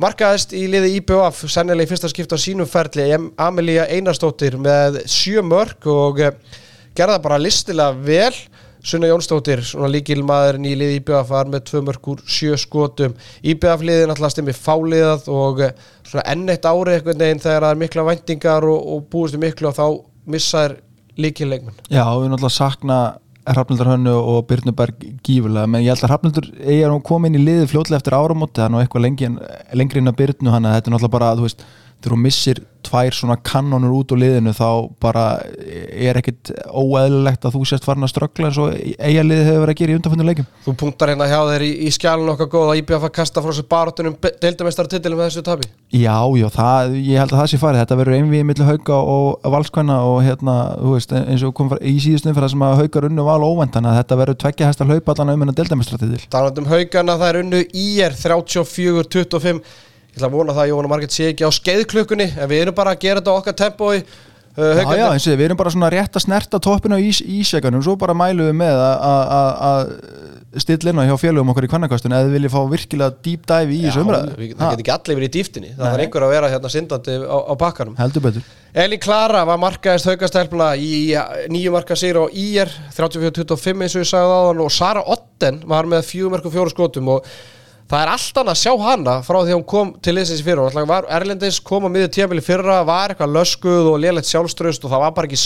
markaðist 0.00 0.54
í 0.54 0.68
liði 0.70 0.92
IBVF 1.00 1.40
sennilega 1.50 1.88
í 1.88 1.90
fyrsta 1.90 2.08
skipta 2.12 2.38
á 2.38 2.40
sínum 2.40 2.68
ferli 2.70 3.08
Amelía 3.42 3.88
Einarstóttir 3.90 4.54
með 4.54 5.00
7 5.10 5.42
mörg 5.42 5.90
og 5.90 6.22
uh, 6.22 6.30
gerða 6.94 7.18
bara 7.24 7.40
listilega 7.42 7.90
vel 8.06 8.36
Sunna 8.80 9.10
Jónsdóttir, 9.10 9.60
svona 9.66 9.90
líkilmaðurinn 9.92 10.68
í 10.70 10.76
liði 10.78 11.00
IBF 11.00 11.28
var 11.28 11.50
með 11.52 11.66
tvö 11.68 11.82
mörg 11.84 12.10
úr 12.14 12.22
sjö 12.24 12.56
skotum. 12.60 13.16
IBF 13.44 13.82
liðið 13.84 14.06
náttúrulega 14.08 14.34
stimmi 14.34 14.54
fáliðað 14.56 15.26
og 15.34 15.64
eh, 15.66 15.74
svona 16.06 16.24
enn 16.32 16.46
eitt 16.48 16.68
ári 16.68 16.96
einhvern 16.96 17.20
veginn 17.20 17.42
þegar 17.44 17.66
það 17.66 17.74
er 17.74 17.82
mikla 17.82 18.06
væntingar 18.08 18.68
og, 18.70 18.86
og 18.94 19.02
búist 19.12 19.36
við 19.36 19.44
miklu 19.44 19.68
og 19.70 19.76
þá 19.76 19.84
missaðir 20.30 20.78
líkilleikmenn 21.20 21.82
Já, 21.90 22.04
við 22.06 22.30
náttúrulega 22.32 22.56
sakna 22.56 23.00
Hrafnildur 23.50 23.88
Hönnu 23.88 24.12
og 24.14 24.42
Byrnuberg 24.50 25.04
gífulega, 25.24 25.68
menn 25.68 25.82
ég 25.84 25.94
held 25.94 26.04
að 26.04 26.12
Hrafnildur 26.12 26.48
eigi 26.60 26.82
að 26.86 26.96
koma 27.08 27.28
inn 27.28 27.38
í 27.38 27.44
liðið 27.44 27.70
fljótlega 27.72 28.00
eftir 28.00 28.16
áramóti 28.16 28.60
það 28.60 28.66
er 28.66 28.74
nú 28.74 28.80
eitthvað 28.82 29.04
lengi, 29.06 29.30
lengri 29.80 30.02
inn 30.02 30.12
að 30.12 30.18
Byrnu 30.20 30.52
hann 30.52 30.68
að 30.68 30.76
þetta 30.76 30.90
er 30.90 30.94
náttúrulega 30.94 31.14
bara, 31.16 31.30
þú 31.38 31.46
veist, 31.46 31.64
þegar 32.00 32.16
þú 32.16 32.20
missir 32.24 32.64
tvær 32.86 33.14
svona 33.14 33.36
kannonur 33.44 33.92
út 34.00 34.12
úr 34.14 34.20
liðinu 34.22 34.52
þá 34.56 34.68
bara 35.02 35.24
er 35.60 36.16
ekkit 36.20 36.50
óeðlilegt 36.72 37.44
að 37.44 37.54
þú 37.56 37.60
sést 37.68 37.84
farin 37.86 38.06
að 38.06 38.12
ströggla 38.14 38.48
eins 38.48 38.58
og 38.60 38.68
eiga 38.74 39.22
liðið 39.26 39.46
hefur 39.50 39.62
verið 39.64 39.74
að 39.74 39.80
gera 39.80 39.92
í 39.92 39.96
undanfjöndum 39.98 40.28
leikum 40.30 40.46
Þú 40.64 40.72
punktar 40.80 41.12
hérna 41.12 41.28
hjá 41.28 41.40
þeir 41.50 41.62
í, 41.66 41.70
í 41.84 41.88
skjálun 41.94 42.32
okkar 42.34 42.48
góð 42.54 42.72
að 42.72 42.80
IBF 42.80 43.04
að 43.08 43.14
kasta 43.18 43.44
frá 43.44 43.52
sér 43.56 43.66
baróttunum 43.74 44.16
deildamestaratitilum 44.40 45.20
með 45.20 45.28
þessu 45.28 45.44
tabi 45.50 45.64
Já, 45.90 46.16
já, 46.38 46.48
það, 46.54 46.96
ég 47.02 47.18
held 47.18 47.32
að 47.34 47.40
það 47.40 47.48
sé 47.50 47.58
farið. 47.58 47.80
Þetta 47.80 47.98
verður 47.98 48.16
einvið 48.20 48.44
millir 48.46 48.68
hauka 48.68 48.94
og 49.10 49.48
valskvæna 49.56 49.96
og 50.06 50.18
hérna, 50.22 50.54
þú 50.78 50.90
veist, 50.94 51.10
eins 51.18 51.42
og 51.42 51.54
kom 51.58 51.68
í 51.82 51.98
síðustum 51.98 52.30
fyrir 52.36 52.46
það 52.46 52.52
sem 52.54 52.62
að 52.68 52.78
haukar 52.84 53.08
unnu 53.08 53.22
val 53.26 53.42
óvænt 53.42 53.74
þannig 53.74 53.90
að 53.90 53.98
þetta 53.98 54.20
verður 54.20 54.38
tveggja 54.44 54.68
hesta 54.70 54.86
hlaupa 54.86 55.10
allan 55.18 55.34
um 59.50 59.60
hennar 60.16 60.18
deildamestratitill 60.18 60.18
Talandi 60.18 60.18
haugana, 60.18 60.18
það 60.18 60.18
er 60.18 60.18
unnu 60.18 60.18
IR 60.18 60.18
34-25 60.18 60.18
Ég 60.18 60.18
ætla 60.18 60.26
að 60.26 60.34
vona 60.34 60.52
það 60.56 60.64
að 60.64 60.70
Jóhanna 60.72 60.90
Marget 60.90 61.14
sé 61.14 61.28
ekki 61.30 61.46
á 61.46 61.50
skeiðklukkunni 61.54 62.26
en 62.40 62.48
við 62.50 62.60
erum 62.64 62.74
bara 62.74 62.90
að 62.96 63.00
gera 63.04 63.20
þetta 63.20 63.36
okkar 63.38 63.54
tempói. 63.54 64.02
Uh, 64.58 64.74
Já, 64.74 64.96
já, 64.98 65.06
eins 65.14 65.26
og 65.30 65.36
við 65.38 65.44
erum 65.46 65.56
bara 65.60 65.70
svona 65.70 65.90
rétt 65.94 66.16
að 66.18 66.24
snerta 66.24 66.58
toppinu 66.58 66.96
á 66.98 67.00
ís, 67.00 67.20
ísjaganum, 67.22 67.82
svo 67.86 67.94
bara 67.96 68.14
mælum 68.18 68.48
við 68.50 68.56
með 68.58 68.80
að- 68.82 69.92
stilla 70.58 70.90
inn 70.90 70.98
á 70.98 71.06
hjá 71.06 71.14
félögum 71.22 71.52
okkar 71.52 71.62
í 71.62 71.70
kvannakastunni 71.70 72.16
eða 72.16 72.26
við 72.26 72.34
viljum 72.34 72.50
fá 72.50 72.62
virkilega 72.72 73.14
deep 73.22 73.44
dive 73.46 73.70
í 73.70 73.84
þessu 73.84 74.02
umræðu 74.02 74.32
Ha, 74.34 74.34
það 74.58 74.72
get 74.74 74.80
ekki 74.82 74.92
allir 74.96 75.18
verið 75.20 75.28
í 75.28 75.34
dýftinni 75.36 75.70
það 75.76 75.92
var 75.94 76.02
einhver 76.02 76.26
að 76.26 76.32
vera 76.34 76.50
hérna 76.50 76.72
syndandi 76.74 77.14
á, 77.22 77.36
á 77.46 77.54
bakkanum. 77.60 77.94
Heldur 78.00 78.24
betur. 78.24 78.48
Elin 78.74 79.02
Klara 79.02 79.44
var 79.46 79.60
markaðist 79.62 80.10
haugastælpla 80.10 80.72
í 80.74 80.90
nýju 81.54 81.70
marka 81.70 81.94
sigur 81.94 82.26
á 82.26 82.34
IR 82.34 82.74
34-25 82.98 83.86
eins 83.86 83.94
og 83.94 84.02
ég 84.02 84.10
sagði 84.10 84.34
á 84.34 84.40
og 84.66 84.74
Sara 84.74 85.06
Otten 85.06 85.62
var 85.70 85.86
með 85.86 86.02
fjögur 86.10 86.34
mörgum 86.34 86.54
fjóru 86.58 86.74
skotum 86.74 87.14
og 87.14 87.30
það 87.90 88.02
er 88.04 88.10
allt 88.12 88.38
annað 88.38 88.54
að 88.54 88.60
sjá 88.60 88.72
hana 88.84 89.14
frá 89.26 89.36
því 89.40 89.50
að 89.50 89.56
hún 89.56 89.64
kom 89.72 89.88
til 89.98 90.14
liðsins 90.14 90.42
í 90.42 90.46
fyrra. 90.46 90.66
Og 90.68 90.90
var 90.90 91.08
Erlendis 91.16 91.58
kom 91.66 91.86
á 91.86 91.90
miður 91.90 92.12
tímafili 92.14 92.44
fyrra 92.46 92.76
var 92.86 93.14
eitthvað 93.14 93.34
löskuð 93.34 93.88
og 93.90 93.96
lélætt 94.04 94.30
sjálfströst 94.30 94.86
og 94.86 94.92
það 94.92 95.02
var 95.04 95.16
bara 95.16 95.30
ekki 95.30 95.40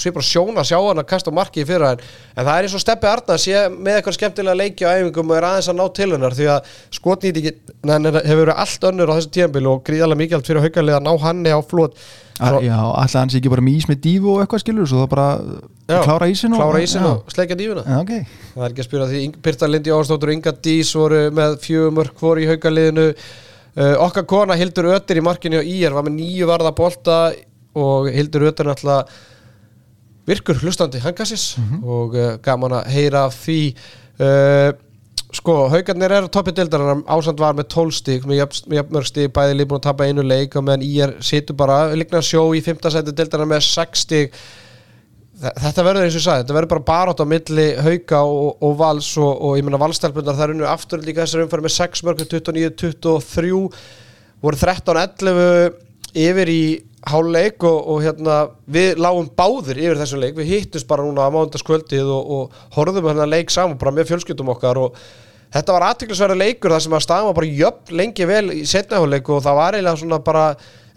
svipur 0.00 0.24
sjón 0.24 0.56
að 0.56 0.70
sjá 0.70 0.78
hana 0.78 1.04
að 1.04 1.10
kasta 1.12 1.34
á 1.34 1.36
marki 1.36 1.60
í 1.60 1.68
fyrra. 1.68 1.92
En, 1.92 2.06
en 2.36 2.48
það 2.48 2.54
er 2.54 2.68
eins 2.68 2.78
og 2.78 2.84
Steppi 2.84 3.10
Arnars 3.10 3.44
sé 3.44 3.66
með 3.74 3.98
eitthvað 3.98 4.16
skemmtilega 4.16 4.60
leiki 4.62 4.88
á 4.88 4.96
æfingum 4.96 5.34
og 5.34 5.36
er 5.36 5.48
aðeins 5.50 5.70
að 5.74 5.78
ná 5.82 5.84
til 6.00 6.08
hennar 6.14 6.38
því 6.38 6.48
að 6.54 6.72
skotnýti 6.96 7.44
hefur 7.50 8.42
verið 8.46 8.56
allt 8.64 8.90
önnur 8.90 9.12
á 9.12 9.16
þessu 9.18 9.34
tímafili 9.36 9.72
og 9.74 9.84
gríðarlega 9.84 10.22
mikilvægt 10.24 10.50
fyrir 10.50 10.66
haukalið 10.66 10.98
að 11.00 11.06
ná 11.06 11.12
hanni 11.26 11.52
á 11.52 11.60
flot 11.60 12.00
Svo, 12.40 12.60
Já, 12.64 12.76
alltaf 12.80 13.18
hans 13.20 13.36
ekki 13.36 13.50
bara 13.52 13.64
með 13.64 13.76
ís 13.76 13.86
með 13.90 13.98
dífu 14.06 14.30
og 14.32 14.42
eitthvað 14.42 14.62
skilur 14.62 14.88
svo 14.88 15.02
það 15.02 15.10
bara 15.12 15.26
Já, 15.90 15.98
klára 16.06 16.28
ísinn 16.30 16.54
og, 16.56 17.22
og 17.26 17.34
sleikja 17.34 17.58
dífuna 17.58 17.84
Já, 17.84 17.98
ok. 18.00 18.12
Það 18.54 18.64
er 18.64 18.72
ekki 18.74 18.84
að 18.84 18.88
spyrja 18.88 19.08
því 19.10 19.22
Birta 19.44 19.68
Lindi 19.68 19.94
Ástóttur 19.94 20.32
og 20.32 20.36
Inga 20.38 20.54
Dís 20.64 20.92
voru 20.96 21.22
með 21.36 21.56
fjögumörk 21.66 22.22
voru 22.24 22.44
í 22.44 22.48
haugaliðinu. 22.48 23.06
Uh, 23.70 23.94
okkar 24.06 24.26
kona 24.30 24.56
Hildur 24.58 24.88
Ötter 24.94 25.20
í 25.20 25.24
markinu 25.24 25.60
og 25.60 25.68
Ír 25.68 25.94
var 25.94 26.06
með 26.06 26.16
nýju 26.16 26.48
varða 26.48 26.72
bolta 26.76 27.18
og 27.78 28.08
Hildur 28.14 28.48
Ötter 28.48 28.66
er 28.66 28.74
alltaf 28.74 29.20
virkur 30.30 30.58
hlustandi 30.62 31.00
hangassis 31.02 31.52
og 31.82 32.16
uh, 32.16 32.32
gaman 32.44 32.80
að 32.80 32.90
heyra 32.94 33.26
því. 33.34 33.60
Uh, 34.20 34.70
sko, 35.36 35.54
haugarnir 35.72 36.12
eru 36.16 36.28
toppið 36.32 36.56
dildarar 36.60 37.02
ásand 37.14 37.40
var 37.42 37.54
með 37.58 37.68
12 37.74 37.96
stík 38.00 38.24
með 38.28 38.40
jafn- 38.42 38.66
með 38.70 38.80
jafn 38.80 38.96
mörg 38.96 39.08
stík, 39.10 39.32
bæði 39.36 39.56
líf 39.58 39.68
búin 39.70 39.80
að 39.80 39.86
tapa 39.88 40.08
einu 40.08 40.24
leik 40.26 40.56
og 40.58 40.64
meðan 40.66 40.82
Ír 40.86 41.12
situr 41.24 41.56
bara 41.60 41.78
líkna 41.94 42.22
sjó 42.24 42.42
í 42.56 42.62
5. 42.64 42.90
seti 42.90 43.14
dildarar 43.14 43.48
með 43.50 43.62
6 43.68 44.04
stík 44.06 44.34
Þetta 45.40 45.84
verður 45.86 46.04
eins 46.04 46.12
og 46.12 46.20
ég 46.20 46.24
sagði, 46.26 46.42
þetta 46.42 46.54
verður 46.58 46.70
bara 46.74 46.84
barátt 46.90 47.20
á 47.24 47.26
milli 47.32 47.62
hauka 47.80 48.18
og, 48.28 48.58
og 48.60 48.74
vals 48.76 49.06
og, 49.16 49.30
og 49.40 49.54
ég 49.56 49.64
meina 49.64 49.78
valstelpundar 49.80 50.36
það 50.36 50.44
er 50.44 50.52
unnu 50.52 50.66
aftur 50.68 51.00
líka 51.00 51.24
þessar 51.24 51.46
umfæri 51.46 51.64
með 51.64 51.72
6 51.78 52.02
mörgum 52.04 52.28
29-23 52.28 53.54
voru 54.44 54.60
13-11 54.60 55.78
yfir 56.26 56.52
í 56.52 56.60
háluleik 57.08 57.64
og, 57.64 57.78
og 57.94 58.02
hérna 58.04 58.36
við 58.70 59.00
lágum 59.00 59.30
báðir 59.36 59.80
yfir 59.80 60.00
þessum 60.02 60.20
leik. 60.24 60.36
Við 60.36 60.52
hittust 60.54 60.88
bara 60.90 61.06
núna 61.06 61.24
á 61.24 61.34
mándaskvöldið 61.34 62.12
og, 62.12 62.34
og 62.36 62.60
horfðum 62.76 63.08
hérna 63.08 63.28
leik 63.28 63.52
saman 63.52 63.78
bara 63.80 63.94
með 63.96 64.12
fjölskyldum 64.12 64.52
okkar 64.52 64.80
og 64.82 65.00
þetta 65.54 65.76
var 65.76 65.88
aðtiklisverða 65.88 66.38
leikur 66.42 66.74
þar 66.74 66.84
sem 66.84 66.98
að 66.98 67.06
staðum 67.06 67.38
bara 67.38 67.56
jöfn 67.62 67.96
lengi 68.02 68.28
vel 68.28 68.44
í 68.54 68.62
setnaháleik 68.68 69.32
og 69.32 69.42
það 69.46 69.58
var 69.62 69.78
eiginlega 69.78 70.02
svona 70.02 70.20
bara 70.26 70.44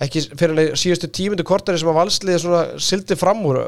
ekki 0.04 0.24
fyrir 0.36 0.74
síðustu 0.80 1.08
tímundu 1.14 1.46
kortari 1.48 1.80
sem 1.80 1.88
að 1.88 2.00
valsliði 2.02 2.40
svona 2.44 2.64
sildi 2.82 3.16
fram 3.16 3.44
úr. 3.48 3.60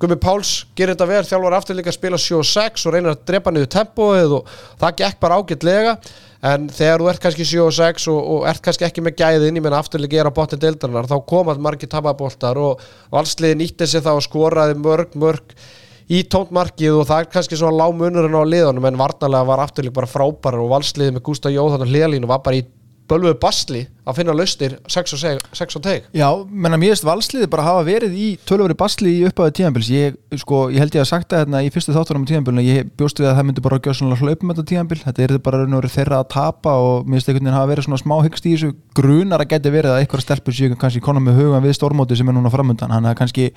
Gummi 0.00 0.16
Páls 0.22 0.62
gerir 0.78 0.94
þetta 0.94 1.08
vel, 1.10 1.24
þjálfur 1.28 1.56
aftur 1.58 1.78
líka 1.78 1.92
að 1.92 1.98
spila 1.98 2.20
7-6 2.20 2.86
og 2.86 2.94
reynir 2.94 3.12
að 3.12 3.24
drepa 3.28 3.52
niður 3.52 3.72
tempóið 3.74 4.36
og 4.38 4.54
það 4.80 4.96
gekk 5.02 5.20
bara 5.20 5.40
ágætlega 5.40 5.96
en 6.44 6.66
þegar 6.72 7.00
þú 7.00 7.08
ert 7.10 7.22
kannski 7.24 7.46
7-6 7.48 8.08
og, 8.12 8.18
og 8.34 8.48
ert 8.50 8.64
kannski 8.64 8.84
ekki 8.86 9.04
með 9.04 9.16
gæðin, 9.22 9.56
ég 9.58 9.64
menna 9.64 9.80
afturlega 9.80 10.20
er 10.20 10.28
á 10.28 10.36
botni 10.36 10.58
deildarinnar, 10.60 11.08
þá 11.08 11.16
komað 11.28 11.62
margir 11.64 11.90
tapaboltar 11.90 12.60
og 12.60 12.84
valsliði 13.14 13.60
nýtti 13.62 13.88
sig 13.88 14.04
þá 14.04 14.12
og 14.16 14.26
skoraði 14.26 14.76
mörg, 14.80 15.16
mörg 15.16 15.56
í 16.12 16.20
tóntmarkið 16.28 16.98
og 17.00 17.08
það 17.08 17.22
er 17.22 17.30
kannski 17.32 17.56
svona 17.56 17.80
lág 17.80 17.96
munurinn 17.96 18.36
á 18.36 18.44
liðunum 18.44 18.88
en 18.90 19.00
varnalega 19.00 19.48
var 19.48 19.64
afturlega 19.64 19.96
bara 19.96 20.10
frábærar 20.10 20.60
og 20.60 20.72
valsliði 20.74 21.16
með 21.16 21.24
Gústa 21.30 21.52
Jóðan 21.52 21.86
og 21.86 21.92
Hliðalínu 21.92 22.28
var 22.28 22.42
bara 22.44 22.60
í 22.60 22.66
bölvuðu 23.08 23.38
basli 23.40 23.86
að 24.04 24.18
finna 24.20 24.36
laustir 24.36 24.76
6 24.90 25.16
og, 25.16 25.82
teg 25.84 26.08
Já, 26.14 26.28
menna 26.50 26.78
mér 26.80 26.94
veist 26.94 27.06
valsliði 27.06 27.48
bara 27.52 27.66
hafa 27.68 27.84
verið 27.86 28.16
í 28.16 28.28
tölvöri 28.48 28.76
basli 28.78 29.14
í 29.20 29.24
upphafi 29.28 29.56
tíðanbils 29.60 29.90
ég, 29.92 30.18
sko, 30.42 30.66
ég 30.72 30.82
held 30.82 30.96
ég 30.96 31.04
að 31.04 31.10
sagt 31.10 31.30
það 31.32 31.44
hérna 31.44 31.62
í 31.64 31.70
fyrstu 31.72 31.94
þáttunum 31.96 32.26
tíðanbilinu, 32.28 32.64
ég 32.66 32.90
bjóst 32.98 33.20
við 33.20 33.30
að 33.30 33.38
það 33.38 33.48
myndi 33.48 33.64
bara 33.64 33.80
gjössanlega 33.84 34.20
hlaupum 34.20 34.52
þetta 34.52 34.66
tíðanbil, 34.70 35.00
þetta 35.04 35.24
er 35.24 35.36
bara 35.44 35.62
verið 35.64 35.94
þeirra 35.94 36.20
að 36.20 36.28
tapa 36.34 36.74
og 36.82 37.08
mér 37.08 37.18
veist 37.18 37.30
einhvern 37.30 37.48
veginn 37.48 37.58
hafa 37.58 37.70
verið 37.70 37.88
svona 37.88 38.00
smá 38.02 38.14
hyggst 38.24 38.46
í 38.48 38.54
þessu. 38.54 38.70
Grunar 38.94 39.42
að 39.42 39.50
geti 39.54 39.72
verið 39.74 39.94
að 39.94 40.02
eitthvað 40.02 40.24
stelpur 40.24 40.56
séu 40.56 40.78
kannski 40.78 41.02
konar 41.04 41.24
með 41.24 41.40
hugan 41.40 41.64
við 41.64 41.76
stormóti 41.78 42.18
sem 42.18 42.30
er 42.30 42.36
núna 42.36 42.52
framundan, 42.52 42.94
hann 42.94 43.08
er 43.10 43.18
kannski 43.18 43.50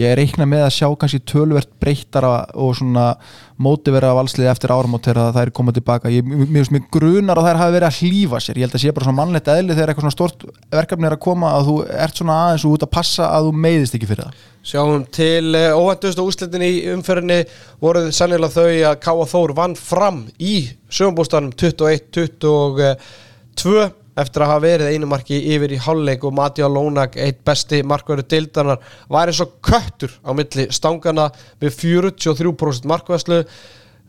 ég 0.00 0.10
er 0.10 0.18
reikna 0.18 0.46
með 0.48 0.66
að 0.66 0.74
sjá 0.76 0.88
kannski 1.00 1.22
tölvert 1.28 1.70
breyttara 1.80 2.34
og 2.58 2.74
svona 2.78 3.14
mótivera 3.62 4.12
valsliði 4.16 4.50
eftir 4.50 4.72
áramót 4.74 5.06
þegar 5.06 5.30
það 5.34 5.44
er 5.44 5.52
komað 5.54 5.78
tilbaka 5.78 6.10
ég, 6.10 6.26
mér 6.26 6.70
mig 6.74 6.88
grunar 6.92 7.38
að 7.38 7.48
þær 7.48 7.60
hafi 7.60 7.76
verið 7.76 7.88
að 7.88 7.98
hlýfa 8.00 8.40
sér. 8.42 8.58
Ég 8.58 8.66
held 8.66 8.74
að 8.74 8.82
sé 8.82 8.94
bara 8.94 9.06
svona 9.06 9.18
mannlegt 9.20 9.50
eðli 9.52 9.76
þegar 9.76 9.83
þegar 9.84 9.92
eitthvað 9.92 10.06
svona 10.06 10.16
stort 10.16 10.40
verkefni 10.72 11.06
er 11.08 11.14
að 11.16 11.24
koma 11.24 11.48
að 11.58 11.66
þú 11.68 11.74
ert 12.04 12.16
svona 12.18 12.36
aðeins 12.46 12.66
út 12.70 12.84
að 12.86 12.94
passa 12.94 13.24
að 13.28 13.42
þú 13.48 13.52
meiðist 13.64 13.94
ekki 13.98 14.10
fyrir 14.10 14.24
það? 14.24 14.34
Sjáum 14.64 15.02
til 15.12 15.48
uh, 15.58 15.76
óhættustu 15.76 16.22
úslitin 16.24 16.64
í 16.64 16.72
umferðinni 16.94 17.40
voruð 17.84 18.06
sannilega 18.16 18.54
þau 18.54 18.72
að 18.90 19.00
Káa 19.04 19.24
Þór 19.34 19.50
vann 19.58 19.76
fram 19.76 20.18
í 20.40 20.54
sögumbústanum 20.88 21.52
21-22 21.60 23.74
eftir 24.14 24.44
að 24.44 24.50
hafa 24.52 24.62
verið 24.62 24.92
einumarki 24.94 25.36
yfir 25.52 25.70
í 25.74 25.82
hálfleik 25.84 26.22
og 26.24 26.36
Matjá 26.38 26.66
Lónag, 26.70 27.12
eitt 27.18 27.40
besti 27.46 27.82
markverður 27.82 28.28
dildanar, 28.30 28.78
var 29.10 29.28
eins 29.28 29.42
og 29.42 29.50
köttur 29.64 30.12
á 30.22 30.30
milli 30.38 30.64
stangana 30.72 31.26
með 31.60 31.70
43% 31.82 32.86
markværslu 32.88 33.38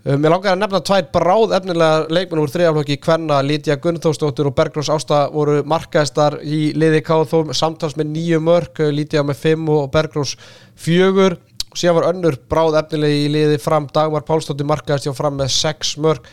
Um, 0.06 0.22
ég 0.22 0.30
langar 0.30 0.54
að 0.54 0.60
nefna 0.62 0.80
tvær 0.86 1.08
bráð 1.16 1.54
efnilega 1.58 2.04
leikmenn 2.14 2.44
úr 2.44 2.52
þriðaflokki 2.54 3.00
Kvenna, 3.02 3.40
Lítja 3.42 3.80
Gunnþórsdóttur 3.82 4.52
og 4.52 4.54
Bergrós 4.54 4.92
Ásta 4.94 5.24
voru 5.34 5.64
markaðistar 5.66 6.36
í 6.46 6.60
liði 6.78 7.00
Káþóm 7.08 7.50
samtals 7.58 7.96
með 7.98 8.12
nýju 8.12 8.38
mörg, 8.46 8.84
Lítja 8.94 9.24
með 9.26 9.40
fimm 9.42 9.72
og 9.74 9.88
Bergrós 9.96 10.36
fjögur. 10.78 11.40
Og 11.72 11.80
síðan 11.82 11.98
var 11.98 12.06
önnur 12.12 12.38
bráð 12.54 12.78
efnilega 12.84 13.18
í 13.18 13.32
liði 13.34 13.58
fram 13.64 13.88
Dagmar 13.96 14.28
Pálsdóttir 14.28 14.68
markaðist 14.70 15.10
hjá 15.10 15.16
fram 15.18 15.40
með 15.40 15.50
sex 15.56 15.96
mörg 15.98 16.30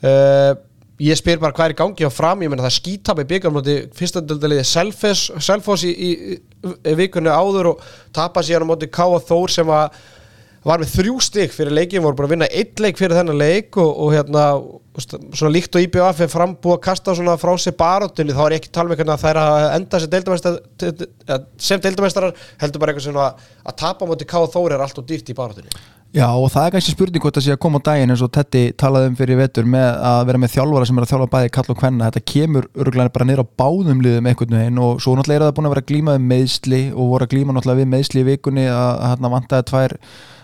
uh, 0.00 0.54
ég 1.00 1.20
spyr 1.20 1.42
bara 1.42 1.52
hvað 1.56 1.68
er 1.68 1.74
í 1.74 1.78
gangi 1.82 2.08
á 2.08 2.12
fram, 2.12 2.40
ég 2.40 2.52
menna 2.52 2.64
það 2.64 2.76
skítap 2.78 3.20
í 3.20 3.26
byggarmlóti 3.34 3.74
fyrstandöldaliði 4.00 4.64
Selfos 4.64 5.84
í, 5.84 5.92
í, 5.92 6.10
í 6.88 6.96
vikunni 6.96 7.28
áður 7.28 7.74
og 7.74 7.84
tapa 8.16 8.40
síðan 8.44 8.64
á 8.64 8.70
móti 8.72 8.88
Káþór 8.88 9.52
sem 9.52 9.76
að 9.76 10.00
var 10.66 10.82
með 10.82 10.92
þrjú 10.92 11.14
stygg 11.24 11.54
fyrir 11.54 11.72
leikin, 11.72 12.02
voru 12.04 12.18
bara 12.18 12.28
að 12.28 12.34
vinna 12.34 12.48
eitt 12.52 12.82
leik 12.82 12.98
fyrir 13.00 13.16
þennan 13.16 13.38
leik 13.40 13.78
og, 13.80 13.90
og 13.90 14.12
hérna 14.12 14.46
svona 15.00 15.52
líkt 15.54 15.76
og 15.78 15.86
IBF 15.86 16.24
er 16.26 16.32
frambúið 16.32 16.76
að 16.76 16.82
kasta 16.84 17.14
svona 17.16 17.38
frá 17.40 17.54
sig 17.60 17.76
baróttunni, 17.78 18.36
þá 18.36 18.42
er 18.46 18.56
ekki 18.58 18.74
talveg 18.74 19.00
að 19.06 19.14
það 19.22 19.30
er 19.30 19.40
að 19.44 19.68
enda 19.78 20.02
sem 21.60 21.80
deildamæstarar 21.86 22.36
heldur 22.60 22.82
bara 22.82 22.92
eitthvað 22.92 23.08
svona 23.08 23.30
að 23.64 23.80
tapa 23.80 24.08
moti 24.08 24.28
K.O. 24.28 24.50
Þóri 24.52 24.76
er 24.76 24.84
allt 24.84 25.00
og 25.00 25.08
dýrt 25.08 25.32
í 25.32 25.38
baróttunni 25.38 25.80
Já 26.10 26.26
og 26.26 26.48
það 26.50 26.64
er 26.64 26.72
kannski 26.74 26.92
spurning 26.96 27.22
hvort 27.22 27.36
það 27.38 27.44
sé 27.44 27.52
að 27.54 27.60
koma 27.62 27.78
á 27.78 27.86
daginn 27.86 28.10
eins 28.10 28.22
og 28.26 28.32
Tetti 28.34 28.62
talaði 28.82 29.12
um 29.12 29.18
fyrir 29.20 29.38
vetur 29.38 29.68
með 29.70 30.00
að 30.08 30.22
vera 30.26 30.40
með 30.42 30.50
þjálfara 30.56 30.88
sem 30.88 30.96
er 30.98 31.04
að 31.04 31.12
þjálfa 31.12 31.28
bæði 31.34 31.52
kall 31.54 31.70
og 31.70 31.84
hvenna 31.84 32.08
þetta 32.08 32.22
kemur 32.32 32.66
öruglega 32.74 33.12
bara 33.14 33.26
neyra 33.28 33.44
á 33.46 33.52
báðum 33.62 34.00
liðum 34.02 34.26
einhvern 34.26 34.56
veginn 34.58 34.80
og 34.82 34.98
svo 35.04 35.14
náttúrulega 35.14 35.38
er 35.38 35.44
það 35.46 35.54
búin 35.60 35.68
að 35.68 35.74
vera 35.76 35.86
glímaði 35.92 36.24
meðsli 36.32 36.80
og 36.90 37.12
voru 37.12 37.28
að 37.28 37.36
glíma 37.36 37.54
náttúrulega 37.54 37.82
við 37.84 37.90
meðsli 37.94 38.24
í 38.24 38.26
vikunni 38.26 38.66
að 38.74 39.04
hérna 39.06 39.32
vantaði 39.36 39.68
tvær 39.70 39.96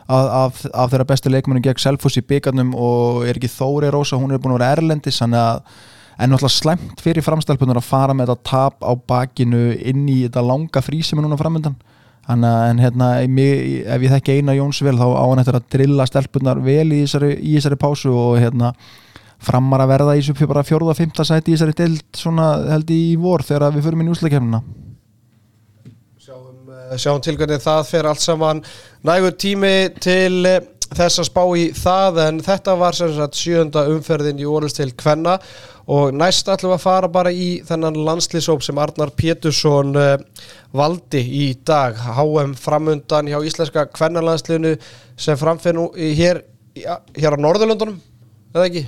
af, 0.08 0.62
af 0.70 0.92
þeirra 0.92 1.08
bestu 1.08 1.30
leikmennu 1.32 1.62
gegn 1.64 1.82
Selfos 1.82 2.18
í 2.18 2.24
byggarnum 2.26 2.72
og 2.78 3.26
er 3.26 3.38
ekki 3.38 3.50
Þóri 3.50 3.90
Rósa, 3.92 4.18
hún 4.20 4.34
er 4.34 4.40
búin 4.42 4.54
að 4.56 4.62
vera 4.62 4.76
erlendis 4.78 5.20
en 5.24 5.34
náttúrulega 5.36 6.52
slemt 6.52 7.02
fyrir 7.04 7.26
framstælpunar 7.26 7.80
að 7.80 7.88
fara 7.88 8.14
með 8.16 8.32
þetta 8.32 8.50
tap 8.50 8.86
á 8.86 8.92
bakinu 8.96 9.68
inn 9.76 10.06
í 10.08 10.22
þetta 10.24 10.46
langa 10.46 10.82
frí 10.84 11.02
sem 11.04 11.18
er 11.18 11.26
núna 11.26 11.38
framöndan 11.40 11.76
en 12.26 12.80
hérna 12.82 13.10
ef 13.22 14.06
ég 14.06 14.14
þekki 14.14 14.38
eina 14.38 14.56
Jóns 14.56 14.80
vel 14.82 14.96
þá 14.98 15.06
á 15.14 15.24
hann 15.26 15.42
eftir 15.42 15.58
að 15.60 15.68
drilla 15.76 16.06
stelpunar 16.08 16.62
vel 16.62 16.88
í 16.90 17.04
þessari, 17.04 17.36
í 17.38 17.58
þessari 17.58 17.78
pásu 17.78 18.14
og 18.14 18.40
hérna 18.42 18.72
framar 19.46 19.84
að 19.84 19.92
verða 19.92 20.16
í 20.16 20.24
þessu 20.24 20.48
bara 20.48 20.64
fjórða, 20.66 20.96
fymta 20.98 21.26
sæti 21.28 21.52
í 21.52 21.58
þessari 21.58 21.76
deild 21.78 22.08
svona 22.16 22.50
held 22.72 22.90
í 22.90 23.02
vor 23.20 23.46
þegar 23.46 23.76
við 23.76 23.86
förum 23.86 24.02
í 24.06 24.10
úsleikefnina 24.14 24.62
Eh, 24.64 24.95
sjáum 26.94 27.22
til 27.24 27.36
hvernig 27.38 27.62
það 27.64 27.84
fer 27.90 28.08
allt 28.10 28.22
saman 28.22 28.62
nægur 29.06 29.36
tími 29.38 29.76
til 30.02 30.46
eh, 30.46 30.64
þess 30.94 31.20
að 31.22 31.28
spá 31.28 31.42
í 31.58 31.64
það 31.74 32.20
en 32.26 32.42
þetta 32.46 32.74
var 32.78 32.96
sem 32.96 33.14
sagt 33.16 33.38
sjönda 33.38 33.86
umferðin 33.90 34.42
í 34.42 34.46
orðist 34.46 34.78
til 34.78 34.92
Kvenna 34.98 35.36
og 35.90 36.14
næst 36.14 36.48
ætlum 36.50 36.72
við 36.72 36.76
að 36.76 36.84
fara 36.84 37.10
bara 37.12 37.32
í 37.34 37.48
þennan 37.66 37.98
landslýsóp 38.06 38.62
sem 38.64 38.78
Arnar 38.82 39.12
Pétursson 39.18 39.94
uh, 39.98 40.14
valdi 40.76 41.22
í 41.22 41.46
dag 41.66 41.98
HM 42.16 42.54
framundan 42.58 43.30
hjá 43.30 43.38
Íslenska 43.46 43.86
Kvennalandsliðinu 43.94 44.76
sem 45.18 45.38
framfinn 45.38 45.82
hér, 46.18 46.42
hér 46.76 47.38
á 47.38 47.38
Norðurlöndunum 47.38 47.98
eða 48.54 48.66
ekki? 48.70 48.86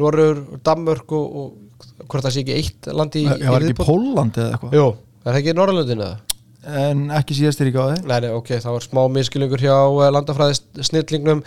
Norður, 0.00 0.44
Danmörk 0.64 1.12
og, 1.16 1.40
og 1.42 2.06
hvort 2.08 2.24
það 2.24 2.34
sé 2.34 2.44
ekki 2.44 2.58
eitt 2.58 2.92
landi 2.92 3.24
í 3.24 3.30
Það 3.30 3.48
var 3.52 3.66
ekki 3.68 3.80
Pólandi 3.80 4.42
eða 4.42 4.56
eitthvað? 4.56 4.76
Jú, 4.78 4.86
er 5.22 5.28
það 5.28 5.40
ekki 5.42 5.58
Norðurlöndinu 5.58 6.06
eða? 6.08 6.31
En 6.62 7.08
ekki 7.14 7.36
síðastir 7.36 7.70
í 7.70 7.74
gáði. 7.74 8.00
Nei, 8.06 8.18
nei, 8.24 8.32
ok, 8.34 8.52
það 8.62 8.76
var 8.76 8.84
smá 8.86 9.00
miskilingur 9.10 9.62
hjá 9.62 9.74
eh, 9.74 10.10
landafræði 10.14 10.84
snillingnum 10.86 11.42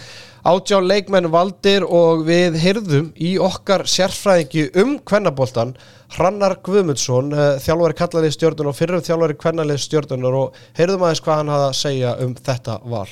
átjá 0.46 0.80
leikmenn 0.84 1.32
valdir 1.34 1.86
og 1.88 2.26
við 2.28 2.58
heyrðum 2.62 3.12
í 3.16 3.36
okkar 3.42 3.86
sérfræðingi 3.90 4.68
um 4.84 4.98
kvennaboltan 5.08 5.74
Hrannar 6.18 6.60
Guðmundsson 6.66 7.32
eh, 7.34 7.56
þjálfari 7.64 7.98
kallalið 8.02 8.36
stjórnun 8.36 8.72
og 8.72 8.78
fyrrum 8.78 9.06
þjálfari 9.06 9.40
kvennalið 9.40 9.82
stjórnunar 9.86 10.42
og 10.42 10.60
heyrðum 10.78 11.08
aðeins 11.08 11.24
hvað 11.26 11.42
hann 11.42 11.56
hafði 11.56 11.70
að 11.70 11.80
segja 11.80 12.14
um 12.26 12.36
þetta 12.36 12.78
val. 12.92 13.08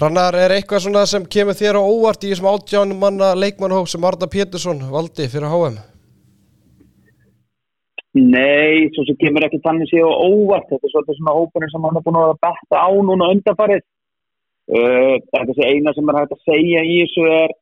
Hrannar, 0.00 0.38
er 0.38 0.54
eitthvað 0.54 0.86
svona 0.86 1.04
sem 1.04 1.26
kemur 1.28 1.58
þér 1.58 1.76
á 1.76 1.82
óvart 1.84 2.22
í 2.24 2.30
þessum 2.30 2.48
átján 2.54 2.96
manna 2.96 3.34
leikmannhóp 3.36 3.90
sem 3.90 4.04
Arda 4.08 4.30
Pétursson 4.30 4.86
valdi 4.88 5.26
fyrir 5.28 5.50
HM? 5.52 5.76
Nei, 8.18 8.90
svo 8.90 9.04
sem 9.06 9.18
kemur 9.20 9.44
ekki 9.46 9.60
þannig 9.62 9.86
séu 9.86 10.08
óvart, 10.10 10.66
þetta 10.66 10.88
er 10.88 10.92
svolítið 10.92 11.18
svona 11.20 11.34
hópunir 11.36 11.70
sem 11.70 11.84
hann 11.86 11.98
er 12.00 12.02
búin 12.02 12.18
að 12.18 12.32
betta 12.42 12.80
á 12.82 12.90
núna 13.06 13.28
undanfarið. 13.36 13.84
Uh, 14.70 15.14
þetta 15.30 15.54
er 15.54 15.70
eina 15.70 15.92
sem 15.94 16.10
er 16.10 16.18
hægt 16.18 16.34
að 16.34 16.46
segja 16.48 16.82
í 16.86 16.96
þessu 17.04 17.26
er 17.30 17.54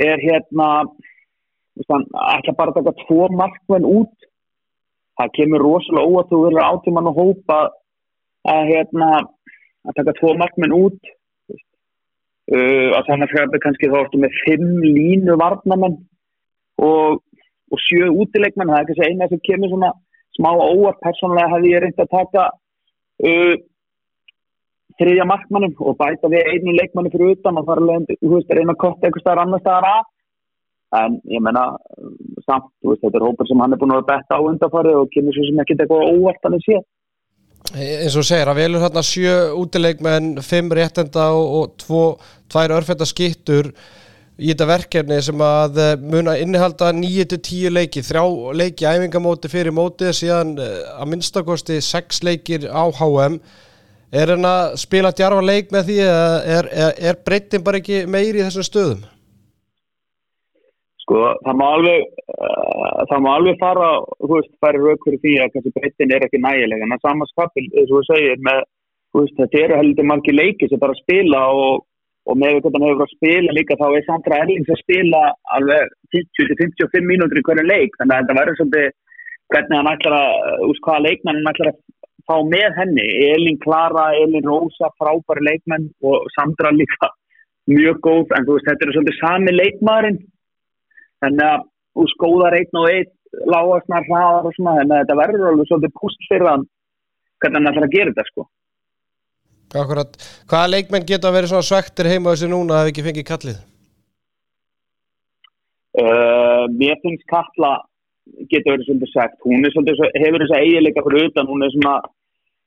er 0.00 0.20
hérna 0.24 0.68
ekki 2.32 2.54
bara 2.56 2.72
að 2.72 2.78
taka 2.80 2.94
tvo 3.04 3.28
markmenn 3.36 3.88
út. 3.88 4.28
Það 5.20 5.34
kemur 5.36 5.64
rosalega 5.66 6.08
óvart 6.08 6.30
þú 6.32 6.40
verður 6.46 6.68
átíman 6.68 7.10
að 7.10 7.18
hópa 7.20 7.58
að 8.48 8.70
hérna 8.72 9.10
að 9.20 9.98
taka 9.98 10.14
tvo 10.20 10.32
markmenn 10.40 10.76
út. 10.76 11.12
Uh, 12.52 12.88
þannig 13.06 13.36
að 13.36 13.60
kannski 13.62 13.92
þá 13.92 13.98
ertu 14.00 14.20
með 14.20 14.40
fimm 14.46 14.80
línu 14.80 15.36
varnamenn 15.40 16.00
og 16.82 17.20
og 17.72 17.80
sjö 17.80 18.08
útileikmenn, 18.22 18.70
það 18.72 18.80
er 18.80 18.94
ekki 18.94 19.06
eina 19.08 19.28
sem 19.30 19.42
kemur 19.48 19.72
svona 19.72 19.92
smá 20.36 20.50
óvart, 20.52 21.00
persónulega 21.04 21.52
hefði 21.54 21.74
ég 21.74 21.84
reynd 21.84 22.00
að 22.02 22.12
taka 22.12 22.46
uh, 22.52 23.54
þriðja 25.00 25.28
markmannum 25.28 25.76
og 25.80 25.98
bæta 26.00 26.30
við 26.32 26.48
einu 26.52 26.76
leikmanni 26.76 27.12
fyrir 27.12 27.36
utan 27.36 27.60
og 27.60 27.68
fara 27.68 27.98
að 27.98 28.56
reyna 28.56 28.74
að 28.74 28.80
kotta 28.84 29.08
einhver 29.08 29.24
staðar 29.24 29.44
annar 29.44 29.62
staðar 29.64 29.88
að. 29.90 30.08
En 30.92 31.14
ég 31.32 31.40
menna 31.40 31.62
samt, 32.44 32.68
veist, 32.84 33.00
þetta 33.00 33.16
er 33.16 33.24
hópar 33.24 33.48
sem 33.48 33.62
hann 33.64 33.72
er 33.72 33.80
búin 33.80 33.94
að 33.96 34.10
betta 34.10 34.36
á 34.36 34.44
undarfarið 34.44 34.98
og 35.00 35.14
kemur 35.14 35.32
svo 35.32 35.46
sem 35.48 35.62
ekki 35.62 35.78
eitthvað 35.78 36.10
óvart 36.12 36.44
hann 36.44 36.58
er 36.58 36.66
sér 36.66 36.82
eins 37.72 38.16
og 38.18 38.26
segir, 38.26 38.50
að 38.50 38.58
velur 38.58 38.82
hérna 38.82 39.02
sjö 39.06 39.34
útileikmenn, 39.56 40.34
fimm 40.44 40.72
réttenda 40.74 41.30
og, 41.32 41.76
tvo, 41.80 42.02
tvær 42.52 42.74
örfenda 42.76 43.06
skittur 43.08 43.70
í 44.40 44.48
þetta 44.52 44.68
verkefni 44.68 45.18
sem 45.24 45.42
að 45.44 45.80
eh, 45.82 45.92
muna 46.00 46.36
innihalda 46.40 46.92
9-10 46.96 47.74
leiki, 47.74 48.04
þrjá 48.06 48.24
leiki 48.56 48.88
æfingamóti 48.88 49.50
fyrir 49.52 49.74
mótið 49.76 50.14
síðan 50.16 50.54
eh, 50.62 50.80
að 50.96 51.12
minnstakosti 51.12 51.80
6 51.84 52.22
leikir 52.28 52.68
á 52.72 52.84
HM 52.88 53.38
er 54.12 54.34
hann 54.34 54.48
að 54.48 54.76
spila 54.80 55.12
djarfa 55.16 55.44
leik 55.44 55.72
með 55.72 55.88
því 55.88 55.98
er, 56.04 56.68
er, 56.86 56.96
er 57.00 57.20
breytin 57.24 57.64
bara 57.64 57.80
ekki 57.80 58.04
meiri 58.08 58.40
í 58.40 58.46
þessum 58.46 58.66
stöðum? 58.68 59.04
Sko 61.02 61.22
það 61.44 61.56
má 61.58 61.64
alveg 61.68 62.04
uh, 62.36 62.98
það 63.10 63.22
má 63.24 63.30
alveg 63.32 63.56
fara 63.60 63.88
þú 64.20 64.34
veist, 64.36 64.52
færi 64.62 64.82
rauk 64.82 65.06
fyrir 65.06 65.22
því 65.24 65.32
að 65.40 65.56
þessi 65.56 65.72
breytin 65.78 66.12
er 66.14 66.26
ekki 66.28 66.42
nægilega 66.44 66.84
en 66.84 66.92
það 66.92 67.00
er 67.00 67.06
samanskapil, 67.08 67.64
eins 67.72 67.88
og 67.88 67.96
þú 67.96 68.02
segir 68.10 68.44
með, 68.48 68.60
þú 69.12 69.24
veist, 69.24 69.40
þetta 69.40 69.64
eru 69.64 69.80
heldur 69.80 70.08
margi 70.12 70.36
leiki 70.36 70.68
sem 70.68 70.82
bara 70.84 71.00
spila 71.00 71.42
og 71.56 71.82
og 72.28 72.38
með 72.38 72.58
hvernig 72.62 72.76
hann 72.78 72.88
hefur 72.88 73.06
að 73.06 73.14
spila 73.16 73.54
líka 73.56 73.78
þá 73.80 73.86
er 73.88 74.04
Sandra 74.06 74.40
Erlings 74.42 74.70
að 74.70 74.82
spila 74.82 75.22
alveg 75.56 75.94
50-55 76.14 77.08
mínútur 77.08 77.40
í 77.40 77.44
hverju 77.48 77.64
leik. 77.66 77.96
Þannig 77.98 78.14
að 78.14 78.22
þetta 78.22 78.36
verður 78.38 78.58
svolítið 78.60 78.92
hvernig 79.52 79.78
hann 79.78 79.90
ætlar 79.92 80.16
að 80.18 80.68
úr 80.68 80.82
hvaða 80.86 81.04
leikmann 81.06 81.40
hann 81.40 81.50
ætlar 81.52 81.72
að 81.72 81.80
fá 82.30 82.36
með 82.52 82.78
henni. 82.78 83.08
Elin 83.32 83.58
Klara, 83.64 84.06
Elin 84.22 84.46
Rosa, 84.46 84.92
frábæri 85.00 85.46
leikmann 85.48 85.90
og 86.06 86.30
Sandra 86.36 86.70
líka 86.76 87.10
mjög 87.70 87.98
góð. 88.06 88.36
En 88.36 88.46
þú 88.46 88.58
veist 88.58 88.70
þetta 88.70 88.86
er 88.86 88.94
svolítið 88.96 89.18
sami 89.18 89.56
leikmaðurinn. 89.58 90.22
Þannig 91.22 91.48
að 91.48 91.68
úr 92.02 92.14
skóðar 92.14 92.58
einn 92.60 92.80
og 92.80 92.88
einn 92.92 93.12
lágasnar 93.48 94.06
hraðar 94.06 94.48
og 94.48 94.56
svona 94.56 94.78
þannig 94.78 94.94
að 94.96 95.02
þetta 95.02 95.20
verður 95.22 95.50
alveg 95.50 95.68
svolítið 95.70 95.94
púst 95.98 96.26
fyrir 96.28 96.50
hann 96.52 96.66
hvernig 97.42 97.58
hann 97.58 97.70
ætlar 97.70 97.86
að 97.88 97.94
gera 97.96 98.12
þetta 98.12 98.30
sko 98.30 98.44
Akkurat, 99.72 100.16
hvaða 100.50 100.72
leikmenn 100.74 101.06
geta 101.08 101.30
að 101.30 101.38
vera 101.38 101.48
svona 101.48 101.64
svektir 101.64 102.10
heima 102.10 102.34
þessi 102.34 102.50
núna 102.52 102.80
að 102.80 102.88
við 102.88 102.92
ekki 102.92 103.04
fengið 103.06 103.28
kallið? 103.30 103.60
Uh, 105.92 106.64
mér 106.76 107.00
finnst 107.04 107.24
kalla 107.28 107.78
geta 108.50 108.70
verið 108.70 108.86
svolítið 108.86 109.12
svekt, 109.12 109.38
hún 109.44 109.64
svolítið, 109.72 110.02
hefur 110.22 110.44
þess 110.44 110.54
að 110.56 110.66
eiginleika 110.66 111.04
fyrir 111.06 111.30
utan, 111.30 111.48
hún 111.50 111.64
er 111.66 111.72
svona 111.74 111.94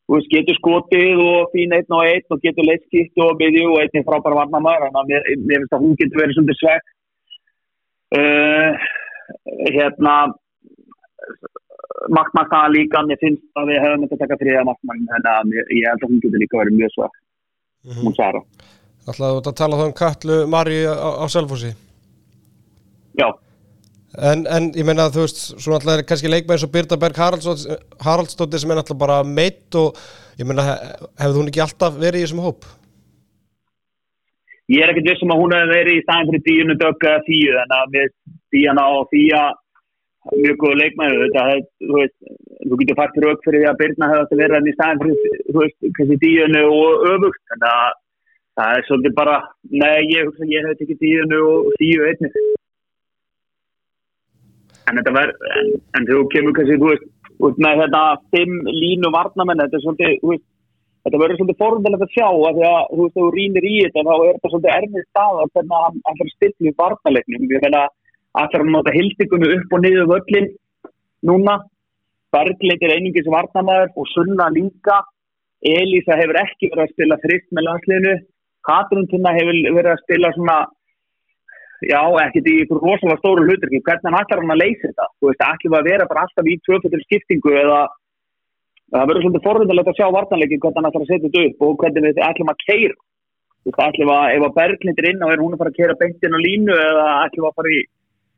þú 0.06 0.18
veist, 0.18 0.32
getur 0.34 0.58
skotið 0.60 1.22
og 1.24 1.54
fín 1.54 1.74
einn 1.74 1.96
og 1.98 2.04
einn 2.06 2.36
og 2.36 2.41
getur 2.44 2.68
leiðskitt 2.68 3.22
og 3.26 3.38
byggju 3.39 3.70
og 3.72 3.80
einn 3.82 4.00
er 4.02 4.06
frábæra 4.10 4.39
varnamæður, 4.41 4.89
en 4.89 5.10
mér, 5.10 5.30
mér 5.46 5.63
finnst 5.63 5.78
að 5.78 5.86
hún 5.86 5.98
getur 6.02 6.22
verið 6.22 6.38
svolítið 6.38 6.60
svekt 6.62 6.89
uh, 8.20 8.72
hérna 9.78 10.15
markmann 12.17 12.49
það 12.51 12.73
líka, 12.75 13.03
mér 13.08 13.19
finnst 13.21 13.45
að 13.60 13.69
við 13.71 13.79
hefum 13.86 14.03
þetta 14.05 14.15
að 14.17 14.23
taka 14.25 14.38
þriða 14.41 14.65
markmann, 14.69 15.05
en 15.17 15.29
að 15.31 15.55
ég 15.55 15.88
held 15.89 16.03
að 16.03 16.10
hún 16.12 16.21
getur 16.25 16.41
líka 16.43 16.60
verið 16.62 16.77
mjög 16.81 16.93
svag, 16.95 17.17
hún 18.01 18.15
Sara. 18.17 18.41
Alltaf 19.05 19.25
þú 19.31 19.39
ert 19.39 19.49
að 19.51 19.58
tala 19.62 19.79
þá 19.79 19.86
um 19.86 19.97
Katlu 20.01 20.38
Mari 20.49 20.77
á, 20.89 21.10
á 21.21 21.25
Selfossi? 21.29 21.71
Já, 23.15 23.27
en, 24.31 24.45
en 24.49 24.71
ég 24.75 24.88
meina 24.88 25.05
þú 25.13 25.23
veist, 25.27 25.43
svona 25.55 25.77
alltaf 25.79 25.99
er 25.99 26.05
kannski 26.10 26.31
leikmenn 26.31 26.58
eins 26.58 26.65
og 26.67 26.73
Birta 26.73 26.97
Berg 26.99 27.19
Haraldsdóttir, 27.21 28.60
sem 28.63 28.73
er 28.73 28.81
alltaf 28.81 28.97
bara 28.99 29.21
meitt 29.23 29.77
og 29.79 29.95
ég 30.39 30.47
meina 30.49 30.65
hef- 30.67 31.05
hefði 31.21 31.39
hún 31.39 31.51
ekki 31.53 31.63
alltaf 31.63 31.95
verið 32.01 32.23
í 32.23 32.25
þessum 32.27 32.43
hóp? 32.43 32.65
Ég 34.73 34.81
er 34.81 34.89
ekkert 34.91 35.12
vissum 35.13 35.29
að 35.31 35.41
hún 35.43 35.53
hefði 35.53 35.75
verið 35.77 35.99
í 35.99 36.03
staðin 36.08 36.31
fyrir 36.34 36.45
díunu 36.49 36.75
dögg 36.81 37.03
eða 37.12 37.23
tíu, 37.29 37.53
en 37.62 37.73
að 37.77 37.91
við 37.95 38.08
díjana 38.55 38.86
og 38.97 39.05
þýja 39.13 39.41
mjög 40.33 40.55
góðu 40.61 40.75
leikmæðu, 40.81 41.17
þetta, 41.25 41.41
hefði- 41.49 41.69
þú 41.85 41.95
þú 42.65 42.73
getur 42.79 42.97
fært 42.99 43.17
rauk 43.23 43.39
fyrir 43.45 43.59
því 43.61 43.67
að 43.69 43.79
Birna 43.81 44.09
hefði 44.09 44.21
átt 44.23 44.33
að 44.33 44.41
vera 44.41 44.55
hann 44.57 44.69
í 44.69 44.73
staðin 44.75 45.01
fyrir, 45.03 45.39
þú 45.51 45.57
veist, 45.61 45.77
kannski 45.97 46.17
díunu 46.23 46.61
og 46.73 46.91
öfugt, 47.13 47.43
en 47.55 47.61
að 47.69 47.91
það 48.55 48.69
er 48.77 48.83
svolítið 48.88 49.13
bara, 49.19 49.35
nei, 49.69 49.99
ég 50.15 50.25
hugsa 50.25 50.43
að 50.45 50.53
ég 50.55 50.61
hefði 50.65 50.79
tekið 50.81 50.99
díunu 51.03 51.39
og 51.49 51.59
tíu 51.81 51.99
einnig. 52.09 52.33
En 54.85 54.95
þetta 54.99 55.13
verð, 55.17 55.35
en, 55.59 55.67
en 55.97 56.03
þú 56.09 56.17
kemur 56.33 56.53
kannski, 56.57 56.81
þú 56.81 56.88
veist, 56.93 57.07
út 57.45 57.57
með 57.61 57.75
þetta 57.83 58.03
fimm 58.33 58.55
línu 58.69 59.07
varnamenn, 59.13 59.61
þetta 59.65 59.77
er 59.77 59.83
svolítið, 59.85 60.11
þú 60.23 60.27
veist, 60.31 60.47
þetta 61.05 61.21
verður 61.21 61.38
svolítið 61.41 61.61
forðanlegt 61.61 62.05
að 62.07 62.13
sjá 62.15 62.27
að 62.31 62.55
því 62.55 62.65
að 62.71 62.81
þú 62.89 62.99
veist, 63.03 63.15
þú 63.19 63.23
rýnir 63.35 63.65
í 63.69 63.75
þetta 63.85 64.07
þá 64.07 64.13
er 64.15 64.25
þetta 64.33 64.51
svolítið 64.53 64.75
erfið 64.79 65.03
stað 65.05 65.35
að 67.75 67.89
hvernig 68.36 68.62
hann 68.62 68.76
nota 68.76 68.93
hildikunni 68.95 69.52
upp 69.56 69.74
og 69.76 69.84
niður 69.84 70.12
völlin 70.13 70.48
núna. 71.30 71.58
Berglind 72.36 72.84
er 72.84 72.95
einingis 72.98 73.28
varnamæður 73.32 73.93
og 73.95 74.08
Sunna 74.12 74.50
líka. 74.52 75.02
Elisa 75.65 76.17
hefur 76.19 76.41
ekki 76.41 76.71
verið 76.71 76.84
að 76.86 76.93
spila 76.93 77.19
frist 77.24 77.48
með 77.56 77.67
landsliðinu. 77.69 78.15
Katrin 78.67 79.08
Tinna 79.12 79.32
hefur 79.38 79.62
verið 79.78 79.91
að 79.93 80.02
spila 80.04 80.34
svona 80.36 80.58
já, 81.86 82.02
ekkert 82.26 82.50
í 82.50 82.56
ykkur 82.63 82.82
rosalega 82.82 83.21
stóru 83.21 83.45
hlutur 83.45 83.71
hvernig 83.71 84.19
ætlar 84.19 84.41
hann 84.41 84.56
að 84.56 84.62
leysa 84.63 84.89
þetta? 84.89 85.08
Þú 85.19 85.30
veist, 85.30 85.45
ætlum 85.48 85.74
við 85.74 85.80
að 85.80 85.89
vera 85.91 86.10
bara 86.12 86.26
alltaf 86.26 86.50
í 86.50 86.56
tvöfættil 86.65 87.04
skiptingu 87.06 87.56
eða 87.62 87.80
það 88.93 89.10
verður 89.10 89.26
svolítið 89.26 89.45
forröndilegt 89.48 89.91
að 89.91 90.00
sjá 90.00 90.08
vartanleikin 90.15 90.62
hvernig 90.63 90.80
hann 90.80 90.89
ætlar 90.89 91.06
að 91.06 91.12
setja 91.12 91.28
þetta 91.28 91.45
upp 91.50 91.67
og 91.67 91.78
hvernig 91.82 92.06
við 92.06 92.24
ætlum 92.30 92.52
að 92.54 92.63
keira 92.65 92.95
þú 93.65 93.74
veist, 93.76 94.00
við 94.00 94.13
að 94.13 94.34
ef 94.36 94.45
að 94.45 94.58
Berglind 94.60 95.02
er 95.02 95.10
inn 95.10 95.26
og 95.26 95.34
er 95.34 95.41
hún 95.41 95.56
að 95.56 95.62
fara 95.62 95.74
að 95.74 95.80
keira 95.80 96.00
beint 96.02 96.26
inn 96.26 96.38
á 96.38 96.45
línu 96.45 96.76
eða 96.76 97.06
ætlum 97.26 97.45
við 97.45 97.50
að 97.50 97.58
fara, 97.60 97.74
í, 97.74 97.80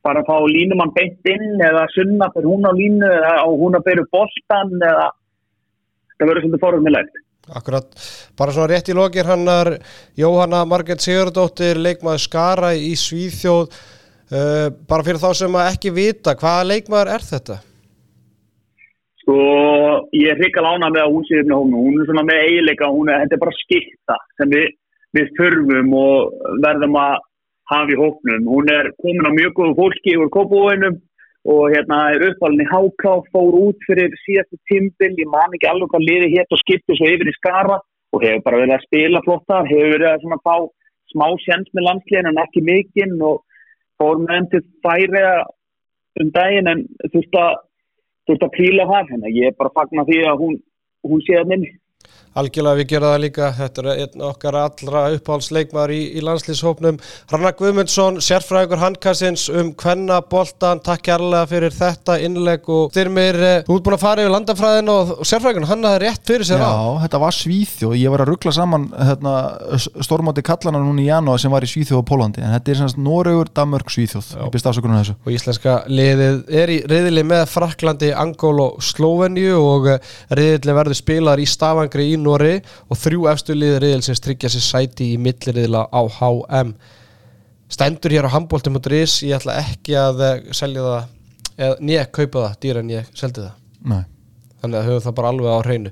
fara 0.07 0.23
að 0.23 0.31
fá 0.31 0.49
línumann 0.55 0.95
beint 0.95 1.31
inn 1.35 1.63
eða 1.69 1.85
sunna 1.93 2.31
fyrir 2.33 2.49
hún 2.49 2.67
á 2.67 2.71
línu 2.79 3.13
eða 3.19 3.37
hún 3.51 3.77
að 3.77 3.87
byrja 3.91 4.09
boltan 4.17 4.75
eða 4.79 5.07
það 6.17 6.27
verður 6.31 6.45
svolítið 6.45 6.65
forröndilegt 6.65 7.23
Akkurat, 7.47 7.93
bara 8.35 8.51
svona 8.51 8.73
rétt 8.73 8.89
í 8.91 8.95
lokir 8.97 9.27
hannar 9.29 9.77
Jóhanna 10.19 10.65
Marget 10.67 10.99
Sigurdóttir 10.99 11.79
leikmaður 11.79 12.25
Skara 12.25 12.73
í 12.75 12.91
Svíþjóð 12.99 13.69
uh, 13.71 14.67
bara 14.89 15.05
fyrir 15.07 15.21
þá 15.21 15.29
sem 15.39 15.55
að 15.55 15.69
ekki 15.71 15.93
vita 15.95 16.35
hvaða 16.35 16.65
leikmaður 16.73 17.13
er 17.15 17.23
þetta? 17.29 17.57
Sko, 19.21 19.37
ég 20.15 20.33
er 20.33 20.41
hrikka 20.41 20.63
lána 20.63 20.91
með 20.91 21.05
að 21.05 21.13
hún 21.15 21.25
sé 21.27 21.39
upp 21.39 21.47
með 21.49 21.57
hónu. 21.61 21.79
Hún 21.83 21.95
er 22.01 22.09
svona 22.09 22.25
með 22.27 22.43
eiginleika, 22.45 22.91
hún 22.91 23.09
er, 23.11 23.23
þetta 23.23 23.35
er 23.35 23.41
bara 23.41 23.57
skipta 23.61 24.19
sem 24.39 24.53
við, 24.53 24.67
við 25.17 25.33
þurfum 25.39 25.95
og 25.99 26.45
verðum 26.63 26.99
að 27.01 27.17
hafa 27.71 27.93
í 27.93 27.99
hóknum. 27.99 28.47
Hún 28.47 28.71
er 28.71 28.91
komin 29.01 29.27
á 29.27 29.31
mjög 29.35 29.53
góðu 29.57 29.75
fólki 29.81 30.15
yfir 30.15 30.31
kópúinum 30.35 30.97
og 31.47 31.71
hérna 31.71 31.99
er 32.13 32.25
uppalinn 32.29 32.65
í 32.65 32.71
Háká, 32.71 33.13
fór 33.31 33.55
út 33.55 33.85
fyrir 33.87 34.15
síðastu 34.25 34.57
tímbil, 34.67 35.13
ég 35.15 35.29
man 35.31 35.53
ekki 35.55 35.69
alveg 35.69 35.93
hvað 35.93 36.07
liði 36.07 36.33
hétt 36.35 36.51
og 36.51 36.59
skipti 36.63 36.97
svo 36.97 37.07
yfir 37.07 37.31
í 37.31 37.35
Skara 37.37 37.77
og 38.11 38.23
hefur 38.23 38.43
bara 38.43 38.59
verið 38.63 38.75
að 38.75 38.87
spila 38.87 39.21
flottar, 39.23 39.69
hefur 39.69 39.93
verið 39.95 40.09
að 40.11 40.25
svona 40.25 40.41
fá 40.43 40.55
smá 41.13 41.27
sjens 41.43 41.69
með 41.71 41.87
landslegin 41.87 42.31
en 42.31 42.41
ekki 42.43 42.63
mikinn 42.67 43.15
og 43.23 43.45
fór 43.99 44.19
með 44.19 44.33
henn 44.35 44.49
til 44.51 44.63
færi 44.83 45.23
um 46.19 46.31
daginn 46.35 46.71
en 46.73 46.83
þurft 47.13 47.39
að 47.39 47.55
þurft 48.27 48.47
að 48.47 48.55
píla 48.57 48.87
það 48.89 49.11
hérna. 49.11 49.33
Ég 49.33 49.51
er 49.51 49.57
bara 49.57 49.71
að 49.71 49.77
fagna 49.79 50.07
því 50.07 50.17
að 50.27 50.41
hún, 50.43 50.55
hún 51.07 51.23
sé 51.23 51.37
að 51.39 51.51
minni. 51.53 51.71
Algjörlega 52.37 52.79
við 52.81 52.89
gerum 52.91 53.11
það 53.11 53.23
líka, 53.23 53.49
þetta 53.57 53.83
er 53.83 53.89
einn 54.03 54.25
okkar 54.27 54.57
allra 54.61 55.03
uppáhaldsleikmaður 55.15 55.93
í, 55.95 56.01
í 56.17 56.23
landslýshópnum. 56.25 56.99
Rannar 57.31 57.55
Guðmundsson, 57.57 58.21
sérfræðingur 58.23 58.81
handkassins 58.81 59.47
um 59.49 59.73
hvenna 59.77 60.19
boltan, 60.21 60.81
takk 60.85 61.05
kærlega 61.07 61.47
fyrir 61.49 61.73
þetta 61.73 62.17
innleg 62.25 62.67
og 62.73 62.91
styrmir, 62.91 63.39
eh, 63.41 63.63
þú 63.67 63.77
ert 63.77 63.85
búin 63.87 63.97
að 63.97 64.03
fara 64.03 64.25
yfir 64.25 64.33
landafræðin 64.33 64.91
og, 64.93 65.13
og 65.17 65.29
sérfræðingur 65.29 65.69
hann 65.71 65.87
hafði 65.87 66.01
rétt 66.03 66.27
fyrir 66.27 66.49
sér 66.49 66.63
á. 66.63 66.69
Já, 66.69 67.01
þetta 67.05 67.21
var 67.23 67.37
Svíþjóð, 67.37 67.95
ég 68.01 68.13
var 68.13 68.23
að 68.25 68.31
ruggla 68.31 68.53
saman 68.55 68.87
hérna, 68.97 69.35
stórmáti 70.05 70.45
kallana 70.45 70.81
núna 70.83 71.03
í 71.03 71.07
janúar 71.07 71.41
sem 71.41 71.53
var 71.53 71.65
í 71.65 71.71
Svíþjóð 71.71 72.01
og 72.01 72.07
Pólandi 72.09 72.43
en 72.43 72.53
þetta 72.55 72.73
er 72.73 72.81
semst 72.81 73.01
Noregur, 73.01 73.51
Danmörk, 73.55 73.91
Svíþjóð 73.93 74.33
ég 74.35 74.53
byrst 74.53 74.69
afsökunum 74.69 74.99
þessu. 74.99 75.15
Og 75.25 75.33
íslenska 75.33 75.77
liðið 75.89 76.39
er 76.61 76.73
í 76.73 76.77
reyðili 76.89 77.23
með 77.27 77.45
Fraklandi, 77.51 78.11
Angól 78.17 78.55
og 78.63 78.83
Slóvenju 78.85 79.57
og 79.61 79.89
reyðili 80.37 80.75
verður 80.77 80.99
spilaðar 80.99 81.43
í 81.43 81.47
Stafangri 81.49 82.07
í 82.11 82.17
Nóri 82.27 82.53
og 82.87 82.99
þrjú 82.99 83.27
efstu 83.31 83.55
liðið 83.57 83.81
reyðilsins 83.83 84.23
tryggja 84.23 84.51
sér 84.53 84.65
sæti 84.67 85.11
í 85.13 85.19
millirriðila 85.21 85.87
á 85.89 86.01
HM 86.19 86.73
stendur 87.71 88.15
hér 88.15 88.27
á 88.27 88.35
handbóltum.is 88.35 89.21
ég 89.27 89.39
ætla 89.39 89.57
ekki 89.63 89.97
að 89.99 90.23
eh, 90.27 90.51
selja 90.55 90.83
það 90.85 91.15
eða 91.57 91.77
nýja 91.81 92.05
kaupa 92.13 92.43
það 92.43 92.59
dýra 92.63 92.83
en 92.83 92.93
ég 92.93 93.09
seldi 93.17 93.43
það. 93.43 93.55
Nei. 93.87 94.03
þannig 94.61 94.79
að 94.79 94.87
höfum 94.89 95.03
það 95.05 95.15
bara 95.19 95.31
alveg 95.33 95.53
á 95.53 95.59
hreinu 95.65 95.91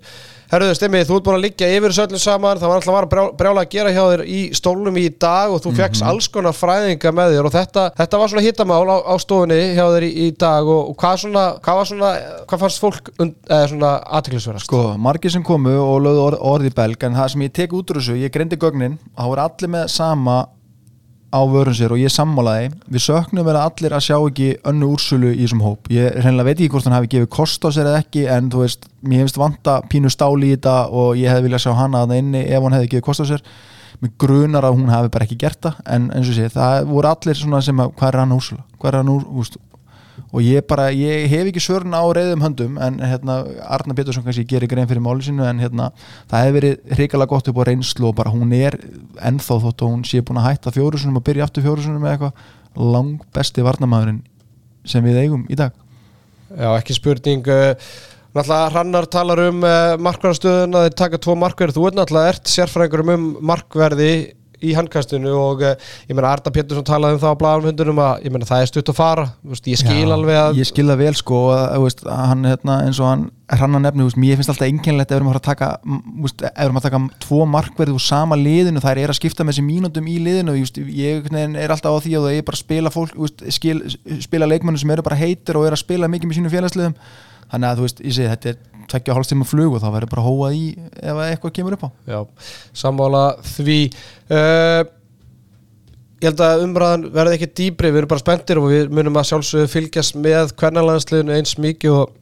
Herruðu 0.52 0.76
Stemmi, 0.78 1.02
þú 1.08 1.16
ert 1.18 1.26
búin 1.26 1.38
að 1.40 1.44
liggja 1.48 1.70
yfir 1.74 1.90
þessu 1.94 2.04
öllu 2.06 2.20
saman 2.22 2.60
það 2.62 2.70
var 2.72 2.80
alltaf 2.82 2.96
var 2.96 3.08
brjá, 3.12 3.24
brjála 3.40 3.64
að 3.66 3.70
gera 3.76 3.94
hjá 3.96 4.04
þér 4.12 4.24
í 4.30 4.40
stólnum 4.56 4.98
í 5.02 5.06
dag 5.20 5.52
og 5.56 5.62
þú 5.64 5.72
mm 5.74 5.82
Mhm. 5.96 6.08
alls 6.10 6.28
konar 6.28 6.54
fræðinga 6.54 7.12
með 7.16 7.34
þér 7.36 7.46
og 7.50 7.54
þetta, 7.56 7.84
þetta 7.98 8.20
var 8.20 8.30
svona 8.30 8.46
hittamál 8.46 8.86
á, 8.90 8.98
á 9.06 9.16
stofunni 9.20 9.60
hjá 9.76 9.86
þér 9.96 10.04
í, 10.06 10.12
í 10.26 10.28
dag 10.38 10.66
og, 10.66 10.90
og 10.90 10.96
hvað, 11.02 11.16
svona, 11.26 11.46
hvað 11.62 11.76
var 11.80 11.86
svona 11.86 12.12
hvað 12.46 12.60
fannst 12.66 12.80
fólk 12.84 13.10
und, 13.20 13.36
eða 13.50 13.68
svona 13.74 13.92
aðtiklisverðast? 14.20 14.66
Sko, 14.70 14.84
margir 14.98 15.32
sem 15.32 15.44
komu 15.44 15.74
og 15.76 16.02
lögðu 16.06 16.26
orð, 16.30 16.40
orði 16.42 16.74
belg 16.76 17.04
en 17.04 17.16
það 17.16 17.32
sem 17.34 17.42
ég 17.42 17.54
tek 17.54 17.74
út 17.74 17.90
úr 17.92 18.00
þessu, 18.02 18.18
ég 18.22 18.32
greindi 18.34 18.58
gögnin 18.58 18.98
þá 19.18 19.24
voru 19.26 19.42
allir 19.46 19.70
með 19.70 19.88
sama 19.90 20.38
á 21.36 21.40
vörun 21.52 21.76
sér 21.76 21.92
og 21.92 22.00
ég 22.00 22.14
sammálaði 22.14 22.72
við 22.88 23.04
söknum 23.06 23.46
vera 23.48 23.66
allir 23.68 23.96
að 23.96 24.06
sjá 24.08 24.16
ekki 24.16 24.50
önnu 24.72 24.90
úrsölu 24.96 25.34
í 25.34 25.44
þessum 25.44 25.64
hóp, 25.66 25.90
ég 25.92 26.16
reynilega 26.16 26.48
veit 26.48 26.56
ekki 26.58 26.72
hvort 26.74 26.88
hann 26.88 26.96
hafi 26.96 27.12
gefið 27.12 27.30
kost 27.36 27.68
á 27.68 27.70
sér 27.76 27.90
eða 27.92 28.02
ekki 28.06 28.26
en 28.32 28.50
þú 28.54 28.64
veist, 28.64 28.90
mér 29.04 29.24
hefist 29.24 29.40
vanta 29.42 29.78
pínu 29.92 30.12
stáli 30.14 30.54
í 30.54 30.56
þetta 30.56 30.76
og 30.96 31.16
ég 31.20 31.32
hefði 31.32 31.50
viljað 31.50 31.66
sjá 31.66 31.74
hana 31.82 32.04
að 32.06 32.14
það 32.14 32.22
inni 32.24 32.44
ef 32.48 32.68
hann 32.68 32.78
hefði 32.78 32.92
gefið 32.96 33.08
kost 33.10 33.24
á 33.24 33.32
sér. 33.32 33.46
Mér 34.02 34.12
grunar 34.20 34.66
að 34.68 34.76
hún 34.76 34.92
hafi 34.92 35.12
bara 35.14 35.24
ekki 35.28 35.38
gert 35.40 35.62
það 35.64 35.78
en 35.96 36.10
eins 36.16 36.32
og 36.32 36.36
sé, 36.36 36.50
það 36.52 36.90
voru 36.90 37.12
allir 37.12 37.38
svona 37.40 37.62
sem 37.64 37.80
að 37.80 37.94
hvað 37.96 38.10
er 38.10 38.22
hann 38.22 38.36
úrsölu, 38.36 38.66
hvað 38.80 38.90
er 38.92 38.98
hann 39.00 39.12
úr 39.14 39.28
úst, 39.40 39.56
og 40.32 40.44
ég 40.44 40.66
bara, 40.68 40.88
ég 40.96 41.28
hef 41.32 41.50
ekki 41.50 41.64
svörn 41.64 41.96
á 41.96 42.04
reyðum 42.16 42.44
höndum 42.44 42.80
en 42.82 43.00
hérna 43.00 43.38
Arna 43.64 43.96
Pétursson 43.98 44.26
kannski 44.26 44.46
gerir 44.48 44.70
grein 44.72 44.88
fyrir 44.90 45.04
máli 45.04 45.26
sinu 45.26 45.46
en 45.48 45.62
hérna 45.64 45.92
það 46.32 46.46
hefur 46.46 46.58
verið 46.60 46.98
hrikalega 46.98 47.32
gott 47.34 47.52
upp 47.52 47.62
á 47.62 47.68
reynslu 47.70 48.10
og 48.10 48.18
bara 48.20 48.34
hún 48.34 48.54
er 48.56 48.80
ennþá 49.20 49.60
þótt 49.68 49.86
og 49.86 49.94
hún 49.94 50.04
sé 50.08 50.24
búin 50.26 50.42
að 50.42 50.50
hætta 50.50 50.76
fjórusunum 50.76 51.20
og 51.20 51.28
byrja 51.28 51.48
aftur 51.48 51.66
fjórusunum 51.68 52.04
með 52.04 52.16
eitthvað 52.16 52.92
lang 52.96 53.24
besti 53.36 53.64
varnamæðurinn 53.66 54.24
sem 54.86 55.06
við 55.06 55.22
eigum 55.24 55.48
í 55.50 55.58
dag. 55.58 55.74
Já, 56.52 56.70
ekki 56.76 56.94
spurning 56.94 57.48
uh, 57.50 57.74
Náttúrulega 58.36 58.72
Hrannar 58.74 59.06
talar 59.08 59.40
um 59.46 59.62
uh, 59.64 59.94
markverðarstöðuna, 60.04 60.82
þeir 60.86 60.96
taka 61.00 61.20
tvo 61.24 61.38
markverði 61.40 61.78
þú 61.78 61.86
ert 61.88 61.98
náttúrulega 62.02 62.34
ert 62.34 62.52
sérfræðingur 62.52 63.04
um 63.14 63.30
markverði 63.48 64.10
í 64.64 64.74
handkastinu 64.78 65.32
og 65.36 65.64
uh, 65.66 65.76
ég 66.10 66.18
meina 66.18 66.32
Arda 66.32 66.54
Pétursson 66.54 66.88
talaði 66.88 67.18
um 67.18 67.24
það 67.24 67.36
á 67.36 67.42
blæðanfundunum 67.42 68.02
að 68.06 68.28
ég 68.28 68.36
meina 68.36 68.50
það 68.50 68.64
er 68.64 68.72
stutt 68.72 68.92
að 68.94 69.00
fara 69.00 69.26
Vist, 69.52 69.70
ég 69.72 69.82
skil 69.82 70.06
Já, 70.06 70.14
alveg 70.16 70.40
að 70.42 70.60
ég 70.62 70.70
skil 70.70 70.88
það 70.90 71.02
vel 71.04 71.16
sko 71.20 71.42
að, 71.54 71.64
að, 71.66 71.84
veist, 71.86 72.06
að 72.16 72.24
hann 72.32 72.48
hérna, 72.50 72.78
eins 72.88 73.02
og 73.02 73.10
hann 73.12 73.26
hrannar 73.56 73.84
nefni, 73.84 74.08
veist, 74.08 74.20
mér 74.22 74.40
finnst 74.40 74.54
alltaf 74.54 74.70
einkennilegt 74.70 75.12
ef 75.12 75.16
við 75.16 75.22
erum 75.22 75.32
að 75.34 75.42
taka 75.46 75.70
veist, 76.24 76.46
erum 76.54 76.80
að 76.80 76.88
taka 76.88 77.02
tvo 77.28 77.44
markverði 77.50 77.98
úr 77.98 78.06
sama 78.06 78.40
liðinu 78.40 78.82
þær 78.84 79.04
er 79.04 79.14
að 79.14 79.20
skipta 79.20 79.46
með 79.46 79.58
þessi 79.58 79.68
mínútum 79.68 80.10
í 80.10 80.18
liðinu 80.24 80.58
veist, 80.58 80.82
ég 80.82 81.30
er 81.36 81.76
alltaf 81.76 82.00
á 82.00 82.04
því 82.06 82.18
að 82.18 82.28
það 82.30 82.40
er 82.40 82.48
bara 82.50 82.60
að 82.60 82.64
spila 82.64 82.94
fólk, 82.96 83.16
veist, 83.22 83.46
skil, 83.60 83.78
spila 84.26 84.50
leikmennu 84.50 84.82
sem 84.82 84.96
eru 84.96 85.06
bara 85.06 85.20
heitir 85.20 85.60
og 85.60 85.68
eru 85.68 85.78
að 85.78 85.84
spila 85.84 86.10
mikið 86.10 86.32
með 86.32 86.40
sínum 86.40 86.56
félagsliðum 86.56 86.98
þannig 87.52 87.70
að 87.70 87.78
þú 87.78 87.86
veist, 87.86 88.02
ég 88.02 88.18
segi 88.18 88.32
þetta 88.32 88.52
er 88.52 88.75
tveggja 88.92 89.16
hálfstíma 89.18 89.48
flug 89.48 89.78
og 89.78 89.84
þá 89.84 89.88
verður 89.94 90.12
bara 90.12 90.26
hóað 90.26 90.58
í 90.58 90.66
ef 91.02 91.24
eitthvað 91.26 91.56
kemur 91.58 91.78
upp 91.78 91.88
á 91.88 91.90
Já, 92.10 92.20
sammála 92.78 93.24
því 93.56 93.80
uh, 94.34 94.84
Ég 96.24 96.32
held 96.32 96.42
að 96.42 96.62
umræðan 96.64 97.02
verði 97.14 97.36
ekki 97.36 97.48
dýbri, 97.60 97.90
við 97.92 98.00
erum 98.00 98.10
bara 98.10 98.24
spenntir 98.24 98.58
og 98.58 98.70
við 98.72 98.94
munum 98.96 99.18
að 99.20 99.28
sjálfsögðu 99.30 99.68
fylgjast 99.70 100.16
með 100.18 100.54
hvernalandsliðinu 100.58 101.34
eins 101.36 101.58
mikið 101.62 101.98
og 102.00 102.14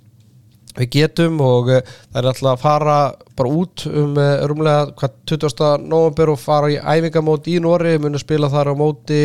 við 0.80 0.90
getum 0.96 1.38
og 1.46 1.70
uh, 1.70 1.94
það 2.10 2.20
er 2.20 2.30
alltaf 2.32 2.50
að 2.56 2.64
fara 2.64 2.98
bara 3.38 3.54
út 3.62 3.86
um 3.92 4.18
uh, 4.18 4.42
rúmlega 4.50 4.90
hvað 4.98 5.16
20. 5.30 5.86
november 5.86 6.34
og 6.34 6.42
fara 6.42 6.74
í 6.74 6.80
æfingamót 6.82 7.48
í 7.54 7.60
Nóri, 7.62 7.96
munum 8.02 8.22
spila 8.22 8.50
þar 8.52 8.74
á 8.74 8.76
móti 8.82 9.22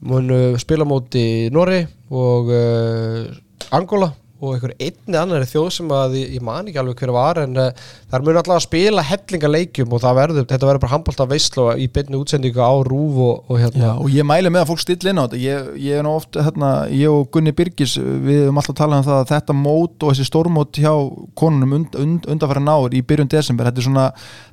munum 0.00 0.56
spila 0.60 0.88
móti 0.88 1.24
Nóri 1.52 1.82
og 2.08 2.50
uh, 2.56 3.28
Angola 3.76 4.10
og 4.40 4.54
einhver 4.54 4.72
einni 4.80 5.18
annari 5.20 5.46
þjóð 5.48 5.68
sem 5.74 5.90
að 5.92 6.14
ég, 6.16 6.38
man 6.44 6.68
ekki 6.68 6.80
alveg 6.80 7.02
hver 7.02 7.12
var 7.12 7.40
en 7.42 7.58
uh, 7.60 7.68
þar 8.10 8.24
mun 8.24 8.38
alltaf 8.40 8.56
að 8.56 8.64
spila 8.64 9.04
hellinga 9.04 9.50
leikjum 9.50 9.92
og 9.92 10.00
það 10.00 10.16
verður, 10.16 10.46
þetta 10.48 10.68
verður 10.68 10.82
bara 10.84 10.94
handbólta 10.94 11.26
veistlu 11.28 11.66
í 11.76 11.86
beinni 11.92 12.16
útsendingu 12.16 12.62
á 12.64 12.72
rúf 12.86 13.14
og, 13.20 13.34
og 13.52 13.60
hérna. 13.60 13.82
Já, 13.84 13.92
og 13.92 14.08
ég 14.14 14.24
mæli 14.26 14.48
með 14.52 14.62
að 14.64 14.70
fólk 14.70 14.82
stilla 14.84 15.12
inn 15.12 15.20
á 15.20 15.24
þetta. 15.26 15.40
Ég, 15.44 15.68
ég 15.84 15.92
er 16.00 16.04
nú 16.06 16.12
oft, 16.16 16.32
hérna, 16.40 16.70
ég 16.88 17.08
og 17.12 17.28
Gunni 17.34 17.52
Birgis 17.56 17.92
við 18.00 18.46
höfum 18.46 18.60
alltaf 18.62 18.78
talað 18.80 19.02
um 19.02 19.06
það 19.10 19.18
að 19.18 19.30
þetta 19.34 19.52
mót 19.60 19.96
og 20.00 20.08
þessi 20.14 20.28
stórmót 20.30 20.72
hjá 20.80 20.94
konunum 21.36 21.76
und, 21.80 21.90
und, 22.00 22.22
undanfæra 22.30 22.62
náður 22.64 22.96
í 22.96 23.04
byrjun 23.04 23.32
desember 23.32 23.68
þetta 23.68 23.80
er 23.82 23.88
svona, 23.90 24.06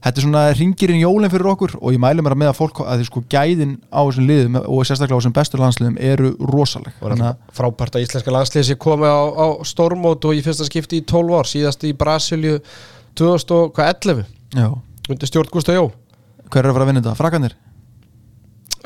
þetta 0.04 0.18
er 0.20 0.26
svona 0.28 0.44
ringirinn 0.58 1.04
jólinn 1.04 1.32
fyrir 1.32 1.52
okkur 1.54 1.72
og 1.80 1.90
ég 1.96 2.02
mæli 2.04 2.20
með 2.28 2.52
að 2.52 2.60
fólk 2.60 2.84
að 2.84 3.00
því 3.00 3.06
sko 3.08 3.20
gæðin 3.32 3.74
á 3.88 4.02
þessum 4.04 4.28
liðum 4.28 4.60
og 4.64 4.84
sérstaklega 4.84 5.16
á 5.16 5.22
þessum 5.24 5.36
stórmót 9.78 10.26
og 10.26 10.34
í 10.34 10.42
fyrsta 10.46 10.66
skipti 10.66 11.04
í 11.04 11.06
12 11.06 11.38
ár 11.38 11.50
síðast 11.50 11.86
í 11.86 11.94
Brasilju 11.98 12.58
2011 13.18 14.26
undir 15.08 15.30
stjórn 15.30 15.54
Gustaf 15.54 15.78
Jó. 15.78 15.88
Hver 16.48 16.64
er 16.66 16.72
að 16.72 16.78
fara 16.78 16.86
að 16.86 16.90
vinna 16.92 17.04
þetta? 17.04 17.18
Frakanir? 17.20 17.56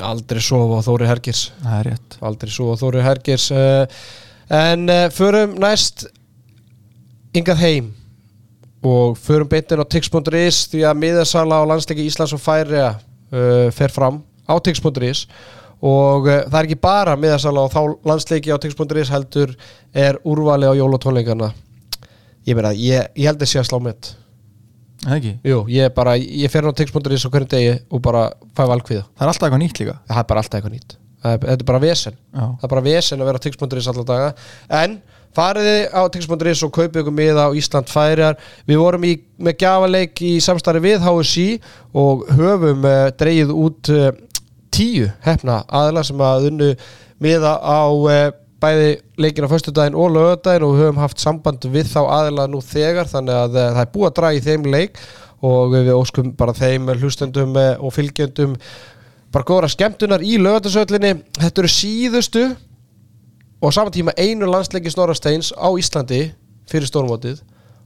Aldrei 0.01 0.41
sofa 0.41 0.81
á 0.81 0.85
Þóri 0.85 1.07
Hergirs 1.09 1.41
Það 1.61 1.77
er 1.77 1.87
rétt. 1.91 2.17
Aldrei 2.25 2.51
sofa 2.53 2.73
á 2.73 2.81
Þóri 2.81 3.03
Hergirs 3.05 3.47
uh, 3.53 4.05
En 4.51 4.85
uh, 4.89 5.07
förum 5.13 5.55
næst 5.61 6.07
yngað 7.37 7.61
heim 7.61 7.91
og 8.81 9.19
förum 9.21 9.49
beintin 9.49 9.79
á 9.79 9.85
tix.is 9.85 10.63
því 10.71 10.81
að 10.89 11.01
miðarsala 11.03 11.61
á 11.61 11.69
landsleiki 11.69 12.07
Íslands 12.09 12.33
og 12.33 12.41
Færiða 12.41 12.95
uh, 12.97 13.69
fer 13.75 13.93
fram 13.93 14.23
á 14.49 14.57
tix.is 14.65 15.27
og 15.81 16.29
það 16.29 16.57
er 16.59 16.69
ekki 16.69 16.79
bara 16.81 17.17
miðarsala 17.19 17.65
á 17.65 17.73
þá 17.73 17.81
landsleiki 18.07 18.53
á 18.53 18.61
tix.is 18.61 19.11
heldur 19.13 19.53
er 19.93 20.19
úrvali 20.23 20.69
á 20.69 20.73
jólatónleikana. 20.77 21.51
Ég 22.45 22.57
meina, 22.57 22.73
ég, 22.73 23.11
ég 23.17 23.29
held 23.29 23.37
að 23.37 23.45
það 23.45 23.53
sé 23.53 23.61
að 23.61 23.69
slá 23.69 23.79
mitt 23.85 24.15
ekki? 25.09 25.35
Jú, 25.45 25.61
ég 25.71 25.93
bara, 25.95 26.15
ég 26.17 26.51
fer 26.53 26.67
á 26.67 26.71
tix.is 26.77 27.25
á 27.25 27.29
hvernig 27.33 27.49
degi 27.49 27.77
og 27.89 28.01
bara 28.05 28.27
fæ 28.57 28.65
valkviða 28.69 29.05
Það 29.17 29.23
er 29.25 29.31
alltaf 29.31 29.47
eitthvað 29.47 29.63
nýtt 29.63 29.81
líka? 29.81 29.95
Það 30.09 30.21
er 30.21 30.27
bara 30.29 30.43
alltaf 30.43 30.59
eitthvað 30.59 30.75
nýtt. 30.75 30.97
Þetta 31.21 31.53
er 31.53 31.65
bara 31.69 31.81
vesen. 31.81 32.19
Já. 32.33 32.43
Það 32.43 32.67
er 32.67 32.73
bara 32.73 32.85
vesen 32.85 33.21
að 33.21 33.29
vera 33.29 33.41
á 33.41 33.43
tix.is 33.45 33.89
alltaf 33.91 34.07
daga. 34.09 34.29
En 34.81 34.95
fariði 35.37 35.77
á 35.89 36.01
tix.is 36.13 36.63
og 36.67 36.73
kaupið 36.75 37.01
ykkur 37.01 37.15
miða 37.15 37.47
á 37.47 37.55
Ísland 37.55 37.91
færiar 37.91 38.37
Við 38.67 38.81
vorum 38.81 39.05
í, 39.07 39.13
með 39.39 39.57
gjafaleik 39.63 40.21
í 40.27 40.33
samstarfi 40.43 40.83
við 40.83 41.05
HSI 41.05 41.47
og 41.97 42.25
höfum 42.35 42.85
uh, 42.87 43.07
dreigið 43.17 43.53
út 43.55 43.93
uh, 43.93 44.09
tíu 44.73 45.09
hefna 45.25 45.61
aðla 45.67 46.03
sem 46.07 46.21
að 46.23 46.47
unnu 46.51 46.69
miða 47.21 47.57
á 47.59 47.81
uh, 47.91 48.29
bæði 48.61 48.93
leikin 49.21 49.47
á 49.47 49.51
förstudaginn 49.51 49.97
og 49.97 50.13
lögadaginn 50.15 50.67
og 50.67 50.77
höfum 50.79 51.01
haft 51.01 51.21
samband 51.21 51.65
við 51.73 51.89
þá 51.91 52.01
aðila 52.05 52.47
nú 52.49 52.61
þegar 52.65 53.09
þannig 53.09 53.37
að 53.37 53.57
uh, 53.57 53.67
það 53.75 53.83
er 53.83 53.93
búið 53.95 54.09
að 54.09 54.17
draga 54.19 54.39
í 54.39 54.43
þeim 54.47 54.67
leik 54.75 55.03
og 55.41 55.71
við 55.73 55.93
óskum 55.95 56.33
bara 56.37 56.57
þeim 56.57 56.91
hlustendum 56.95 57.55
uh, 57.57 57.71
og 57.81 57.95
fylgjendum 57.95 58.57
bara 59.31 59.47
góðra 59.47 59.71
skemmtunar 59.71 60.23
í 60.25 60.35
lögadasöllinni 60.41 61.15
þetta 61.39 61.63
eru 61.63 61.71
síðustu 61.71 62.43
og 63.61 63.73
saman 63.73 63.93
tíma 63.95 64.13
einu 64.17 64.49
landsleiki 64.49 64.91
Snorasteins 64.91 65.53
á 65.55 65.69
Íslandi 65.79 66.27
fyrir 66.69 66.89
stórmótið 66.89 67.41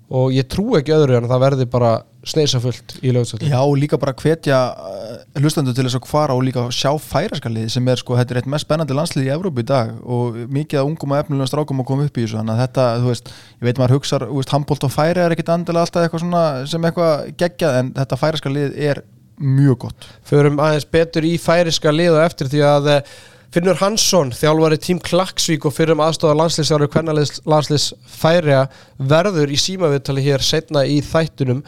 og 0.09 0.33
ég 0.35 0.47
trú 0.51 0.75
ekki 0.77 0.93
öðru 0.95 1.19
en 1.19 1.29
það 1.29 1.43
verði 1.43 1.69
bara 1.69 1.95
sneisafullt 2.25 2.95
í 3.01 3.11
lögadasöllinni 3.13 3.51
Já, 3.51 3.61
líka 3.77 3.99
bara 4.01 4.13
hvetja 4.17 4.59
uh, 4.73 5.17
hlustendur 5.39 5.75
til 5.77 5.85
þess 5.85 5.99
að 5.99 6.07
fara 6.09 6.35
og 6.37 6.43
líka 6.47 6.65
sjá 6.73 6.91
færaskalið 7.01 7.67
sem 7.73 7.91
er 7.91 8.01
sko, 8.01 8.17
þetta 8.19 8.35
er 8.35 8.41
eitt 8.41 8.51
mest 8.51 8.67
spennandi 8.67 8.97
landslið 8.97 9.29
í 9.29 9.33
Evrópu 9.35 9.63
í 9.63 9.67
dag 9.69 9.91
og 10.01 10.39
mikið 10.57 10.81
að 10.81 10.89
ungum 10.91 11.13
og 11.13 11.21
efnilegum 11.21 11.51
strákum 11.51 11.83
að 11.83 11.89
koma 11.91 12.07
upp 12.09 12.17
í 12.17 12.25
þessu, 12.25 12.39
þannig 12.39 12.55
að 12.55 12.63
þetta, 12.63 12.87
þú 13.03 13.11
veist 13.11 13.33
ég 13.35 13.67
veit 13.69 13.81
maður 13.81 13.97
hugsa, 13.99 14.21
þú 14.23 14.39
veist, 14.39 14.55
handbólt 14.55 14.87
og 14.87 14.95
færi 14.95 15.23
er 15.25 15.35
ekkit 15.35 15.53
andilega 15.53 15.85
alltaf 15.85 16.07
eitthvað 16.07 16.25
svona 16.25 16.45
sem 16.71 16.89
eitthvað 16.89 17.29
geggjað 17.43 17.79
en 17.81 17.93
þetta 17.99 18.21
færaskalið 18.23 18.81
er 18.89 19.05
mjög 19.35 19.79
gott. 19.85 20.09
Förum 20.25 20.59
aðeins 20.63 20.87
betur 20.87 21.25
í 21.27 21.35
færiska 21.41 21.91
lið 21.91 22.15
og 22.15 22.23
eftir 22.23 22.49
því 22.51 22.61
að 22.65 22.91
eh, 22.93 23.15
Finnur 23.55 23.77
Hansson, 23.79 24.33
þjálfari 24.35 24.75
tím 24.83 24.97
Klagsvík 24.99 25.63
og 25.63 25.71
fyrir 25.71 25.93
um 25.93 26.01
aðstofar 26.03 26.35
landslýsjáru 26.35 26.89
hvernaliðs 26.91 27.37
landsliðs 27.47 27.85
færiða 28.11 28.65
verður 28.99 29.53
í 29.55 29.59
símaviðtali 29.63 30.23
hér 30.25 30.41
setna 30.43 30.81
í 30.83 30.97
þættunum 30.99 31.61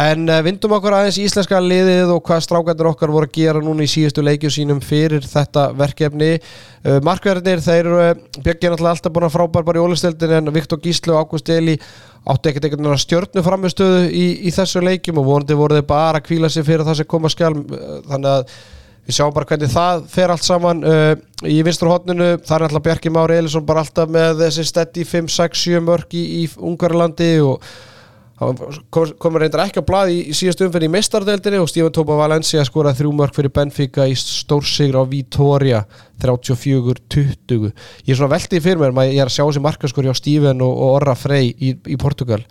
en 0.00 0.22
uh, 0.24 0.38
vindum 0.46 0.72
okkur 0.72 0.94
aðeins 0.96 1.18
í 1.20 1.26
íslenska 1.28 1.58
liðið 1.60 2.14
og 2.14 2.22
hvað 2.24 2.46
strákættur 2.46 2.88
okkar 2.88 3.12
voru 3.12 3.28
að 3.28 3.34
gera 3.36 3.60
núna 3.60 3.84
í 3.84 3.90
síðustu 3.92 4.24
leikju 4.24 4.54
sínum 4.54 4.80
fyrir 4.80 5.26
þetta 5.28 5.66
verkefni. 5.76 6.30
Uh, 6.80 6.96
Markverðinir, 7.04 7.60
þeir 7.66 7.90
Björn 8.38 8.64
er 8.70 8.84
alltaf 8.94 9.12
búin 9.12 9.26
að 9.28 9.34
frábær 9.36 9.66
bara 9.68 9.82
í 9.82 9.84
ólisteldin 9.84 10.32
en 10.38 10.52
Viktor 10.54 10.80
Gíslu 10.80 11.12
og 11.12 11.26
Ágúst 11.26 11.52
Eli 11.52 11.74
áttu 12.24 12.48
ekkert 12.48 12.70
einhvern 12.70 12.86
veginn 12.86 12.96
að 12.96 13.04
stjórnu 13.04 13.44
framistöðu 13.44 14.06
í, 14.08 14.24
í 14.48 14.54
þessu 14.56 14.80
leikjum 14.80 15.20
og 15.20 15.28
vonandi 15.28 15.60
voru 15.60 15.76
þeir 15.76 15.90
bara 15.92 16.22
að 16.22 16.30
kvíla 16.30 16.48
sig 16.48 16.64
fyrir 16.64 16.88
það 16.88 17.02
sem 17.02 17.10
koma 17.12 17.28
skjálm 17.28 17.66
þannig 18.08 18.30
að 18.32 18.56
við 19.04 19.18
sjáum 19.18 19.34
bara 19.36 19.48
hvernig 19.48 19.72
það 19.72 20.04
fer 20.12 20.32
allt 20.32 20.46
saman 20.46 20.84
uh, 20.88 21.14
í 21.44 21.58
vinstur 21.66 21.90
hodninu, 21.92 22.34
það 22.40 22.56
er 22.56 22.66
alltaf 22.68 22.84
Bjarki 22.86 23.12
Mári 23.12 23.40
Elisson 23.40 23.66
bara 23.68 23.84
alltaf 23.84 24.12
með 24.12 24.44
þessi 24.46 24.68
stetti 24.68 25.04
5, 25.08 25.32
6, 25.34 25.64
7 25.74 25.82
mörg 25.84 26.16
í, 26.16 26.24
í 26.42 26.46
Ungarlandi 26.56 27.34
og 27.44 27.58
kom, 28.38 29.12
komur 29.20 29.44
reyndar 29.44 29.64
ekki 29.66 29.82
á 29.84 29.86
blað 29.86 30.14
í, 30.14 30.18
í 30.32 30.36
síðast 30.36 30.62
umfenni 30.64 30.88
í 30.88 30.94
meistardeldinni 30.94 31.60
og 31.62 31.70
Stífan 31.70 31.94
Tópa 31.94 32.16
Valencia 32.18 32.64
skoraði 32.66 33.02
þrjú 33.02 33.12
mörg 33.20 33.36
fyrir 33.36 33.52
Benfica 33.54 34.08
í 34.10 34.16
stórsigur 34.18 35.00
á 35.00 35.02
Vítoria 35.10 35.84
34-20 36.24 37.68
ég 37.68 38.10
er 38.10 38.18
svona 38.18 38.34
veldið 38.34 38.64
fyrir 38.64 38.80
mér, 38.82 39.12
ég 39.12 39.20
er 39.20 39.30
að 39.30 39.36
sjá 39.36 39.44
þessi 39.44 39.64
markaskori 39.64 40.10
á 40.10 40.16
Stífan 40.16 40.64
og, 40.64 40.72
og 40.74 40.96
Orra 40.98 41.16
Frey 41.18 41.52
í, 41.52 41.76
í 41.76 41.98
Portugal 42.00 42.42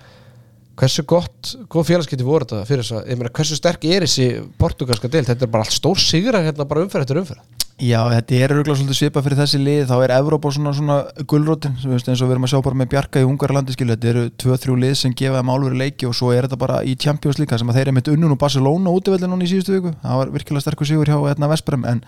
hversu 0.79 1.03
gott, 1.05 1.53
góð 1.71 1.89
félagskipti 1.91 2.25
voru 2.25 2.47
þetta 2.47 2.67
fyrir 2.69 2.83
þess 2.83 2.95
að, 2.97 3.09
ég 3.11 3.19
meina, 3.19 3.33
hversu 3.37 3.57
sterk 3.57 3.83
er 3.89 4.05
þessi 4.07 4.29
portugalska 4.61 5.11
deilt, 5.11 5.29
þetta 5.29 5.45
er 5.45 5.51
bara 5.53 5.67
allt 5.67 5.75
stór 5.75 6.01
sigra 6.01 6.41
hérna 6.45 6.65
bara 6.69 6.85
umferð 6.85 7.05
eftir 7.05 7.21
umferð. 7.21 7.43
Já, 7.81 7.99
þetta 8.05 8.35
er 8.37 8.51
öruglega 8.53 8.77
svolítið 8.77 8.97
svipað 8.99 9.23
fyrir 9.25 9.39
þessi 9.39 9.59
lið. 9.59 9.79
Þá 9.89 9.93
er 10.05 10.11
Evrópa 10.15 10.51
svona, 10.53 10.73
svona 10.77 10.97
gullrótin 11.29 11.73
eins 11.73 12.21
og 12.21 12.29
við 12.29 12.35
erum 12.35 12.45
að 12.45 12.51
sjá 12.53 12.59
bara 12.67 12.77
með 12.79 12.91
Bjarka 12.91 13.23
í 13.23 13.25
Ungarlandi 13.25 13.73
skilu, 13.73 13.95
þetta 13.95 14.11
eru 14.11 14.25
2-3 14.43 14.77
lið 14.83 14.93
sem 14.99 15.15
gefa 15.17 15.41
þeim 15.41 15.51
álveri 15.55 15.79
leiki 15.81 16.07
og 16.07 16.13
svo 16.17 16.29
er 16.35 16.45
þetta 16.45 16.59
bara 16.61 16.83
í 16.85 16.93
Champions 17.01 17.41
líka 17.41 17.57
sem 17.57 17.73
að 17.73 17.79
þeir 17.79 17.87
eru 17.87 17.95
mitt 17.97 18.11
unnun 18.13 18.35
og 18.35 18.39
Barcelona 18.45 18.93
útvöldin 18.93 19.33
núna 19.33 19.47
í 19.47 19.49
síðustu 19.51 19.73
viku, 19.73 19.95
það 20.05 20.21
var 20.21 20.33
virkilega 20.37 20.65
sterkur 20.67 20.89
sigur 20.91 21.09
hjá 21.09 21.17
hérna 21.17 21.49
Vesprem 21.49 21.89
en 21.89 22.05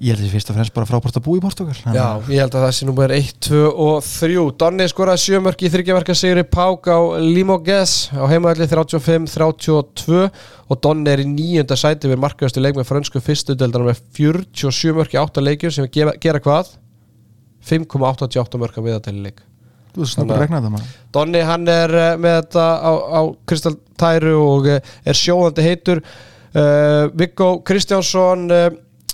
Ég 0.00 0.14
held 0.14 0.22
að 0.22 0.24
það 0.24 0.32
fyrst 0.32 0.50
og 0.50 0.56
fremst 0.56 0.72
bara 0.72 0.88
frábært 0.88 1.16
að 1.18 1.24
búa 1.26 1.36
í 1.36 1.42
Portugal 1.44 1.74
Já, 1.92 2.06
ég 2.32 2.40
held 2.40 2.54
að 2.56 2.62
það 2.64 2.70
sé 2.72 2.86
nummer 2.88 3.12
1, 3.12 3.34
2 3.44 3.58
og 3.84 3.98
3 4.06 4.44
Donni 4.62 4.86
skoraði 4.88 5.20
sjömörk 5.26 5.64
í 5.66 5.70
þryggjaverka 5.74 6.16
sigri 6.16 6.44
Pák 6.48 6.88
á 6.88 6.98
Limoges 7.20 7.92
á 8.16 8.24
heimaðalli 8.30 8.68
35-32 8.70 10.22
og 10.24 10.80
Donni 10.86 11.12
er 11.12 11.20
í 11.20 11.28
nýjönda 11.28 11.76
sæti 11.76 12.08
við 12.08 12.22
markaðustu 12.24 12.64
leik 12.64 12.80
með 12.80 12.88
fransku 12.88 13.20
fyrstudeldana 13.26 13.90
með 13.90 14.00
47 14.16 14.96
mörk 14.96 15.12
í 15.18 15.20
8 15.20 15.44
leikjum 15.44 15.76
sem 15.76 15.92
gera, 15.92 16.16
gera 16.16 16.40
hvað? 16.40 16.72
5,88 17.68 18.64
mörk 18.64 18.80
á 18.80 18.86
viðatæli 18.88 19.24
leik. 19.28 19.44
Þú 19.92 20.04
veist 20.06 20.20
að 20.22 20.36
regna 20.38 20.64
það 20.64 20.76
maður. 20.78 20.98
Donni 21.12 21.40
hann 21.44 21.70
er 21.70 21.96
eh, 21.98 22.12
með 22.16 22.36
þetta 22.38 22.66
á, 22.80 22.92
á 22.94 23.20
Kristaltæru 23.50 24.36
og 24.40 24.68
eh, 24.70 24.92
er 25.04 25.18
sjóðandi 25.18 25.66
heitur. 25.66 26.06
Uh, 26.50 27.06
Viggo 27.14 27.60
Kristjánsson 27.62 28.48
uh, 28.50 28.64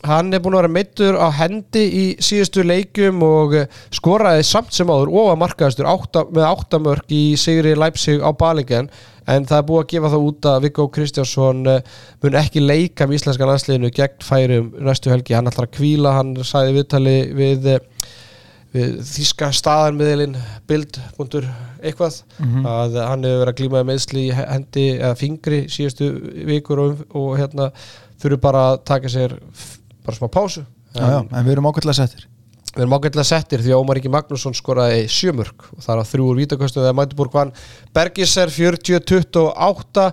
hann 0.07 0.33
er 0.35 0.43
búin 0.43 0.57
að 0.57 0.65
vera 0.65 0.75
meittur 0.77 1.19
á 1.19 1.29
hendi 1.35 1.83
í 1.87 2.05
síðustu 2.23 2.65
leikum 2.67 3.23
og 3.27 3.57
skoraði 3.95 4.47
samt 4.47 4.75
sem 4.77 4.91
áður 4.91 5.13
og 5.13 5.33
að 5.33 5.43
markaðistur 5.43 5.91
með 6.35 6.49
áttamörk 6.49 7.13
í 7.13 7.25
Sigri 7.41 7.75
Leipzig 7.79 8.23
á 8.23 8.31
Balingen 8.37 8.91
en 9.27 9.47
það 9.47 9.59
er 9.59 9.67
búið 9.69 9.83
að 9.83 9.89
gefa 9.93 10.13
það 10.13 10.27
út 10.29 10.49
að 10.51 10.61
Viggo 10.67 10.87
Kristjánsson 10.95 11.65
mun 11.67 12.39
ekki 12.41 12.63
leika 12.63 13.07
með 13.07 13.19
íslenska 13.21 13.49
landsliðinu 13.51 13.91
gegn 13.97 14.23
færum 14.23 14.71
næstu 14.87 15.11
helgi, 15.11 15.35
hann 15.35 15.51
ætlar 15.51 15.69
að 15.69 15.77
kvíla 15.81 16.15
hann 16.17 16.33
sæði 16.47 16.77
viðtali 16.79 17.17
við, 17.37 17.71
við 18.77 18.99
þíska 19.11 19.51
staðarmiðilinn 19.57 20.37
bild. 20.69 21.01
eitthvað 21.19 22.23
mm 22.39 22.47
-hmm. 22.47 22.67
að 22.67 22.99
hann 23.03 23.25
hefur 23.25 23.41
verið 23.43 23.53
að 23.53 23.59
glímaði 23.61 23.89
meðsli 23.91 24.27
í 24.27 24.35
hendi 24.35 24.87
eða 24.99 25.15
fingri 25.15 25.61
síðustu 25.69 26.11
vikur 26.49 26.79
og, 26.83 27.07
og 27.15 27.39
hérna 27.39 27.71
þurfu 28.21 28.41
bara 28.41 28.63
að 28.73 28.85
taka 28.85 29.09
sér 29.09 29.37
bara 30.07 30.19
smá 30.19 30.31
pásu. 30.33 30.65
Já, 30.97 31.05
já, 31.05 31.21
en 31.27 31.45
við 31.45 31.55
erum 31.57 31.69
ákveðlega 31.69 31.99
settir. 32.01 32.27
Við 32.73 32.85
erum 32.85 32.97
ákveðlega 32.97 33.29
settir 33.29 33.63
því 33.65 33.75
að 33.75 33.83
Ómar 33.83 33.99
Ríki 33.99 34.13
Magnússon 34.13 34.57
skoraði 34.57 35.05
sjömörk 35.13 35.69
og 35.75 35.85
það 35.85 35.93
er 35.95 36.03
á 36.03 36.11
þrjúur 36.11 36.41
vítakostu 36.41 36.83
þegar 36.83 36.99
Mætibúrk 36.99 37.37
vann. 37.37 37.55
Bergisser 37.97 38.53
40-28 38.53 40.09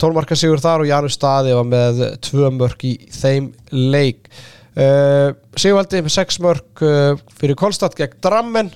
tólmarka 0.00 0.36
sigur 0.38 0.62
þar 0.62 0.84
og 0.84 0.90
Janus 0.90 1.16
Staði 1.18 1.54
var 1.56 1.68
með 1.68 2.02
tvö 2.24 2.50
mörk 2.54 2.86
í 2.86 2.94
þeim 3.14 3.52
leik. 3.72 4.28
Uh, 4.74 5.30
Sigvaldi 5.54 6.00
með 6.02 6.16
6 6.16 6.40
mörk 6.42 6.82
uh, 6.82 7.20
fyrir 7.38 7.58
Kolstad 7.58 7.94
gegn 7.94 8.18
Drammen 8.24 8.72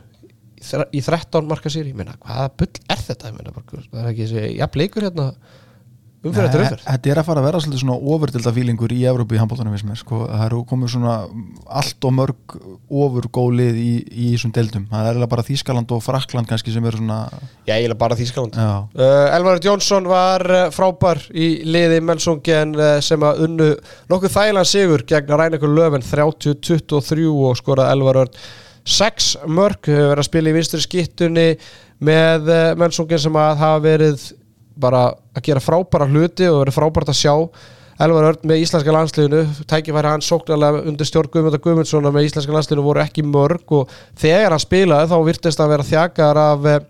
í 0.94 1.00
13 1.02 1.46
marka 1.48 1.70
sigur 1.70 1.90
ég 1.90 1.96
meina 1.98 2.14
hvaða 2.22 2.50
bull 2.58 2.70
er 2.90 3.00
þetta? 3.02 3.32
Meina, 3.34 3.54
það 3.54 3.98
er 4.02 4.10
ekki 4.12 4.26
þessi 4.26 4.44
jafn 4.58 4.80
leikur 4.82 5.06
hérna 5.06 5.26
umferð 6.26 6.48
eftir 6.48 6.62
umferð? 6.64 6.84
Þetta 6.84 7.10
er 7.12 7.20
að 7.20 7.26
fara 7.28 7.42
að 7.42 7.46
vera 7.46 7.60
svolítið 7.62 7.82
svona 7.82 7.96
ofurdilda 8.12 8.52
fílingur 8.56 8.94
í 8.94 8.98
Evrópu 9.06 9.36
í 9.36 9.38
handbóltanum 9.38 9.94
sko. 9.98 10.20
það 10.26 10.44
eru 10.48 10.60
komið 10.66 10.92
svona 10.94 11.14
allt 11.80 12.06
og 12.08 12.14
mörg 12.16 12.56
ofur 13.04 13.28
góð 13.38 13.50
lið 13.60 13.78
í, 13.78 13.92
í 14.02 14.30
þessum 14.32 14.54
deildum, 14.56 14.86
það 14.90 15.10
er 15.12 15.30
bara 15.30 15.46
Þískaland 15.46 15.94
og 15.94 16.02
Frakland 16.02 16.50
kannski 16.50 16.74
sem 16.74 16.88
eru 16.90 16.98
svona 16.98 17.20
Já, 17.68 17.76
er 17.76 17.94
bara 18.00 18.18
Þískaland 18.18 18.58
uh, 18.58 19.36
Elvar 19.36 19.62
Jónsson 19.62 20.08
var 20.10 20.46
uh, 20.50 20.64
frábær 20.74 21.22
í 21.30 21.50
liði 21.68 22.00
Melsungen 22.02 22.74
uh, 22.78 22.96
sem 23.04 23.22
að 23.22 23.44
unnu 23.46 23.68
nokkuð 24.10 24.34
þægilega 24.34 24.72
sigur 24.72 25.06
gegn 25.06 25.36
Rænikur 25.38 25.70
Löfven 25.70 26.06
30-23 26.06 27.28
og 27.30 27.60
skoraði 27.60 27.94
Elvar 27.94 28.24
6 28.88 29.34
mörg, 29.52 29.84
hefur 29.84 30.14
verið 30.14 30.22
að 30.22 30.28
spila 30.30 30.50
í 30.50 30.56
vinstri 30.56 30.78
skittunni 30.80 31.48
með 32.02 32.46
Melsungen 32.78 33.20
sem 33.20 33.36
að 33.36 33.58
hafa 33.60 33.80
verið 33.84 34.22
bara 34.80 35.02
að 35.34 35.44
gera 35.48 35.64
frábæra 35.64 36.08
hluti 36.08 36.48
og 36.50 36.62
verið 36.62 36.78
frábært 36.78 37.12
að 37.12 37.20
sjá 37.20 37.34
Elvar 37.98 38.28
Örn 38.28 38.44
með 38.46 38.60
íslenska 38.62 38.92
landsliðinu. 38.94 39.40
Tækifæri 39.66 40.10
hann 40.12 40.22
sóknarlega 40.22 40.84
undir 40.86 41.08
stjórn 41.08 41.32
Guðmund 41.34 41.56
og 41.58 41.64
Guðmundssonar 41.64 42.14
með 42.14 42.28
íslenska 42.28 42.54
landsliðinu 42.54 42.84
voru 42.86 43.02
ekki 43.02 43.24
mörg 43.26 43.74
og 43.74 43.94
þegar 44.22 44.54
hann 44.54 44.62
spilaði 44.62 45.10
þá 45.10 45.16
virtist 45.26 45.62
að 45.64 45.72
vera 45.72 45.86
þjakar 45.88 46.40
af 46.44 46.68
eh, 46.70 46.84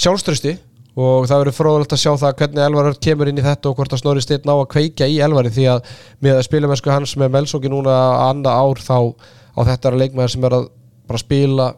sjálfströsti 0.00 0.54
og 0.92 1.28
það 1.28 1.42
verið 1.42 1.56
fróðilegt 1.56 1.94
að 1.96 2.00
sjá 2.02 2.10
það 2.20 2.34
hvernig 2.40 2.64
Elvar 2.66 2.88
Örn 2.90 2.98
kemur 3.06 3.28
inn 3.30 3.40
í 3.40 3.44
þetta 3.44 3.70
og 3.70 3.78
hvort 3.78 3.94
að 3.94 4.02
Snorri 4.02 4.24
Steinn 4.24 4.48
ná 4.48 4.52
að 4.54 4.66
kveika 4.74 5.08
í 5.08 5.20
Elvari 5.24 5.52
því 5.52 5.68
að 5.72 5.92
með 6.24 6.38
að 6.38 6.46
spila 6.48 6.68
með 6.68 6.80
sko 6.82 6.92
hans 6.92 7.14
með 7.20 7.32
Melsóki 7.36 7.72
núna 7.72 7.94
að 7.96 8.24
anda 8.26 8.56
ár 8.56 8.82
þá 8.82 8.96
á 9.56 9.60
þetta 9.68 9.88
er 9.88 9.96
að 9.96 10.02
leikmaður 10.02 10.34
sem 10.34 10.44
er 10.48 10.56
að 10.58 10.66
bara 11.08 11.22
spila 11.22 11.68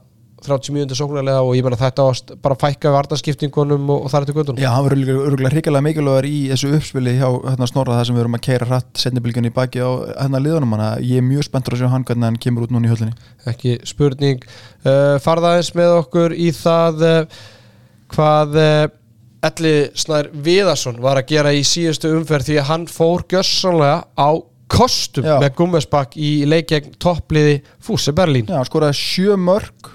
30 0.45 0.75
mjöndir 0.75 0.99
sóknarlega 0.99 1.43
og 1.45 1.55
ég 1.57 1.65
menna 1.67 1.79
þetta 1.81 2.07
ást 2.11 2.33
bara 2.45 2.57
fækka 2.61 2.93
vartanskiptingunum 2.95 3.89
og, 3.91 4.07
og 4.07 4.13
það 4.13 4.21
er 4.21 4.29
til 4.29 4.37
göndunum 4.39 4.63
Já, 4.63 4.71
hann 4.75 4.87
verður 4.87 5.21
örgulega 5.29 5.53
hrigalega 5.55 5.87
mikilvægur 5.89 6.29
í 6.29 6.41
þessu 6.53 6.73
uppspili 6.79 7.17
hjá 7.19 7.27
hérna, 7.27 7.69
Snorra 7.71 7.99
það 7.99 8.09
sem 8.09 8.19
við 8.19 8.25
erum 8.25 8.39
að 8.39 8.45
keira 8.49 8.69
hratt 8.71 9.03
setnibilgjörn 9.03 9.51
í 9.51 9.55
baki 9.55 9.85
á 9.85 9.91
hérna 10.23 10.43
liðunum 10.45 10.77
hann 10.77 11.05
ég 11.05 11.23
er 11.23 11.27
mjög 11.27 11.49
spenntur 11.49 11.77
að 11.77 11.85
sjá 11.85 11.93
hann 11.93 12.07
hvernig 12.09 12.29
hann 12.31 12.41
kemur 12.47 12.67
út 12.67 12.75
núna 12.75 12.89
í 12.89 12.93
höllinni. 12.93 13.17
Ekki 13.51 13.79
spurning. 13.89 14.45
Uh, 14.85 15.17
farðaðins 15.25 15.73
með 15.79 15.99
okkur 16.03 16.37
í 16.37 16.51
það 16.55 17.07
uh, 17.09 17.43
hvað 18.15 18.59
uh, 18.61 18.87
Elli 19.45 19.75
Snær 19.99 20.31
Viðarsson 20.45 21.01
var 21.05 21.21
að 21.21 21.31
gera 21.35 21.53
í 21.53 21.65
síðustu 21.67 22.15
umferð 22.17 22.49
því 22.49 22.61
að 22.63 22.69
hann 22.71 22.87
fór 22.89 23.25
gössanlega 23.29 24.05
á 24.17 24.31
kostum 24.73 25.27
Já. 25.27 25.37
með 25.43 25.53
Gummesbakk 25.59 26.17
í 26.17 26.31
leikjegn 26.49 26.97
toppliði 27.03 27.59
Fúse 27.83 28.15
Berlín. 28.17 28.49
Já, 28.49 28.63
skoraði 28.67 28.97
sjö 28.99 29.37
mörg 29.41 29.93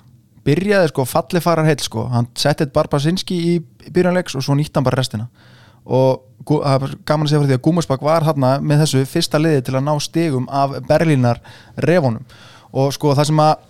byrjaði 0.49 0.91
sko 0.91 1.05
falli 1.07 1.43
farar 1.43 1.69
heil 1.69 1.79
sko. 1.83 2.09
Hann 2.09 2.27
settið 2.39 2.73
Barbasinski 2.75 3.39
í 3.53 3.55
byrjanleiks 3.93 4.35
og 4.39 4.45
svo 4.45 4.57
nýtt 4.57 4.75
hann 4.75 4.87
bara 4.87 4.99
restina. 4.99 5.29
Og 5.85 6.25
það 6.49 6.89
er 6.89 6.97
gaman 7.07 7.25
að 7.25 7.31
segja 7.31 7.41
fyrir 7.41 7.51
því 7.53 7.57
að 7.57 7.65
Gúmersbakk 7.65 8.05
var 8.05 8.25
hérna 8.27 8.51
með 8.61 8.83
þessu 8.83 9.07
fyrsta 9.09 9.41
liði 9.41 9.65
til 9.67 9.77
að 9.77 9.87
ná 9.87 9.95
stegum 10.03 10.45
af 10.51 10.77
Berlínar 10.89 11.41
refunum. 11.85 12.25
Og 12.69 12.93
sko 12.93 13.15
það 13.17 13.31
sem 13.31 13.43
að 13.43 13.65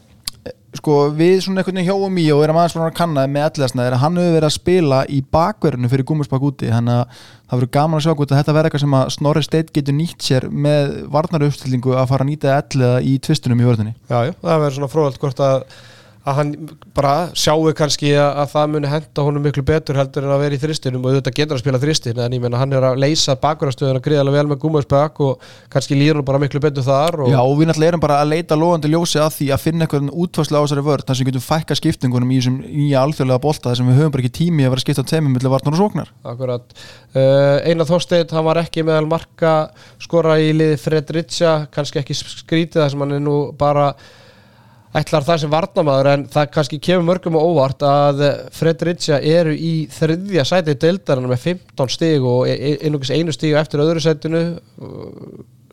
sko 0.77 0.95
við 1.17 1.39
svona 1.41 1.63
einhvern 1.63 1.79
veginn 1.79 1.87
hjóum 1.87 2.17
í 2.21 2.25
og 2.33 2.43
erum 2.45 2.59
aðeins 2.59 2.75
svona 2.75 2.89
að 2.91 2.97
kanna 2.99 3.23
með 3.31 3.45
alliðasna 3.47 3.85
er 3.87 3.95
að 3.95 4.01
hann 4.03 4.19
hefur 4.19 4.35
verið 4.35 4.47
að 4.49 4.53
spila 4.53 4.99
í 5.09 5.21
bakverðinu 5.33 5.89
fyrir 5.89 6.07
Gúmersbakk 6.11 6.45
úti. 6.45 6.69
Þannig 6.69 6.99
að 6.99 7.23
það 7.23 7.55
verður 7.55 7.71
gaman 7.77 7.97
að 7.97 8.05
sjá 8.05 8.11
hvort 8.13 8.33
að 8.33 8.41
þetta 8.41 8.55
verður 8.57 8.69
eitthvað 8.69 8.83
sem 8.83 8.97
að 8.99 9.13
Snorri 9.15 9.43
Steit 9.47 9.71
getur 9.73 9.97
nýtt 9.97 10.27
sér 10.27 10.45
með 10.67 10.91
varnaruppstillingu 11.15 11.95
að 11.97 12.11
fara 12.11 12.27
að 12.27 12.29
nýta 12.29 12.59
alliða 12.59 12.99
í 13.01 13.15
tvistunum 13.25 13.63
í 13.63 13.69
vörðinni 13.69 13.95
Að 16.29 16.35
hann 16.37 16.51
bara 16.95 17.13
sjáu 17.37 17.71
kannski 17.77 18.11
að, 18.13 18.29
að 18.43 18.51
það 18.53 18.71
muni 18.73 18.91
henda 18.91 19.25
honum 19.25 19.45
miklu 19.45 19.63
betur 19.65 19.97
heldur 19.97 20.27
en 20.27 20.33
að 20.35 20.43
vera 20.43 20.57
í 20.57 20.61
þristinum 20.61 21.05
og 21.07 21.15
þetta 21.17 21.33
getur 21.39 21.57
að 21.57 21.63
spila 21.63 21.81
þristin 21.81 22.21
en 22.21 22.35
ég 22.35 22.43
menna 22.43 22.59
hann 22.61 22.75
er 22.75 22.85
að 22.91 22.99
leysa 23.01 23.35
bakverðarstöðuna 23.41 24.03
gríðarlega 24.05 24.43
vel 24.43 24.51
með 24.51 24.61
gúmarsbæk 24.63 25.21
og 25.25 25.47
kannski 25.73 25.97
lýr 25.97 26.19
hann 26.19 26.27
bara 26.27 26.41
miklu 26.43 26.61
betur 26.63 26.85
þar 26.85 27.23
og 27.25 27.31
Já 27.33 27.39
og 27.39 27.55
við 27.57 27.71
náttúrulega 27.71 27.93
erum 27.93 28.03
bara 28.03 28.19
að 28.21 28.33
leita 28.35 28.57
loðandi 28.59 28.93
ljósi 28.93 29.21
að 29.23 29.31
því 29.39 29.49
að 29.55 29.63
finna 29.63 29.87
eitthvað 29.87 30.11
útvarslega 30.25 30.61
á 30.61 30.65
þessari 30.67 30.85
vörð 30.89 31.07
þar 31.07 31.19
sem 31.19 31.25
við 31.25 31.31
getum 31.33 31.45
fækka 31.47 31.79
skiptingunum 31.79 32.31
í 32.33 32.39
þessum 32.39 32.61
nýja 32.65 33.03
alþjóðlega 33.03 33.43
bolta 33.47 33.71
þar 33.71 33.81
sem 33.81 33.89
við 33.89 33.99
höfum 33.99 34.13
bara 34.15 34.25
ekki 34.25 34.35
tími 34.39 34.67
að 34.67 34.73
vera 34.75 34.85
skipta 34.85 35.05
temi 35.09 35.33
millir 35.33 35.53
varnar 35.53 35.75
og 35.75 35.81
sóknar. 35.81 36.13
Uh, 37.09 37.57
Einar 37.65 37.89
Þorsteit, 37.89 38.33
hann 38.35 38.45
var 38.45 38.61
ekki 38.61 38.83
meðal 38.85 39.07
marka 39.09 39.53
skora 40.01 40.37
í 40.41 40.51
liði 40.53 40.77
Fredricia 40.81 41.53
kannski 41.73 42.03
ekki 42.03 42.17
skrítið 42.17 42.83
þar 42.83 42.91
sem 42.93 43.05
hann 43.05 43.15
er 43.17 43.23
nú 43.25 43.37
bara 43.57 43.93
ætlar 44.97 45.25
það 45.25 45.41
sem 45.43 45.51
varnamaður 45.53 46.09
en 46.13 46.25
það 46.33 46.51
kannski 46.55 46.79
kemur 46.81 47.05
mörgum 47.11 47.37
og 47.37 47.51
óvart 47.51 47.83
að 47.85 48.23
Fredricia 48.55 49.19
eru 49.21 49.53
í 49.53 49.73
þriðja 49.93 50.45
sæti 50.49 50.77
deildarinn 50.81 51.29
með 51.29 51.43
15 51.45 51.93
stíg 51.93 52.25
og 52.25 52.47
e- 52.49 52.57
e- 52.57 52.77
einugis 52.87 53.13
einu 53.13 53.33
stíg 53.35 53.57
eftir 53.59 53.83
öðru 53.85 54.01
sætinu 54.03 54.43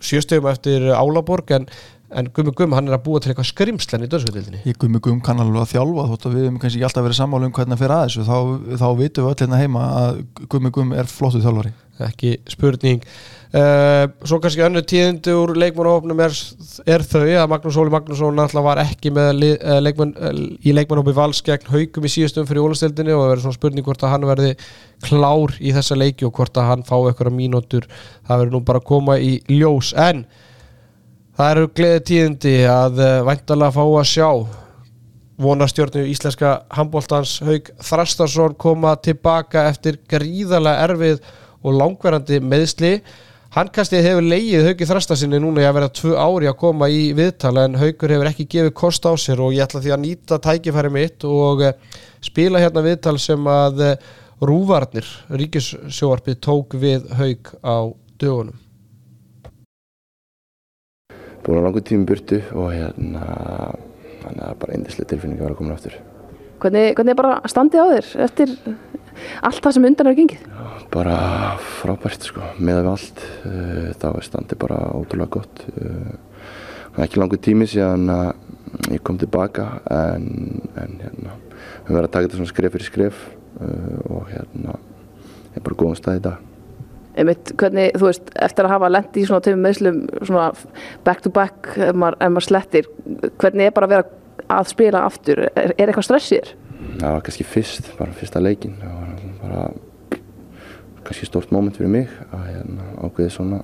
sjöstígum 0.05 0.51
eftir 0.51 0.91
Álaborg 0.93 1.55
en, 1.57 1.65
en 2.13 2.29
Gummi 2.37 2.53
Gumm 2.57 2.77
hann 2.77 2.91
er 2.91 2.99
að 2.99 3.07
búa 3.07 3.23
til 3.23 3.33
eitthvað 3.33 3.49
skrimslen 3.49 4.05
í 4.05 4.11
döðsveitildinni. 4.13 4.61
Í 4.69 4.77
Gummi 4.77 5.01
Gumm 5.03 5.23
kann 5.25 5.41
alveg 5.41 5.65
að 5.65 5.73
þjálfa 5.73 6.07
þótt 6.13 6.29
að 6.29 6.37
við 6.37 6.47
hefum 6.47 6.61
kannski 6.61 6.81
ekki 6.81 6.89
alltaf 6.91 7.07
verið 7.09 7.21
sammálu 7.23 7.49
um 7.49 7.57
hvernig 7.57 7.81
fyrir 7.81 7.97
aðeins 7.97 8.29
þá, 8.29 8.39
þá 8.83 8.87
vitum 9.01 9.27
við 9.27 9.33
öll 9.33 9.41
hérna 9.41 9.63
heima 9.63 9.87
að 10.03 10.21
Gummi 10.45 10.75
Gumm 10.77 10.93
er 10.93 11.09
flottu 11.11 11.41
þjálfari. 11.41 11.73
Ekki 12.11 12.37
spurning 12.53 13.01
Uh, 13.55 14.09
svo 14.27 14.41
kannski 14.43 14.65
önnu 14.67 14.81
tíðindi 14.83 15.31
úr 15.39 15.53
leikmannhófnum 15.55 16.19
er, 16.25 16.33
er 16.91 17.05
þau 17.07 17.23
að 17.23 17.51
Magnús 17.53 17.77
Óli 17.79 17.93
Magnússon 17.95 18.41
alltaf 18.43 18.65
var 18.67 18.81
ekki 18.83 19.13
með 19.15 19.45
uh, 19.47 19.77
leikmann, 19.79 20.17
uh, 20.19 20.33
í 20.67 20.75
leikmannhófi 20.75 21.15
vals 21.15 21.45
gegn 21.47 21.71
haugum 21.71 22.09
í 22.09 22.11
síðustum 22.11 22.49
fyrir 22.49 22.67
ólastildinni 22.67 23.15
og 23.15 23.23
það 23.23 23.31
verður 23.31 23.45
svona 23.45 23.59
spurning 23.61 23.87
hvort 23.87 24.03
að 24.03 24.13
hann 24.17 24.27
verði 24.27 24.51
klár 25.07 25.55
í 25.63 25.75
þessa 25.77 25.99
leiki 26.01 26.27
og 26.27 26.35
hvort 26.41 26.59
að 26.59 26.69
hann 26.73 26.83
fá 26.89 26.97
eitthvað 26.99 27.37
mínútur. 27.37 27.87
Það 28.27 28.43
verður 28.43 28.57
nú 28.57 28.63
bara 28.67 28.83
að 28.83 28.89
koma 28.91 29.17
í 29.23 29.31
ljós. 29.53 29.93
En 29.95 30.25
það 31.39 31.53
eru 31.55 31.71
gleði 31.79 32.03
tíðindi 32.11 32.57
að 32.73 33.03
væntalega 33.31 33.77
fá 33.79 33.85
að 33.87 34.09
sjá. 34.11 34.31
Vonastjórnu 35.47 36.03
íslenska 36.11 36.57
handbóltans 36.75 37.39
Haug 37.47 37.71
Þrastarsson 37.85 38.59
koma 38.59 38.97
tilbaka 39.05 39.69
eftir 39.71 40.01
gríðarlega 40.11 40.91
erfið 40.91 41.23
og 41.63 41.77
langverandi 41.77 42.43
meðsli 42.43 42.93
Hann 43.57 43.71
kannski 43.73 44.03
hefur 44.05 44.21
leigið 44.21 44.67
Hauki 44.67 44.85
Þrastasinni 44.85 45.39
núna 45.41 45.63
í 45.63 45.65
að 45.65 45.79
vera 45.79 45.87
tvö 45.97 46.11
ári 46.21 46.49
að 46.51 46.59
koma 46.61 46.91
í 46.93 47.07
viðtala 47.17 47.63
en 47.65 47.79
Haukur 47.81 48.13
hefur 48.13 48.29
ekki 48.29 48.45
gefið 48.53 48.75
kost 48.77 49.07
á 49.09 49.17
sér 49.17 49.41
og 49.41 49.55
ég 49.57 49.65
ætla 49.65 49.81
því 49.81 49.95
að 49.95 50.03
nýta 50.03 50.37
tækifæri 50.45 50.91
mitt 50.93 51.25
og 51.25 51.63
eh, 51.65 51.79
spila 52.21 52.61
hérna 52.61 52.83
viðtal 52.85 53.15
sem 53.17 53.49
að 53.49 53.81
eh, 53.87 54.11
Rúvarnir, 54.45 55.09
Ríkissjóarpið, 55.41 56.37
tók 56.45 56.77
við 56.77 57.07
Hauk 57.17 57.55
á 57.65 57.97
dögunum. 58.21 58.61
Búin 61.47 61.65
á 61.65 61.65
langu 61.65 61.81
tími 61.81 62.05
burtu 62.13 62.43
og 62.53 62.75
hérna 62.77 63.25
það 64.21 64.45
er 64.51 64.61
bara 64.67 64.77
eindislega 64.77 65.15
tilfinning 65.15 65.41
að 65.41 65.49
vera 65.49 65.59
komin 65.63 65.79
aftur. 65.79 65.97
Hvernig, 66.63 66.95
hvernig 66.97 67.13
er 67.13 67.19
bara 67.19 67.41
standið 67.51 67.83
á 67.83 67.87
þér 67.95 68.13
eftir 68.27 68.55
allt 69.45 69.65
það 69.65 69.77
sem 69.77 69.89
undan 69.89 70.11
er 70.11 70.17
gengið? 70.19 70.47
bara 70.93 71.17
frábært 71.81 72.27
sko, 72.29 72.45
með 72.63 72.83
af 72.83 72.91
allt 72.95 73.23
uh, 73.49 73.93
þá 73.99 74.09
er 74.13 74.27
standi 74.27 74.59
bara 74.61 74.81
ótrúlega 74.97 75.39
gott. 75.39 75.65
Uh, 75.77 77.03
ekki 77.03 77.21
langur 77.21 77.41
tími 77.43 77.69
síðan 77.69 78.09
að 78.13 78.93
ég 78.95 79.03
kom 79.05 79.19
tilbaka 79.21 79.67
en, 79.93 80.61
en 80.79 80.99
hérna 81.03 81.37
við 81.87 81.95
verðum 81.95 82.05
að 82.07 82.13
taka 82.15 82.27
þetta 82.27 82.41
svona 82.41 82.53
skref 82.53 82.77
fyrir 82.77 82.89
skref 82.91 83.23
uh, 83.61 83.97
og 84.11 84.29
hérna 84.33 84.77
ég 84.77 85.59
er 85.61 85.65
bara 85.67 85.81
góðan 85.81 85.99
stað 86.01 86.21
í 86.21 86.27
dag. 86.29 86.53
Einmitt, 87.17 87.55
hvernig, 87.57 87.95
þú 87.97 88.11
veist, 88.11 88.27
eftir 88.45 88.67
að 88.67 88.75
hafa 88.75 88.93
lendi 88.93 89.23
í 89.23 89.29
svona 89.29 89.45
töfum 89.45 89.63
meðslum, 89.65 90.03
svona 90.21 90.51
back 91.05 91.25
to 91.25 91.33
back 91.33 91.71
ef 91.81 91.97
maður, 91.97 92.19
ef 92.21 92.33
maður 92.35 92.49
slettir 92.51 92.91
hvernig 93.41 93.71
er 93.71 93.77
bara 93.77 93.89
að 93.89 93.95
vera 93.95 94.09
að 94.53 94.71
spila 94.73 95.05
aftur 95.09 95.47
er, 95.49 95.75
er 95.77 95.89
eitthvað 95.89 96.09
stressir? 96.09 96.53
Já, 97.01 97.11
kannski 97.25 97.47
fyrst, 97.47 97.91
bara 97.99 98.15
fyrsta 98.17 98.41
leikin 98.43 98.77
bara 99.41 99.69
kannski 101.07 101.29
stórt 101.29 101.53
móment 101.55 101.77
fyrir 101.79 101.93
mig 101.93 102.13
að 102.35 102.47
hérna, 102.51 102.91
ákveði 103.07 103.33
svona 103.35 103.63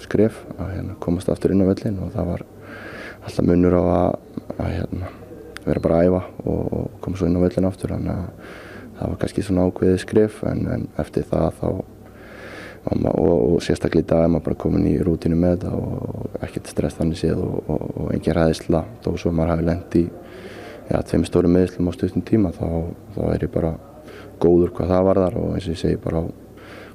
skref 0.00 0.38
að 0.56 0.74
hérna, 0.76 0.96
komast 1.02 1.30
aftur 1.32 1.54
inn 1.54 1.64
á 1.64 1.70
völlin 1.70 1.98
og 2.04 2.12
það 2.14 2.32
var 2.32 2.44
alltaf 3.26 3.46
munur 3.46 3.76
á 3.76 3.82
að, 3.82 4.18
að 4.56 4.74
hérna, 4.78 5.12
vera 5.66 5.84
bara 5.84 6.00
að 6.00 6.10
æfa 6.10 6.22
og, 6.44 6.60
og 6.78 7.00
koma 7.04 7.20
svo 7.20 7.28
inn 7.28 7.38
á 7.40 7.44
völlin 7.44 7.68
aftur 7.68 7.94
þannig 7.94 8.12
að 8.14 8.52
það 9.00 9.12
var 9.12 9.18
kannski 9.22 9.46
svona 9.46 9.66
ákveði 9.68 10.02
skref 10.04 10.42
en, 10.48 10.62
en 10.74 10.86
eftir 11.00 11.26
það 11.28 11.48
þá 11.60 11.68
og, 12.88 13.54
og 13.54 13.62
sérstaklega 13.64 14.04
í 14.04 14.08
dag 14.08 14.24
er 14.24 14.32
maður 14.32 14.46
bara 14.48 14.60
komin 14.64 14.88
í 14.88 14.96
rútinu 15.04 15.36
með 15.36 15.58
þetta 15.58 15.72
og 15.76 16.40
ekkert 16.46 16.70
stress 16.72 16.96
þannig 16.96 17.20
séð 17.20 17.42
og, 17.44 17.70
og 17.76 18.10
engin 18.14 18.36
ræðisla 18.36 18.84
þó 19.04 19.10
svo 19.20 19.32
maður 19.36 19.54
hafi 19.54 19.66
lendt 19.68 19.98
í 20.00 20.04
ja, 20.88 21.02
tveim 21.02 21.26
stóru 21.28 21.52
meðslum 21.52 21.90
á 21.90 21.92
stuttum 21.96 22.24
tíma 22.24 22.52
þá, 22.56 22.66
þá 23.14 23.22
er 23.34 23.46
ég 23.46 23.52
bara 23.52 23.74
góður 24.40 24.72
hvað 24.76 24.92
það 24.94 25.06
var 25.10 25.22
þar 25.24 25.38
og 25.42 25.54
eins 25.54 25.68
og 25.68 25.74
ég 25.74 25.82
segi 25.84 26.00
bara 26.00 26.24
á 26.24 26.26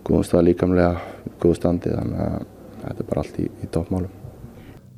góðum 0.06 0.28
stað 0.28 0.46
líkamlega 0.50 0.92
góðu 1.42 1.58
standi 1.60 1.94
þannig 1.94 2.22
að 2.26 2.38
þetta 2.86 3.04
er 3.04 3.10
bara 3.10 3.26
allt 3.26 3.42
í, 3.42 3.50
í 3.50 3.70
toppmálum. 3.74 4.22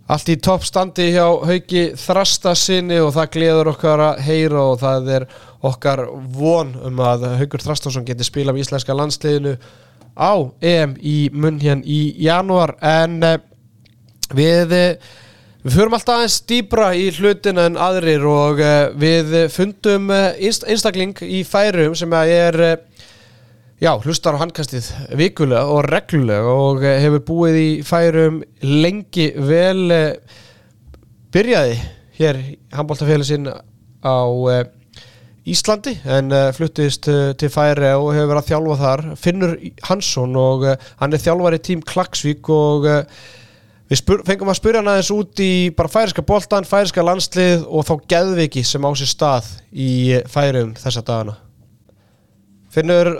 Allt 0.07 0.29
í 0.31 0.37
toppstandi 0.39 1.09
hjá 1.11 1.25
Hauki 1.49 1.81
Þrastasinni 1.99 3.01
og 3.03 3.09
það 3.17 3.31
gleður 3.33 3.69
okkar 3.73 4.03
að 4.05 4.21
heyra 4.23 4.61
og 4.71 4.77
það 4.79 5.09
er 5.17 5.25
okkar 5.67 6.05
von 6.31 6.71
um 6.87 7.01
að 7.03 7.25
Haukur 7.41 7.63
Þrastason 7.65 8.07
geti 8.07 8.27
spila 8.27 8.55
með 8.55 8.63
íslenska 8.63 8.95
landsliðinu 8.95 9.57
á 10.17 10.33
EM 10.65 10.97
í 10.99 11.29
munn 11.33 11.61
hérna 11.61 11.85
í 11.85 12.01
janúar. 12.25 12.75
En 12.81 13.21
uh, 13.23 13.37
við 14.35 14.73
uh, 14.75 15.09
við 15.63 15.77
förum 15.77 15.97
alltaf 15.97 16.17
aðeins 16.17 16.39
dýbra 16.49 16.91
í 16.97 17.07
hlutin 17.17 17.61
en 17.61 17.77
aðrir 17.81 18.25
og 18.27 18.61
uh, 18.63 18.75
við 18.97 19.37
fundum 19.53 20.09
einst, 20.11 20.65
einstakling 20.67 21.15
í 21.21 21.43
færum 21.47 21.95
sem 21.97 22.13
er 22.19 22.59
já, 23.77 23.91
hlustar 23.93 24.37
á 24.39 24.41
handkastið 24.41 24.89
vikulega 25.19 25.67
og 25.69 25.85
reglulega 25.85 26.55
og 26.69 26.85
hefur 26.87 27.25
búið 27.27 27.59
í 27.61 27.69
færum 27.85 28.41
lengi 28.63 29.29
vel 29.37 30.15
byrjaði 31.35 31.77
hér 32.17 32.41
handbóltafélagsinn 32.73 33.51
á 33.51 34.17
Íslandi 35.47 35.93
en 36.11 36.31
uh, 36.33 36.49
fluttist 36.51 37.07
uh, 37.07 37.31
til 37.39 37.47
færi 37.53 37.93
og 37.95 38.09
hefur 38.11 38.33
verið 38.33 38.41
að 38.41 38.47
þjálfa 38.49 38.77
þar. 38.81 39.03
Finnur 39.21 39.53
Hansson 39.87 40.35
og 40.39 40.65
uh, 40.67 40.87
hann 40.99 41.15
er 41.15 41.23
þjálfar 41.23 41.55
í 41.55 41.59
tím 41.63 41.83
Klagsvík 41.87 42.49
og 42.51 42.87
við 43.87 44.01
spyr, 44.01 44.23
fengum 44.27 44.51
að 44.51 44.59
spyrja 44.59 44.81
hann 44.81 44.91
aðeins 44.91 45.11
út 45.15 45.43
í 45.43 45.51
bara 45.77 45.91
færiska 45.93 46.25
boltan, 46.27 46.67
færiska 46.67 47.05
landslið 47.05 47.63
og 47.63 47.87
þá 47.87 47.93
geðviki 48.11 48.65
sem 48.67 48.83
á 48.83 48.91
sér 48.99 49.11
stað 49.13 49.47
í 49.71 49.91
færium 50.27 50.75
þessa 50.75 51.05
dagana. 51.07 51.37
Finnur, 52.75 53.13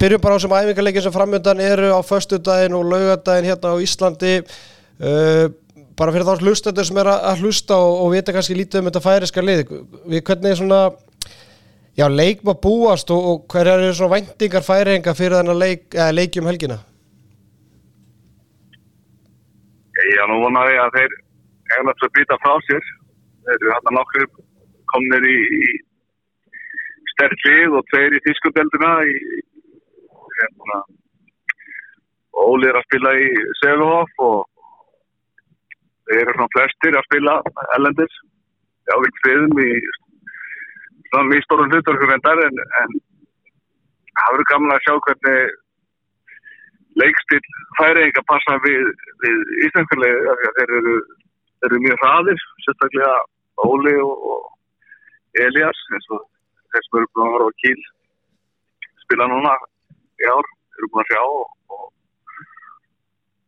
byrjum 0.00 0.24
bara 0.24 0.34
á 0.34 0.42
sem 0.42 0.56
æfingarleikin 0.58 1.06
sem 1.06 1.14
framjöndan 1.14 1.62
eru 1.62 1.94
á 1.94 2.02
förstu 2.02 2.40
daginn 2.42 2.74
og 2.74 2.90
laugadaginn 2.90 3.46
hérna 3.52 3.70
á 3.70 3.76
Íslandi. 3.80 4.34
Bara 5.94 6.10
fyrir 6.10 6.26
þá 6.26 6.42
hlustendur 6.42 6.90
sem 6.90 6.98
er 6.98 7.08
að 7.14 7.46
hlusta 7.46 7.78
og, 7.78 8.02
og 8.02 8.12
vita 8.16 8.34
kannski 8.34 8.58
lítið 8.58 8.82
um 8.82 8.90
þetta 8.90 9.04
færiska 9.04 9.44
lið 9.46 9.62
við 10.10 10.24
hvernig 10.26 10.58
svona 10.58 10.80
Já, 11.94 12.08
leik 12.10 12.42
má 12.42 12.54
búast 12.58 13.10
og, 13.14 13.26
og 13.30 13.36
hver 13.52 13.68
eru 13.70 13.92
svona 13.94 14.16
væntingar 14.16 14.64
færinga 14.66 15.14
fyrir 15.14 15.38
þennan 15.38 15.60
leik, 15.62 15.94
leikjum 16.18 16.48
helgina? 16.50 16.80
Já, 19.94 20.24
nú 20.26 20.40
vonar 20.42 20.72
ég 20.74 20.80
að 20.82 20.96
þeir 20.98 21.14
náttúrulega 21.86 22.08
að 22.10 22.16
býta 22.18 22.40
frá 22.42 22.54
sér. 22.66 22.90
Þeir 23.46 23.54
eru 23.60 23.72
hérna 23.76 23.94
nokkur 23.94 24.26
komnir 24.90 25.28
í, 25.30 25.38
í 25.38 25.66
sterklið 27.14 27.78
og 27.78 27.86
tveir 27.92 28.18
í 28.18 28.22
tískubeldina 28.26 28.92
í 29.06 29.16
hérna 30.40 30.82
Óli 32.44 32.66
er 32.66 32.76
að 32.80 32.88
spila 32.88 33.12
í 33.14 33.28
Segelhoff 33.60 34.22
og 34.26 34.40
þeir 36.08 36.24
eru 36.24 36.34
svona 36.34 36.54
flestir 36.56 36.98
að 36.98 37.06
spila 37.06 37.36
ellendis. 37.76 38.16
Já, 38.90 38.94
við 38.98 39.20
kviðum 39.20 39.62
í 39.62 39.70
svona 41.14 41.30
mjög 41.30 41.44
stórun 41.46 41.70
hluturkur 41.70 42.10
vendar 42.10 42.40
en, 42.42 42.56
en 42.80 42.94
það 44.18 44.32
verður 44.32 44.48
gaman 44.50 44.72
að 44.74 44.82
sjá 44.84 44.94
hvernig 45.06 45.52
leikstil 47.02 47.40
færiðing 47.78 48.18
að 48.18 48.26
passa 48.30 48.56
við, 48.64 48.88
við 49.22 49.52
Íslandfélagi 49.66 50.34
þeir 50.58 50.72
eru, 50.78 50.94
eru 51.68 51.80
mjög 51.86 52.02
hraðir 52.02 52.42
sérstaklega 52.66 53.14
Óli 53.62 53.94
og, 54.02 54.50
Elias 55.44 55.80
eins 55.94 56.10
og 56.14 56.26
þeir 56.74 56.84
sem 56.86 56.98
eru 56.98 57.10
búin 57.14 57.28
að 57.28 57.34
vera 57.36 57.46
á 57.50 57.58
kíl 57.62 57.80
spila 59.04 59.30
núna 59.30 59.54
í 60.22 60.28
ár 60.30 60.50
eru 60.78 60.90
búin 60.90 61.02
að 61.04 61.10
sjá 61.12 61.22
og, 61.22 61.48
og, 61.74 61.88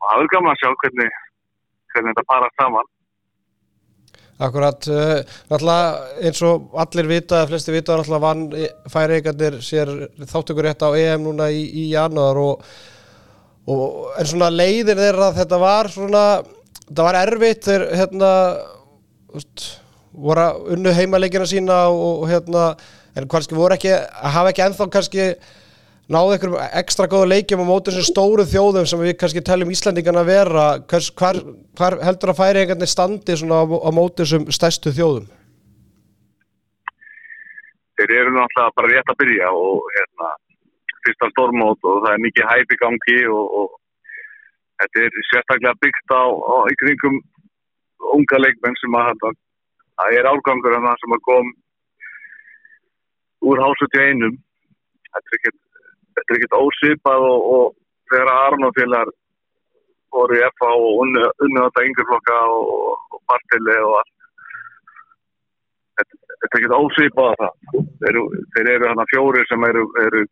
það 0.06 0.14
verður 0.14 0.34
gaman 0.36 0.54
að 0.54 0.62
sjá 0.62 0.70
hvernig, 0.84 1.20
hvernig 1.94 2.14
þetta 2.14 2.30
para 2.30 2.54
saman 2.60 2.94
Akkurat, 4.36 4.84
uh, 4.92 5.22
náttúrulega 5.48 6.18
eins 6.28 6.42
og 6.44 6.74
allir 6.82 7.08
vita, 7.08 7.40
flesti 7.48 7.72
vita, 7.72 7.96
náttúrulega 7.96 8.20
vann 8.20 8.42
færiðingarnir 8.92 9.56
sér 9.64 9.92
þáttökur 10.28 10.68
rétt 10.68 10.84
á 10.84 10.92
EM 10.92 11.24
núna 11.24 11.48
í, 11.48 11.62
í 11.64 11.86
janúar 11.94 12.36
og, 12.42 12.66
og 13.72 14.12
en 14.20 14.28
svona 14.28 14.50
leiðir 14.52 15.00
þeirra 15.00 15.30
að 15.30 15.40
þetta 15.40 15.60
var 15.62 15.88
svona, 15.94 16.24
þetta 16.84 17.08
var 17.08 17.20
erfitt 17.22 17.64
þegar 17.64 17.86
hérna, 18.02 18.30
úst, 19.40 19.66
voru 20.12 20.46
unnu 20.76 20.92
heimaleikina 20.96 21.48
sína 21.48 21.86
og, 21.88 22.26
og 22.26 22.28
hérna, 22.28 22.66
en 23.16 23.28
kannski 23.32 23.56
voru 23.56 23.78
ekki, 23.78 23.94
hafa 24.36 24.52
ekki 24.52 24.66
enþá 24.66 24.90
kannski 24.92 25.30
náðu 26.12 26.34
einhverjum 26.36 26.60
ekstra 26.80 27.08
góða 27.10 27.30
leikjum 27.32 27.64
á 27.66 27.66
mótur 27.66 27.94
sem 27.96 28.06
stóru 28.06 28.44
þjóðum 28.46 28.86
sem 28.86 29.00
við 29.02 29.16
kannski 29.20 29.42
teljum 29.46 29.72
Íslandingan 29.74 30.20
að 30.20 30.30
vera 30.30 30.66
Hvers, 30.86 31.08
hvar, 31.18 31.40
hvar 31.78 31.98
heldur 32.06 32.32
að 32.32 32.40
færi 32.40 32.62
einhvern 32.62 32.82
veginn 32.84 32.92
standi 32.92 33.34
á, 33.34 33.62
á 33.66 33.90
mótur 33.94 34.28
sem 34.30 34.46
stærstu 34.54 34.92
þjóðum? 34.94 35.26
Þeir 37.96 38.12
eru 38.20 38.36
náttúrulega 38.36 38.76
bara 38.76 38.92
rétt 38.92 39.10
að 39.10 39.18
byrja 39.24 39.50
og 39.56 39.90
hérna, 39.96 40.30
fyrsta 41.06 41.30
stórmót 41.32 41.90
og 41.90 42.00
það 42.04 42.12
er 42.12 42.24
mikið 42.26 42.50
hæpi 42.52 42.80
gangi 42.84 43.18
og, 43.32 43.58
og 43.60 43.68
þetta 44.82 45.04
er 45.08 45.20
sérstaklega 45.32 45.82
byggt 45.82 46.14
á, 46.14 46.24
á 46.30 46.56
ykkuringum 46.70 47.20
unga 48.14 48.42
leikmenn 48.44 48.78
sem 48.78 48.98
að 49.00 49.14
það 49.26 50.18
er 50.20 50.30
árgangur 50.30 50.76
en 50.76 50.86
það 50.86 50.98
sem 51.02 51.18
að 51.18 51.24
kom 51.26 51.54
úr 53.50 53.62
hásuti 53.64 54.02
einum 54.06 54.36
þetta 55.10 55.24
er 55.26 55.38
ekkert 55.40 55.62
þetta 56.16 56.32
er 56.32 56.38
ekkert 56.38 56.58
ósipað 56.58 57.28
og, 57.28 57.46
og 57.56 58.10
þegar 58.10 58.32
Arnófélag 58.32 59.12
voru 60.16 60.38
í 60.38 60.44
FA 60.56 60.70
og 60.72 61.02
unnu 61.04 61.24
þetta 61.38 61.84
yngjurflokka 61.88 62.38
og, 62.56 63.20
partili 63.28 63.76
og 63.82 63.96
allt. 64.00 64.12
Þetta, 65.96 66.18
er 66.36 66.48
ekkert 66.48 66.76
ósipað 66.78 67.38
það. 67.42 67.54
Þeir 68.02 68.18
þeir 68.56 68.72
eru 68.74 68.90
hana 68.92 69.06
fjóri 69.12 69.44
sem 69.50 69.68
eru, 69.68 69.86
eru 70.04 70.24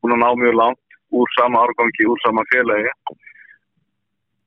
búin 0.00 0.16
að 0.16 0.22
ná 0.24 0.30
mjög 0.42 0.56
langt 0.60 0.98
úr 1.10 1.34
sama 1.36 1.64
árgangi, 1.66 2.08
úr 2.08 2.20
sama 2.24 2.44
félagi. 2.52 2.92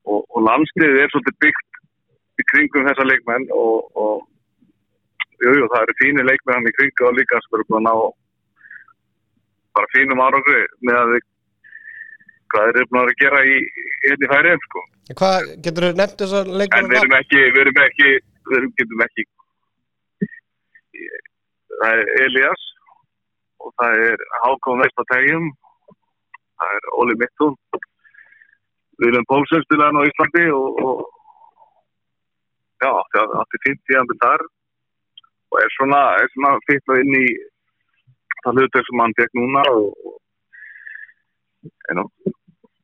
Og, 0.04 0.20
og 0.20 0.40
landsliðið 0.44 1.02
er 1.02 1.12
svolítið 1.12 1.40
byggt 1.44 1.80
í 2.40 2.46
kringum 2.50 2.88
þessa 2.88 3.06
leikmenn 3.08 3.46
og, 3.56 3.86
og 3.94 4.24
jú, 5.44 5.54
jú, 5.60 5.68
það 5.72 5.80
eru 5.86 5.96
fínir 6.00 6.28
leikmenn 6.28 6.68
í 6.68 6.74
kringu 6.78 7.08
og 7.08 7.16
líka 7.18 7.40
eru 7.40 7.66
búin 7.68 7.80
að 7.80 7.86
ná 7.88 7.94
bara 9.76 9.92
fínum 9.94 10.22
árangri 10.24 10.60
með 10.86 11.00
að 11.00 11.14
við 11.14 11.24
hvað 12.54 12.68
er 12.70 12.80
uppnáður 12.84 13.12
að 13.12 13.22
gera 13.22 13.40
í 13.50 13.56
í 14.04 14.28
færið 14.30 14.66
sko. 14.66 14.84
Hvað 15.20 15.48
getur 15.64 15.86
þú 15.88 15.92
nefnt 16.00 16.20
þess 16.22 16.36
að 16.40 16.52
leikma 16.60 16.78
En 16.80 16.90
við 16.92 17.00
erum 17.00 17.16
ekki 17.18 17.40
við 17.40 17.60
erum 17.64 17.80
ekki, 17.86 18.12
við 18.50 18.58
erum, 18.60 18.76
getum 18.80 19.04
ekki 19.08 19.26
það 21.80 21.90
er 21.90 22.12
Elias 22.26 22.68
og 23.64 23.74
það 23.80 24.04
er 24.06 24.24
Hákon 24.44 24.84
Veistatægjum 24.84 25.50
það 26.60 26.78
er 26.78 26.88
Óli 27.02 27.18
Mittun 27.20 27.58
Viljum 29.02 29.26
Pólsson 29.26 29.64
spilaðan 29.64 30.00
á 30.00 30.06
Íslandi 30.06 30.44
og, 30.54 30.78
og 30.86 31.02
já, 32.82 32.90
það 33.14 33.58
fint 33.64 33.92
í 33.92 33.98
andur 33.98 34.20
þar. 34.22 34.44
Og 35.52 35.60
er 35.62 35.74
svona, 35.76 36.02
er 36.20 36.30
svona 36.34 36.54
fyrst 36.68 36.94
inn 37.00 37.16
í 37.18 37.26
það 38.44 38.60
hlutur 38.60 38.86
sem 38.88 39.02
hann 39.02 39.16
fekk 39.18 39.38
núna 39.40 39.62
og, 39.72 39.86
og 40.04 40.18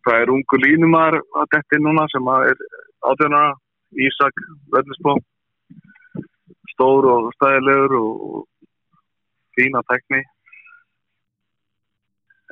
það 0.07 0.17
er 0.23 0.33
ungu 0.35 0.61
línumar 0.65 1.19
að 1.21 1.51
detti 1.55 1.81
núna 1.83 2.07
sem 2.13 2.33
er 2.37 2.57
átjónara 3.11 3.53
Ísak 4.07 4.45
Völdisbó 4.73 5.17
stór 6.73 7.09
og 7.11 7.33
stæðilegur 7.37 7.97
og 7.99 8.45
fína 9.59 9.83
tekni 9.91 10.23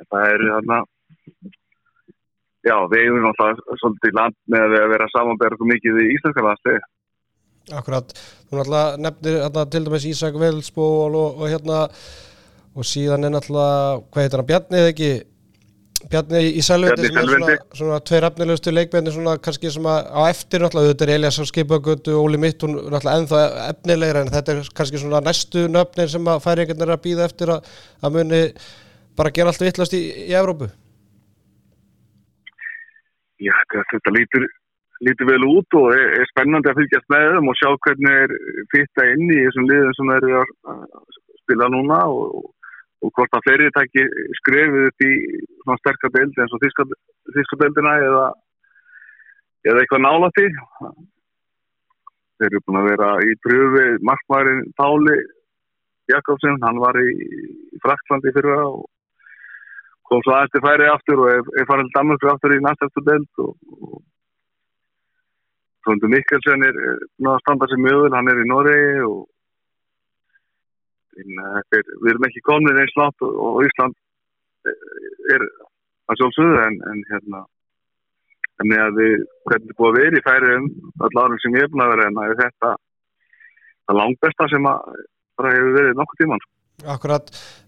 það 0.09 0.25
er 0.33 0.45
þarna 0.51 0.79
já, 2.67 2.75
við 2.91 3.01
eigum 3.01 3.25
náttúrulega 3.25 3.79
svolítið 3.81 4.17
land 4.19 4.39
með 4.53 4.77
að 4.79 4.87
vera 4.93 5.11
samanberðu 5.15 5.69
mikið 5.73 6.01
í 6.03 6.07
Íslandska 6.15 6.47
landstegi 6.47 6.87
Akkurat, 7.69 8.15
þú 8.49 8.57
náttúrulega 8.57 9.01
nefnir 9.05 9.35
hérna, 9.43 9.65
til 9.69 9.85
dæmis 9.85 10.09
Ísak 10.09 10.39
Völdisbó 10.41 10.87
og, 11.05 11.15
og 11.37 11.45
hérna 11.51 11.85
og 12.77 12.87
síðan 12.87 13.27
er 13.27 13.33
náttúrulega, 13.33 13.99
hvað 14.09 14.25
heitir 14.25 14.41
hann, 14.41 14.49
Bjarni 14.49 14.79
eða 14.79 14.93
ekki? 14.93 15.11
Bjarni 16.09 16.41
í 16.55 16.61
Selvindi 16.63 17.09
sem 17.09 17.17
er 17.19 17.25
svona, 17.27 17.55
svona 17.75 17.97
tveir 18.07 18.27
efnilegustu 18.29 18.71
leikmenni 18.71 19.11
svona 19.11 19.33
kannski 19.43 19.71
sem 19.73 19.87
að 19.89 20.11
á 20.15 20.21
eftir 20.29 20.63
náttúrulega 20.63 20.93
þetta 20.93 21.05
er 21.05 21.13
Elias 21.17 21.39
á 21.41 21.45
skipagötu 21.49 22.13
og 22.15 22.27
Óli 22.29 22.39
Mitt 22.39 22.63
hún 22.63 22.77
náttúrulega 22.77 23.15
ennþá 23.19 23.41
efnilegra 23.65 24.21
en 24.23 24.31
þetta 24.31 24.55
er 24.55 24.69
kannski 24.77 25.01
svona 25.01 25.19
næstu 25.25 25.65
nöfnir 25.67 26.11
sem 26.13 26.29
að 26.31 26.45
færi 26.45 26.63
einhvern 26.63 26.79
veginn 26.79 26.95
að 26.95 27.03
býða 27.07 27.25
eftir 27.27 27.51
að, 27.55 27.73
að 27.99 28.15
muni 28.15 28.39
bara 29.19 29.33
gera 29.35 29.51
allt 29.51 29.65
vittlast 29.65 29.97
í, 29.97 29.99
í 30.29 30.37
Evrópu. 30.39 30.69
Já, 33.43 33.55
þetta 33.91 34.15
lítur 34.15 34.47
lítur 35.03 35.29
vel 35.29 35.43
út 35.47 35.77
og 35.79 35.91
er, 35.95 36.15
er 36.19 36.31
spennandi 36.31 36.71
að 36.71 36.79
fylgjast 36.79 37.11
með 37.11 37.27
þeim 37.33 37.51
og 37.51 37.59
sjá 37.59 37.69
hvernig 37.85 38.23
er 38.23 38.33
fyrta 38.73 39.05
inn 39.13 39.27
í 39.27 39.41
þessum 39.45 39.67
liðum 39.69 39.95
sem 39.97 40.11
þeir 40.13 40.27
eru 40.29 40.39
að 40.39 40.87
spila 41.43 41.69
núna 41.75 41.99
og 42.11 42.49
og 43.03 43.13
hvort 43.15 43.35
að 43.37 43.45
fleiri 43.45 43.71
takki 43.75 44.03
skrefið 44.41 44.89
upp 44.89 45.05
í 45.07 45.13
svona 45.61 45.79
sterkar 45.79 46.13
beildi 46.15 46.43
eins 46.43 46.55
og 46.55 46.63
þískabeildina 46.65 47.95
eða, 48.09 48.25
eða 49.71 49.83
eitthvað 49.83 50.05
nálætti 50.05 50.47
þeir 52.39 52.49
eru 52.49 52.63
búin 52.65 52.81
að 52.81 52.89
vera 52.91 53.09
í 53.23 53.35
pröfi 53.45 53.87
markmærin 54.09 54.63
Páli 54.79 55.17
Jakobsen 56.09 56.59
hann 56.63 56.79
var 56.81 56.97
í 56.99 57.09
Fraklandi 57.83 58.33
fyrir 58.35 58.55
það 58.57 58.69
og 58.69 58.85
kom 60.09 60.23
svo 60.25 60.35
aðeins 60.35 60.53
til 60.55 60.63
færi 60.65 60.87
aftur 60.89 61.23
og 61.23 61.31
er, 61.31 61.41
er 61.61 61.67
farin 61.69 61.91
Danmarku 61.95 62.31
aftur 62.31 62.55
í 62.55 62.61
næstastu 62.65 63.03
deild 63.05 63.43
og, 63.45 63.51
og 63.79 63.99
Tóndur 65.87 66.11
Mikkelsen 66.11 66.65
er 66.67 66.75
náða 67.23 67.37
að 67.37 67.43
standa 67.43 67.67
sem 67.71 67.85
vel, 67.85 68.09
hann 68.11 68.27
er 68.31 68.41
í 68.41 68.47
Noregi 68.49 69.03
og 69.07 69.21
er, 71.19 71.93
við 72.01 72.11
erum 72.13 72.27
ekki 72.29 72.45
komin 72.47 72.81
eins 72.81 72.97
langt 72.99 73.25
og, 73.25 73.39
og 73.45 73.63
Ísland 73.67 73.95
er 75.35 75.47
að 76.09 76.19
sjálfsögðu 76.19 76.59
en, 76.65 76.77
en 76.91 77.01
hérna 77.11 77.45
en 78.59 78.75
að 78.75 78.99
við, 78.99 79.25
hvernig 79.47 79.75
búið 79.79 79.89
að 79.89 79.99
vera 80.03 80.19
í 80.19 80.25
færi 80.27 80.53
um 80.57 80.69
allar 81.07 81.41
sem 81.43 81.55
ég 81.55 81.65
er 81.65 81.73
búin 81.73 81.85
að 81.85 81.93
vera 81.95 82.07
en 82.09 82.21
að 82.23 82.37
þetta 82.43 82.71
það 83.89 83.99
langt 83.99 84.23
besta 84.25 84.47
sem 84.51 84.69
að 84.69 84.95
bara 85.39 85.53
hefur 85.55 85.77
verið 85.77 85.99
nokkuð 85.99 86.23
tíman 86.23 86.41
sko. 86.43 86.55
Akkurat, 86.89 87.25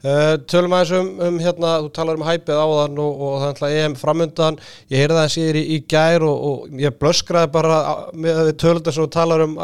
uh, 0.08 0.38
tölum 0.48 0.72
aðeins 0.76 0.92
um, 0.96 1.08
um 1.28 1.40
hérna, 1.44 1.72
þú 1.84 1.90
talar 1.98 2.20
um 2.20 2.24
hæpið 2.24 2.60
áðan 2.64 3.00
og, 3.04 3.24
og 3.28 3.34
það 3.34 3.48
er 3.48 3.50
alltaf 3.50 3.74
EM 3.80 3.96
framöndan, 4.00 4.60
ég 4.94 5.02
heyrði 5.02 5.18
það 5.18 5.32
sér 5.34 5.60
í, 5.60 5.64
í 5.76 5.80
gær 5.92 6.24
og, 6.28 6.46
og 6.48 6.78
ég 6.80 6.96
blöskraði 7.02 7.52
bara 7.52 7.80
með 8.16 8.54
tölundar 8.62 8.96
sem 8.96 9.04
þú 9.04 9.12
talar 9.12 9.44
um 9.44 9.58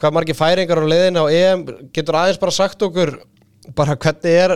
hvað 0.00 0.14
margir 0.16 0.36
færingar 0.38 0.82
á 0.82 0.86
leiðina 0.86 1.24
og 1.24 1.32
EM, 1.32 1.64
getur 1.94 2.18
aðeins 2.20 2.40
bara 2.42 2.54
sagt 2.54 2.84
okkur 2.84 3.16
bara 3.76 3.96
hvernig 3.96 4.38
er 4.44 4.54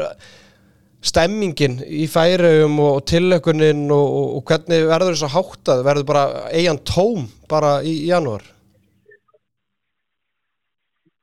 stemmingin 1.01 1.79
í 1.81 2.07
færium 2.13 2.77
og 2.85 3.03
tillökunin 3.09 3.87
og, 3.95 4.17
og 4.37 4.43
hvernig 4.49 4.85
verður 4.89 5.15
þess 5.17 5.29
að 5.29 5.37
háttað, 5.37 5.85
verður 5.87 6.09
bara 6.11 6.25
eigin 6.53 6.81
tóm 6.85 7.29
bara 7.49 7.79
í, 7.81 7.95
í 8.05 8.11
janúar? 8.11 8.45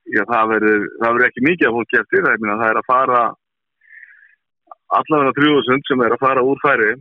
Já, 0.07 0.24
það 0.24 0.53
verður, 0.55 0.88
það 1.01 1.11
verður 1.11 1.28
ekki 1.28 1.45
mikið 1.45 1.68
að 1.68 1.78
fólk 1.78 1.99
eftir, 2.01 2.26
það 2.26 2.34
er, 2.34 2.57
það 2.61 2.72
er 2.72 2.82
að 2.82 2.89
fara 2.89 3.22
allavega 4.97 5.36
3000 5.36 5.86
sem 5.88 6.03
er 6.05 6.15
að 6.15 6.24
fara 6.24 6.43
úr 6.47 6.61
færi 6.63 6.91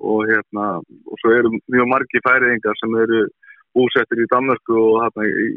og 0.00 0.22
hérna 0.30 0.68
og 0.80 1.20
svo 1.20 1.32
eru 1.36 1.52
mjög 1.52 1.90
margi 1.90 2.22
færiðingar 2.24 2.78
sem 2.80 2.94
eru 3.02 3.20
búsettir 3.76 4.24
í 4.24 4.30
Danmarku 4.32 4.78
og 4.78 5.02
hérna 5.04 5.26
í, 5.28 5.48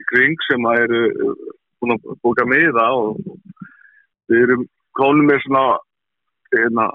í 0.00 0.08
kring 0.12 0.46
sem 0.48 0.70
eru 0.76 1.02
búin 1.80 1.96
að 1.96 2.16
búka 2.24 2.46
miða 2.48 2.86
og 2.96 3.20
við 4.30 4.44
erum 4.46 4.64
konum 4.96 5.28
með 5.30 5.42
svona 5.44 5.64
hérna 6.54 6.86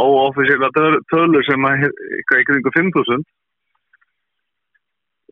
óofisíla 0.00 0.70
tölur 1.10 1.44
sem 1.46 1.68
er 1.68 1.84
eitthvað 1.90 2.42
í 2.42 2.48
kringu 2.48 2.72
5000 2.76 3.28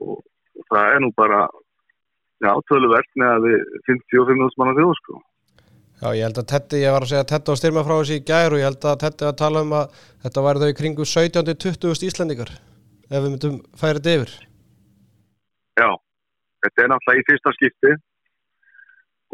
og 0.04 0.20
það 0.68 0.94
er 0.94 1.02
nú 1.02 1.10
bara 1.16 1.46
já, 2.44 2.52
töluvert 2.70 3.10
með 3.18 3.32
að 3.34 3.48
við 3.48 3.58
55.000 3.88 4.60
manna 4.60 4.76
þjóð 4.78 4.94
sko. 5.00 5.20
Já, 5.98 6.08
ég 6.14 6.22
held 6.28 6.38
að 6.38 6.50
Tetti, 6.52 6.80
ég 6.84 6.94
var 6.94 7.02
að 7.02 7.10
segja 7.10 7.24
að 7.24 7.30
Tetti 7.32 7.54
á 7.54 7.58
styrma 7.58 7.82
frá 7.86 7.94
þessi 7.96 8.18
í 8.20 8.26
gæru 8.28 8.60
ég 8.60 8.68
held 8.68 8.84
að 8.86 9.00
Tetti 9.02 9.26
að 9.26 9.38
tala 9.40 9.62
um 9.66 9.72
að 9.80 10.02
þetta 10.26 10.44
væri 10.46 10.62
þau 10.62 10.70
í 10.70 10.76
kringu 10.80 11.06
17-20 11.12 12.06
íslendingar 12.06 12.52
ef 13.08 13.22
við 13.22 13.30
myndum 13.32 13.58
færa 13.80 14.00
þetta 14.00 14.14
yfir. 14.18 14.34
Já, 15.78 15.90
þetta 16.64 16.84
er 16.84 16.92
náttúrulega 16.92 17.22
í 17.22 17.26
fyrsta 17.28 17.54
skipti 17.56 17.94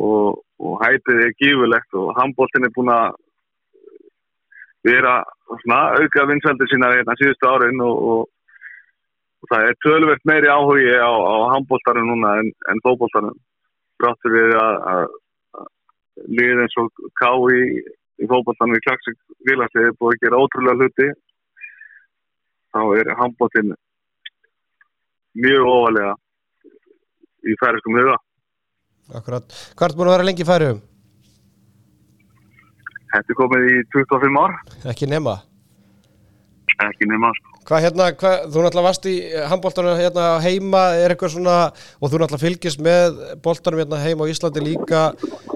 og, 0.05 0.43
og 0.61 0.79
hætið 0.83 1.25
er 1.27 1.37
gífulegt 1.41 1.99
og 2.01 2.15
handbóltin 2.19 2.69
er 2.69 2.75
búin 2.77 2.93
að 2.95 3.19
vera 4.85 5.17
svona, 5.63 5.81
auka 5.97 6.27
vinsveldi 6.29 6.69
sína 6.69 6.93
hérna 6.93 7.17
síðustu 7.17 7.49
árin 7.49 7.81
og, 7.81 8.09
og 8.13 8.25
og 9.45 9.51
það 9.53 9.67
er 9.69 9.77
tölvert 9.85 10.25
meiri 10.25 10.49
áhugi 10.49 10.95
á, 10.97 11.13
á 11.13 11.35
handbóltarinn 11.53 12.09
núna 12.09 12.39
en, 12.41 12.49
en 12.73 12.81
fókbóltarinn 12.85 13.37
fráttur 14.01 14.33
við 14.33 14.55
að, 14.57 15.13
lið 16.39 16.63
eins 16.65 16.77
og 16.81 16.89
ká 17.21 17.29
í, 17.53 17.61
í 18.25 18.29
fókbóltarinn 18.31 18.79
í 18.79 18.85
klagsik 18.87 19.19
vilarsliði 19.45 19.97
búið 20.01 20.17
að 20.17 20.23
gera 20.25 20.41
ótrúlega 20.41 20.81
hluti 20.81 21.09
þá 22.75 22.83
er 22.99 23.13
handbóltinn 23.21 23.73
mjög 25.45 25.71
ofalega 25.71 26.15
í 27.45 27.57
færiskum 27.63 27.99
huga 28.01 28.19
Akkurat, 29.15 29.57
hvað 29.77 29.91
er 29.91 29.97
búin 29.99 30.09
að 30.09 30.15
vera 30.15 30.27
lengi 30.31 30.47
færiðum? 30.49 30.79
Þetta 33.15 33.35
er 33.35 33.39
komið 33.41 33.67
í 33.71 33.81
25 33.95 34.39
ár 34.41 34.55
Ekki 34.93 35.11
nema? 35.11 35.35
Ekki 36.89 37.11
nema 37.11 37.31
sko 37.37 37.55
Hvað 37.65 37.81
hérna, 37.81 38.07
hvað, 38.21 38.35
þú 38.53 38.61
náttúrulega 38.61 38.85
varst 38.85 39.07
í 39.09 39.15
handbóltanum 39.49 39.95
hérna 39.97 40.25
heima, 40.45 40.83
er 41.01 41.15
eitthvað 41.15 41.31
svona, 41.33 41.55
og 41.97 42.11
þú 42.13 42.19
náttúrulega 42.21 42.43
fylgist 42.43 42.83
með 42.85 43.23
bóltanum 43.45 43.81
hérna 43.81 44.01
heima 44.03 44.27
á 44.29 44.33
Íslandi 44.35 44.61
líka, 44.61 45.05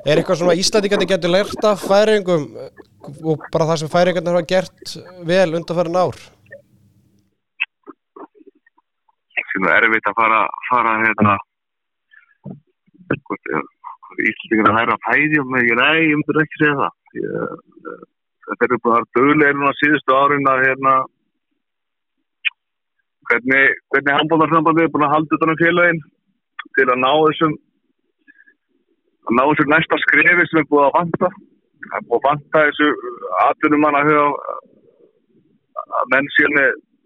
er 0.06 0.14
eitthvað 0.14 0.38
svona 0.40 0.54
Íslandingandi 0.56 1.08
getur 1.10 1.34
lært 1.34 1.66
af 1.68 1.84
færingum 1.84 2.46
og 3.04 3.44
bara 3.52 3.68
það 3.68 3.82
sem 3.82 3.92
færingarnir 3.92 4.38
hafa 4.38 4.48
gert 4.48 4.94
vel 5.28 5.58
undanfærin 5.60 6.00
ár? 6.00 6.16
Það 9.48 9.72
er 9.74 9.86
erfitt 9.88 10.08
að 10.10 10.18
fara, 10.18 10.40
fara 10.68 10.94
hérna, 11.02 11.34
Íslandingar 14.18 14.72
að 14.72 14.78
hæra 14.78 14.96
fæði 15.06 15.40
og 15.40 15.50
með, 15.52 15.70
nei, 15.78 15.98
ég 16.08 16.16
myndur 16.18 16.40
ekki 16.42 16.60
segja 16.60 16.76
það. 16.78 16.96
Ég, 17.18 18.02
þetta 18.48 18.68
er 18.68 18.82
bara 18.84 19.08
dögulegir 19.16 19.56
núna 19.58 19.72
síðustu 19.78 20.16
árin 20.16 20.50
að 20.52 20.64
hérna, 20.66 20.94
hvernig, 23.28 23.78
hvernig 23.92 24.18
handbóltarsambandi 24.18 24.84
er 24.84 24.92
búin 24.94 25.06
að 25.06 25.14
halda 25.16 25.38
utan 25.38 25.52
á 25.52 25.54
um 25.54 25.60
félagin 25.62 26.00
til 26.76 26.86
að 26.88 27.02
ná 27.02 27.10
þessum 27.26 27.54
að 29.28 29.36
ná 29.36 29.42
þessum 29.50 29.72
næsta 29.74 30.00
skrefi 30.04 30.48
sem 30.48 30.62
er 30.62 30.68
búin 30.72 30.86
að 30.86 30.96
vanta 30.96 31.30
það 31.30 31.98
er 32.00 32.06
búin 32.08 32.18
að 32.18 32.26
vanta 32.28 32.64
þessu 32.68 32.88
atvinnum 33.44 33.84
mann 33.84 33.98
að 34.00 34.10
huga 34.10 34.56
að 36.00 36.12
menn 36.14 36.32
síðan 36.36 36.60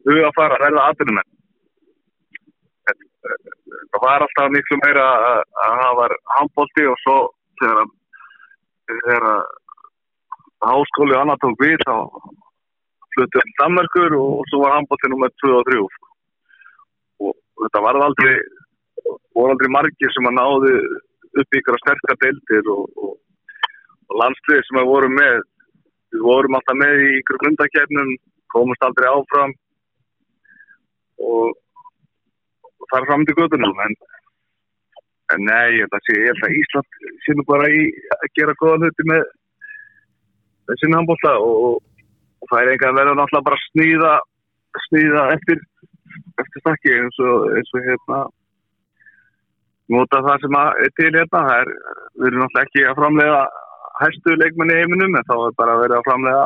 huga 0.08 0.28
að 0.28 0.36
fara 0.38 0.58
að 0.58 0.64
ræða 0.66 0.88
atvinnum 0.90 1.20
menn 1.20 1.31
það 3.22 4.04
var 4.04 4.24
alltaf 4.26 4.52
miklu 4.54 4.78
meira 4.82 5.08
að 5.24 5.74
það 5.82 5.98
var 6.00 6.14
handbólti 6.36 6.86
og 6.90 7.02
svo 7.04 7.18
þegar 7.60 7.82
að 7.82 7.92
þegar 8.92 9.28
að 9.32 9.42
háskóli 10.72 11.16
og 11.16 11.20
annar 11.22 11.42
tók 11.42 11.62
við 11.62 11.84
þá 11.86 11.96
fluttuð 13.14 13.44
um 13.44 13.54
Danmarkur 13.60 14.18
og 14.18 14.50
svo 14.50 14.62
var 14.64 14.76
handbólti 14.78 15.12
nummið 15.12 15.38
2 15.44 15.54
og 15.60 15.70
3 15.70 15.84
þetta 17.62 17.84
var 17.86 18.00
aldrei 18.02 18.34
voru 19.36 19.54
aldrei 19.54 19.72
margir 19.76 20.14
sem 20.14 20.28
að 20.30 20.38
náðu 20.38 20.74
upp 21.40 21.58
ykkur 21.58 21.76
að 21.76 21.82
sterkja 21.84 22.18
deildir 22.24 22.70
og, 22.74 22.84
og, 22.98 23.16
og 24.10 24.20
landsliðir 24.20 24.66
sem 24.68 24.80
að 24.82 24.90
voru 24.90 25.10
með 25.12 25.40
við 26.12 26.24
vorum 26.26 26.58
alltaf 26.58 26.78
með 26.78 27.02
í 27.06 27.10
ykkur 27.20 27.40
grundakernum 27.42 28.12
komast 28.52 28.84
aldrei 28.84 29.08
áfram. 29.08 29.54
Og, 31.22 31.54
og 32.92 32.98
er 32.98 33.08
fram 33.08 33.24
til 33.26 33.36
gödunum 33.38 33.78
en, 33.86 33.94
en 35.34 35.46
nei, 35.48 35.78
ég 35.78 35.86
held 35.86 35.96
að, 35.96 36.10
að 36.46 36.58
Ísland 36.60 36.98
sínum 37.26 37.48
bara 37.48 37.70
í 37.72 37.86
að 38.18 38.26
gera 38.38 38.58
goða 38.60 38.82
hluti 38.82 39.08
með 39.08 39.24
þessin 40.70 40.96
handbólla 40.98 41.32
og 41.40 41.80
það 42.50 42.60
er 42.60 42.72
einhverja 42.72 42.98
verður 42.98 43.18
náttúrulega 43.18 43.48
bara 43.48 43.64
snýða 43.70 44.12
snýða 44.88 45.24
eftir 45.36 45.60
eftir 46.42 46.64
stakki 46.64 46.94
eins 46.98 47.20
og, 47.24 47.48
eins 47.56 47.74
og 47.76 47.86
hérna 47.88 48.20
nota 49.92 50.22
það 50.24 50.44
sem 50.44 50.58
er 50.60 50.92
til 50.98 51.10
hérna. 51.10 51.28
Það 51.32 51.54
er, 51.60 51.70
við 52.18 52.28
erum 52.28 52.42
náttúrulega 52.44 52.66
ekki 52.68 52.84
að 52.88 52.98
framlega 53.00 53.40
hæstu 54.02 54.36
leikmenn 54.40 54.72
í 54.72 54.78
heiminum 54.80 55.16
en 55.18 55.28
þá 55.28 55.34
er 55.38 55.56
bara 55.60 55.76
að 55.76 55.82
vera 55.84 55.98
að 55.98 56.06
framlega 56.08 56.44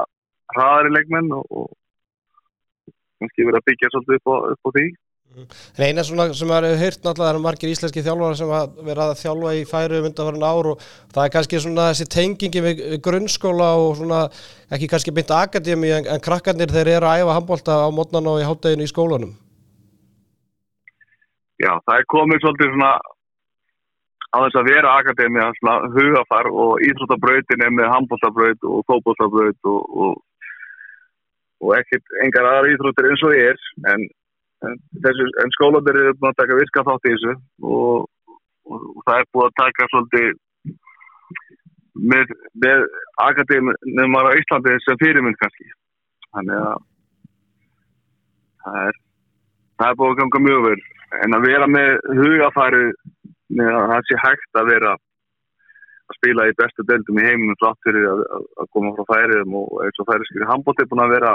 hraðari 0.55 0.95
leikmenn 0.95 1.35
og, 1.37 1.45
og 1.51 1.69
kannski 3.21 3.49
vera 3.49 3.61
að 3.63 3.69
byggja 3.71 3.93
svolítið 3.93 4.19
upp 4.21 4.31
á, 4.31 4.37
upp 4.55 4.71
á 4.71 4.71
því 4.77 4.87
En 5.37 5.83
eina 5.85 6.05
svona 6.07 6.31
sem 6.33 6.49
við 6.49 6.65
hefum 6.65 6.81
hýrt 6.81 7.03
náttúrulega 7.05 7.33
eru 7.35 7.41
margir 7.45 7.73
íslenski 7.73 8.05
þjálfara 8.05 8.39
sem 8.39 8.53
að 8.57 8.79
vera 8.87 9.09
að 9.11 9.19
þjálfa 9.21 9.51
í 9.59 9.65
færi 9.69 9.99
um 9.99 10.07
undanfærin 10.09 10.47
ár 10.49 10.69
og 10.71 10.87
það 11.13 11.25
er 11.25 11.33
kannski 11.35 11.61
svona 11.61 11.89
þessi 11.91 12.07
tengingi 12.15 12.63
við 12.65 12.81
grunnskóla 13.05 13.69
og 13.83 13.99
svona 13.99 14.23
ekki 14.73 14.89
kannski 14.93 15.13
beint 15.13 15.35
akademi 15.37 15.93
en, 15.99 16.09
en 16.15 16.25
krakkarnir 16.25 16.73
þeir 16.73 16.95
eru 16.95 17.11
að 17.11 17.27
æfa 17.27 17.37
handbólta 17.37 17.77
á 17.85 17.89
mótnan 17.93 18.33
og 18.33 18.41
í 18.41 18.49
hátteginu 18.49 18.89
í 18.89 18.93
skólanum. 18.95 19.37
Já, 21.61 21.73
það 21.85 22.01
er 22.01 22.11
komið 22.17 22.43
svolítið 22.45 22.73
svona 22.73 22.93
á 24.33 24.37
þess 24.41 24.61
að 24.61 24.69
vera 24.73 24.99
akademi 25.03 25.41
að 25.45 25.57
svona 25.61 25.77
hugafar 25.95 26.49
og 26.49 26.85
íþróttabrautin 26.89 27.65
er 27.65 27.73
með 27.77 27.93
handbóltabraut 27.93 28.71
og 28.73 28.85
fókbóltabraut 28.89 29.73
og, 29.73 29.97
og, 30.05 30.21
og 31.61 31.77
ekkert 31.77 32.21
engar 32.25 32.49
aðra 32.55 32.73
íþróttir 32.73 33.11
eins 33.11 33.25
og 33.29 33.37
ég 33.37 33.53
er 33.53 33.93
en, 33.93 34.09
en, 34.65 34.77
en 35.43 35.55
skólandir 35.57 35.99
eru 36.01 36.17
búin 36.17 36.33
að 36.33 36.41
taka 36.41 36.59
virka 36.61 36.85
þátt 36.89 37.09
í 37.09 37.15
þessu 37.15 37.35
og, 37.71 38.09
og 38.73 39.01
það 39.07 39.21
er 39.21 39.31
búin 39.33 39.49
að 39.49 39.57
taka 39.61 39.89
svolítið 39.93 40.29
með, 42.13 42.37
með 42.65 42.85
akademum 43.25 44.19
á 44.21 44.37
Íslandi 44.37 44.77
sem 44.85 45.01
fyrirmynd 45.03 45.39
kannski. 45.41 45.69
Þannig 46.37 46.63
að 46.69 46.85
það 48.65 48.81
er 48.85 49.03
það 49.77 49.91
er 49.91 49.99
búin 50.01 50.15
að 50.15 50.21
ganga 50.23 50.45
mjög 50.47 50.63
vel. 50.69 50.79
En 51.25 51.37
að 51.37 51.47
vera 51.47 51.67
með 51.71 51.91
hugafæri 52.19 52.87
með 53.57 53.73
að 53.73 53.91
það 53.93 54.09
sé 54.09 54.23
hægt 54.25 54.61
að 54.61 54.71
vera 54.73 54.95
að 56.07 56.17
spila 56.19 56.47
í 56.49 56.55
bestu 56.59 56.85
deildum 56.87 57.21
í 57.21 57.27
heiminum 57.27 57.59
frátt 57.61 57.79
fyrir 57.87 58.07
að, 58.11 58.23
að, 58.37 58.47
að 58.63 58.71
koma 58.75 58.95
frá 58.97 59.07
færiðum 59.13 59.57
og 59.61 59.77
eins 59.85 60.03
og 60.03 60.09
færiðskri 60.11 60.49
handbótt 60.51 60.83
er 60.83 60.91
búin 60.91 61.05
að 61.05 61.15
vera 61.17 61.33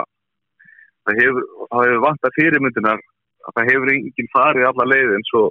það 1.07 1.23
hefur, 1.23 1.47
hefur 1.77 2.03
vant 2.07 2.27
að 2.27 2.37
fyrirmyndinar 2.39 3.01
að 3.47 3.55
það 3.57 3.71
hefur 3.71 3.93
enginn 3.95 4.33
farið 4.35 4.69
alla 4.69 4.89
leið 4.91 5.15
eins 5.17 5.33
og 5.39 5.49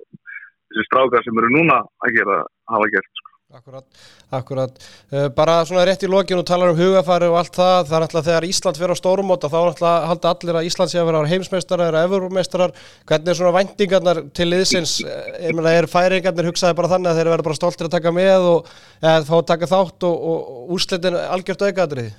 þessi 0.70 0.86
strákar 0.86 1.26
sem 1.26 1.42
eru 1.42 1.50
núna 1.56 1.82
að 2.04 2.16
gera 2.18 2.44
hafa 2.70 2.92
gert 2.94 3.10
sko. 3.10 3.30
Akkurat, 3.50 3.86
akkurat. 4.30 4.76
Uh, 5.10 5.24
bara 5.34 5.56
svona 5.66 5.82
rétt 5.88 6.04
í 6.06 6.10
lokinu 6.10 6.44
talar 6.46 6.70
um 6.70 6.76
hugafæri 6.78 7.26
og 7.26 7.40
allt 7.40 7.56
það, 7.58 7.88
það 7.88 7.96
er 7.96 8.04
alltaf 8.06 8.26
þegar 8.28 8.46
Ísland 8.46 8.78
fyrir 8.78 8.94
á 8.94 9.00
stórumóta 9.00 9.50
þá 9.50 9.56
er 9.58 9.70
alltaf 9.72 10.06
halda 10.12 10.32
allir 10.36 10.58
að 10.60 10.68
Ísland 10.68 10.92
sé 10.92 11.00
að 11.02 11.08
vera 11.10 11.24
heimsmeistarar 11.32 11.90
eða 11.90 12.04
efurmeistarar, 12.06 12.76
hvernig 13.10 13.32
er 13.32 13.40
svona 13.40 13.54
vendingarnar 13.58 14.22
til 14.38 14.48
liðsins, 14.52 14.96
ég 15.02 15.58
meina 15.58 15.74
er 15.80 15.90
færingarnir 15.90 16.52
hugsaði 16.52 16.78
bara 16.78 16.92
þannig 16.94 17.10
að 17.10 17.18
þeir 17.18 17.32
verða 17.34 17.48
bara 17.50 17.58
stoltir 17.58 17.90
að 17.90 17.96
taka 17.98 18.14
með 18.20 18.48
og 18.52 18.72
eða 19.02 19.18
þá 19.26 19.36
taka 19.50 19.72
þátt 19.74 20.10
og, 20.12 20.26
og 20.30 20.74
úrslitin 20.78 21.18
algjört 21.26 21.66
aukaðrið 21.66 22.12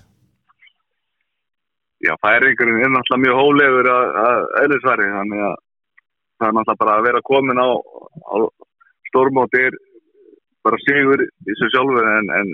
Já, 2.01 2.15
færingurinn 2.25 2.81
er 2.81 2.89
náttúrulega 2.89 3.23
mjög 3.23 3.39
hólegur 3.39 3.89
að 3.91 4.45
eðlisværi, 4.63 5.07
þannig 5.17 5.41
að 5.45 5.55
það 6.41 6.47
er 6.47 6.55
náttúrulega 6.57 6.81
bara 6.83 6.95
að 6.97 7.05
vera 7.07 7.27
komin 7.29 7.61
á, 7.61 7.69
á 8.33 8.35
stórmóti 9.09 9.61
er 9.67 9.77
bara 10.65 10.79
sigur 10.85 11.21
í 11.21 11.57
sig 11.59 11.73
sjálfur 11.73 12.09
en, 12.15 12.31
en 12.39 12.49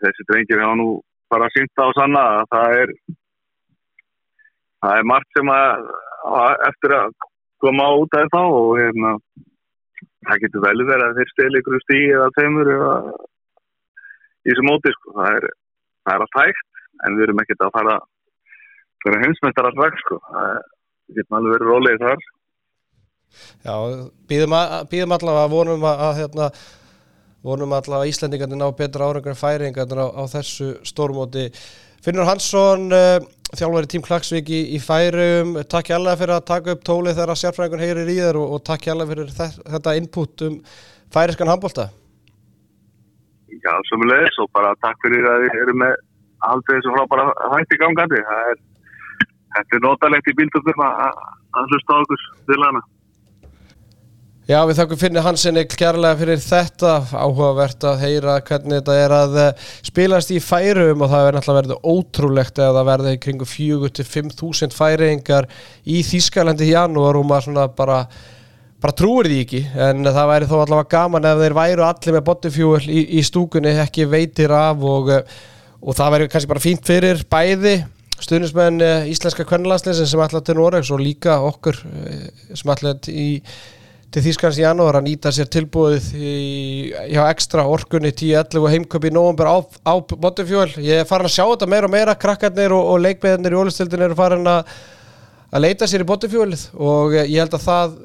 þessi 0.00 0.26
drengir 0.30 0.62
hafa 0.62 0.78
nú 0.80 0.88
bara 1.32 1.50
sínt 1.52 1.84
á 1.84 1.86
sanna 1.98 2.22
að 2.38 2.48
það 2.54 2.78
er 2.82 2.94
það 4.84 4.98
er 5.00 5.08
margt 5.12 5.36
sem 5.36 5.52
að, 5.52 5.84
að 6.40 6.64
eftir 6.68 6.96
að 6.98 7.14
koma 7.64 7.90
út 8.00 8.16
af 8.20 8.32
þá 8.32 8.42
og 8.44 8.72
hérna 8.80 9.12
það 10.28 10.42
getur 10.44 10.64
vel 10.64 10.78
verið 10.80 11.06
að 11.08 11.20
þeir 11.20 11.32
steli 11.32 11.60
ykkur 11.62 11.84
stíð 11.84 12.16
eða 12.16 12.32
teimur 12.38 12.72
eða 12.74 12.96
í 14.44 14.52
þessu 14.52 14.66
móti 14.68 14.92
sko. 14.92 15.14
Það 15.18 15.38
er, 15.38 15.46
það 16.04 16.14
er 16.14 16.24
allt 16.26 16.40
hægt 16.40 16.84
en 17.04 17.16
við 17.16 17.26
erum 17.26 17.42
ekkert 17.42 17.64
að 17.64 17.74
fara 17.78 17.96
fyrir 19.04 19.24
heimsmyndar 19.24 19.70
allveg 19.70 20.00
sko 20.02 20.20
það 20.28 20.54
getur 21.18 21.38
alveg 21.38 21.56
verið 21.56 21.72
rólegið 21.72 22.06
þar 22.08 22.24
Já, 23.64 23.74
býðum, 24.30 24.54
að, 24.54 24.74
býðum 24.92 25.14
allavega 25.16 25.50
vonum 25.50 25.86
að, 25.88 26.02
að 26.06 26.18
hérna, 26.20 26.48
vonum 27.44 27.74
allavega 27.76 28.10
Íslandingarnir 28.12 28.60
ná 28.60 28.68
betra 28.78 29.08
árangur 29.08 29.32
en 29.32 29.40
færingarnir 29.40 30.00
á, 30.00 30.08
á 30.14 30.22
þessu 30.30 30.68
stórmóti. 30.86 31.48
Finnur 32.04 32.28
Hansson 32.28 32.86
uh, 32.92 33.18
þjálfur 33.56 33.88
í 33.88 33.90
tím 33.94 34.04
Klagsvík 34.04 34.50
í, 34.52 34.60
í 34.76 34.80
færum 34.82 35.56
takk 35.70 35.90
ég 35.90 35.98
alveg 35.98 36.20
fyrir 36.20 36.36
að 36.36 36.48
taka 36.50 36.74
upp 36.76 36.84
tólið 36.86 37.20
þegar 37.20 37.40
sérfræðingun 37.40 37.84
heyrir 37.84 38.12
í 38.12 38.18
þér 38.20 38.40
og, 38.40 38.56
og 38.56 38.64
takk 38.68 38.88
ég 38.88 38.94
alveg 38.94 39.12
fyrir 39.12 39.34
þetta 39.38 39.96
input 40.00 40.46
um 40.48 40.58
færiskan 41.14 41.52
handbólta. 41.52 41.88
Já, 43.64 43.72
sömulegis 43.88 44.36
og 44.42 44.50
bara 44.52 44.74
takk 44.84 45.00
fyrir 45.04 45.24
að 45.30 45.46
við 45.46 45.58
erum 45.62 45.80
með 45.84 45.96
aldrei 46.44 46.76
þessu 46.76 46.92
frábæra 46.96 47.28
hætti 47.54 47.80
gangandi. 47.80 48.20
Það 48.28 48.50
er, 48.52 48.62
þetta 49.54 49.78
er 49.78 49.84
notalegt 49.84 50.28
í 50.30 50.36
bíldöfnum 50.40 50.84
að 50.88 51.70
hlusta 51.70 51.96
á 51.96 52.02
okkur 52.02 52.26
til 52.50 52.60
hana. 52.64 52.82
Já, 54.44 54.58
við 54.68 54.76
þakkum 54.76 54.98
fyrir 55.00 55.24
Hansen 55.24 55.56
ekki 55.56 55.78
kærlega 55.80 56.18
fyrir 56.20 56.40
þetta. 56.44 56.90
Áhugavert 57.16 57.84
að 57.88 58.02
heyra 58.02 58.34
hvernig 58.44 58.82
þetta 58.82 58.96
er 59.00 59.14
að 59.16 59.38
eh, 59.40 59.62
spilast 59.88 60.34
í 60.36 60.40
færum 60.44 61.00
og 61.00 61.08
það 61.08 61.28
er 61.28 61.38
náttúrulega 61.38 61.60
verið 61.62 61.88
ótrúlegt 61.94 62.60
að 62.60 62.76
það 62.76 62.90
verði 62.90 63.14
kringu 63.22 63.48
4-5.000 63.48 64.76
færingar 64.76 65.48
í 65.88 66.02
Þýskalandi 66.04 66.68
í 66.68 66.74
janúar 66.74 67.16
og 67.16 67.24
maður 67.30 67.48
svona 67.48 67.66
bara 67.72 68.02
bara 68.84 68.98
trúir 68.98 69.30
því 69.30 69.40
ekki, 69.46 69.64
en 69.80 70.04
það 70.04 70.26
væri 70.28 70.46
þó 70.50 70.54
allavega 70.58 70.92
gaman 70.92 71.26
ef 71.30 71.38
þeir 71.40 71.54
væru 71.56 71.84
allir 71.86 72.18
með 72.18 72.24
botifjúl 72.26 72.82
í, 72.84 73.00
í 73.16 73.22
stúkunni, 73.24 73.72
ekki 73.80 74.04
veitir 74.12 74.52
af 74.52 74.84
og, 74.84 75.08
og 75.80 75.96
það 75.96 76.16
væri 76.18 76.26
kannski 76.34 76.52
bara 76.52 76.64
fínt 76.66 76.84
fyrir 76.84 77.24
bæði 77.32 77.78
stuðnismenn 78.22 78.82
eh, 78.84 79.06
íslenska 79.10 79.46
kvennlandslesin 79.48 80.08
sem 80.08 80.22
ætla 80.22 80.42
til 80.44 80.58
Noregs 80.58 80.92
og 80.94 81.02
líka 81.02 81.40
okkur 81.44 81.80
eh, 81.88 82.28
sem 82.54 82.70
ætla 82.74 82.94
í 83.10 83.28
til 84.14 84.22
Þýskans 84.22 84.60
í 84.60 84.62
janúar 84.62 85.00
að 85.00 85.08
nýta 85.08 85.32
sér 85.34 85.48
tilbúið 85.50 86.12
í, 86.14 86.34
hjá 87.10 87.24
ekstra 87.26 87.64
orkunni 87.66 88.12
10-11 88.14 88.60
og 88.60 88.68
heimköp 88.70 89.08
í 89.08 89.10
nógumber 89.10 89.48
á, 89.50 89.58
á 89.58 89.94
Bottenfjól. 89.98 90.68
Ég 90.78 91.02
er 91.02 91.08
farin 91.08 91.26
að 91.26 91.34
sjá 91.34 91.42
þetta 91.48 91.66
meira 91.72 91.88
og 91.88 91.94
meira, 91.96 92.14
krakkarnir 92.14 92.76
og, 92.76 92.92
og 92.92 93.02
leikbeðinir 93.02 93.56
í 93.56 93.58
ólistildin 93.58 94.04
eru 94.06 94.18
farin 94.18 94.46
að, 94.46 94.70
að 95.50 95.64
leita 95.66 95.90
sér 95.90 96.04
í 96.04 96.08
Bottenfjólið 96.12 96.62
og 96.78 97.18
ég 97.24 97.40
held 97.42 97.58
að 97.58 97.66
það 97.66 97.98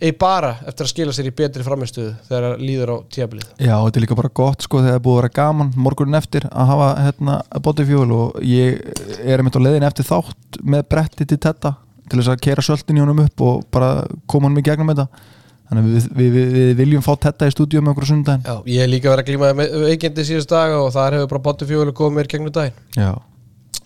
er 0.00 0.14
bara 0.20 0.54
eftir 0.64 0.86
að 0.86 0.90
skila 0.92 1.14
sér 1.14 1.28
í 1.28 1.34
betri 1.36 1.64
framistuðu 1.64 2.12
þegar 2.28 2.46
það 2.46 2.62
líður 2.64 2.92
á 2.92 2.96
tíabilið. 3.14 3.48
Já, 3.58 3.74
þetta 3.74 4.00
er 4.00 4.04
líka 4.04 4.18
bara 4.20 4.32
gott 4.40 4.64
sko 4.64 4.80
þegar 4.80 4.94
það 4.94 4.98
er 4.98 5.04
búið 5.04 5.16
að 5.16 5.20
vera 5.20 5.32
gaman 5.40 5.72
morgunin 5.76 6.20
eftir 6.20 6.46
að 6.50 6.70
hafa 6.72 6.88
hérna, 7.04 7.36
Bottenfjól 7.66 8.14
og 8.16 8.38
ég 8.46 8.80
er 9.20 9.44
með 9.44 9.60
á 9.60 9.64
leðin 9.66 9.88
eftir 9.90 10.08
þátt 10.08 10.60
með 10.64 10.86
bretti 10.94 11.26
til 11.28 11.40
þetta 11.40 11.74
til 12.10 12.18
þess 12.18 12.32
að 12.32 12.40
kera 12.46 12.64
söldin 12.64 12.98
í 12.98 13.04
honum 13.04 13.20
upp 13.22 13.44
og 13.46 13.66
bara 13.70 13.90
koma 14.30 14.48
honum 14.48 14.62
í 14.62 14.66
gegnum 14.66 14.90
þetta. 14.90 15.26
Þannig 15.70 15.86
við, 15.86 16.06
við, 16.18 16.30
við, 16.34 16.54
við 16.54 16.72
viljum 16.80 17.02
fá 17.06 17.12
þetta 17.14 17.46
í 17.46 17.52
stúdíu 17.54 17.78
með 17.78 17.92
okkur 17.92 18.08
sundaginn 18.08 18.42
Já, 18.42 18.56
ég 18.66 18.80
hef 18.82 18.88
líka 18.90 19.12
verið 19.12 19.20
að 19.22 19.28
glíma 19.28 19.50
með 19.54 19.74
veikindi 19.84 20.24
síðust 20.26 20.50
daga 20.50 20.80
og 20.82 20.88
þar 20.96 21.14
hefur 21.14 21.28
bara 21.30 21.42
Bottenfjól 21.44 21.92
komið 21.94 22.16
mér 22.16 22.30
gegnum 22.32 22.54
daginn. 22.56 22.80
Já. 22.98 23.12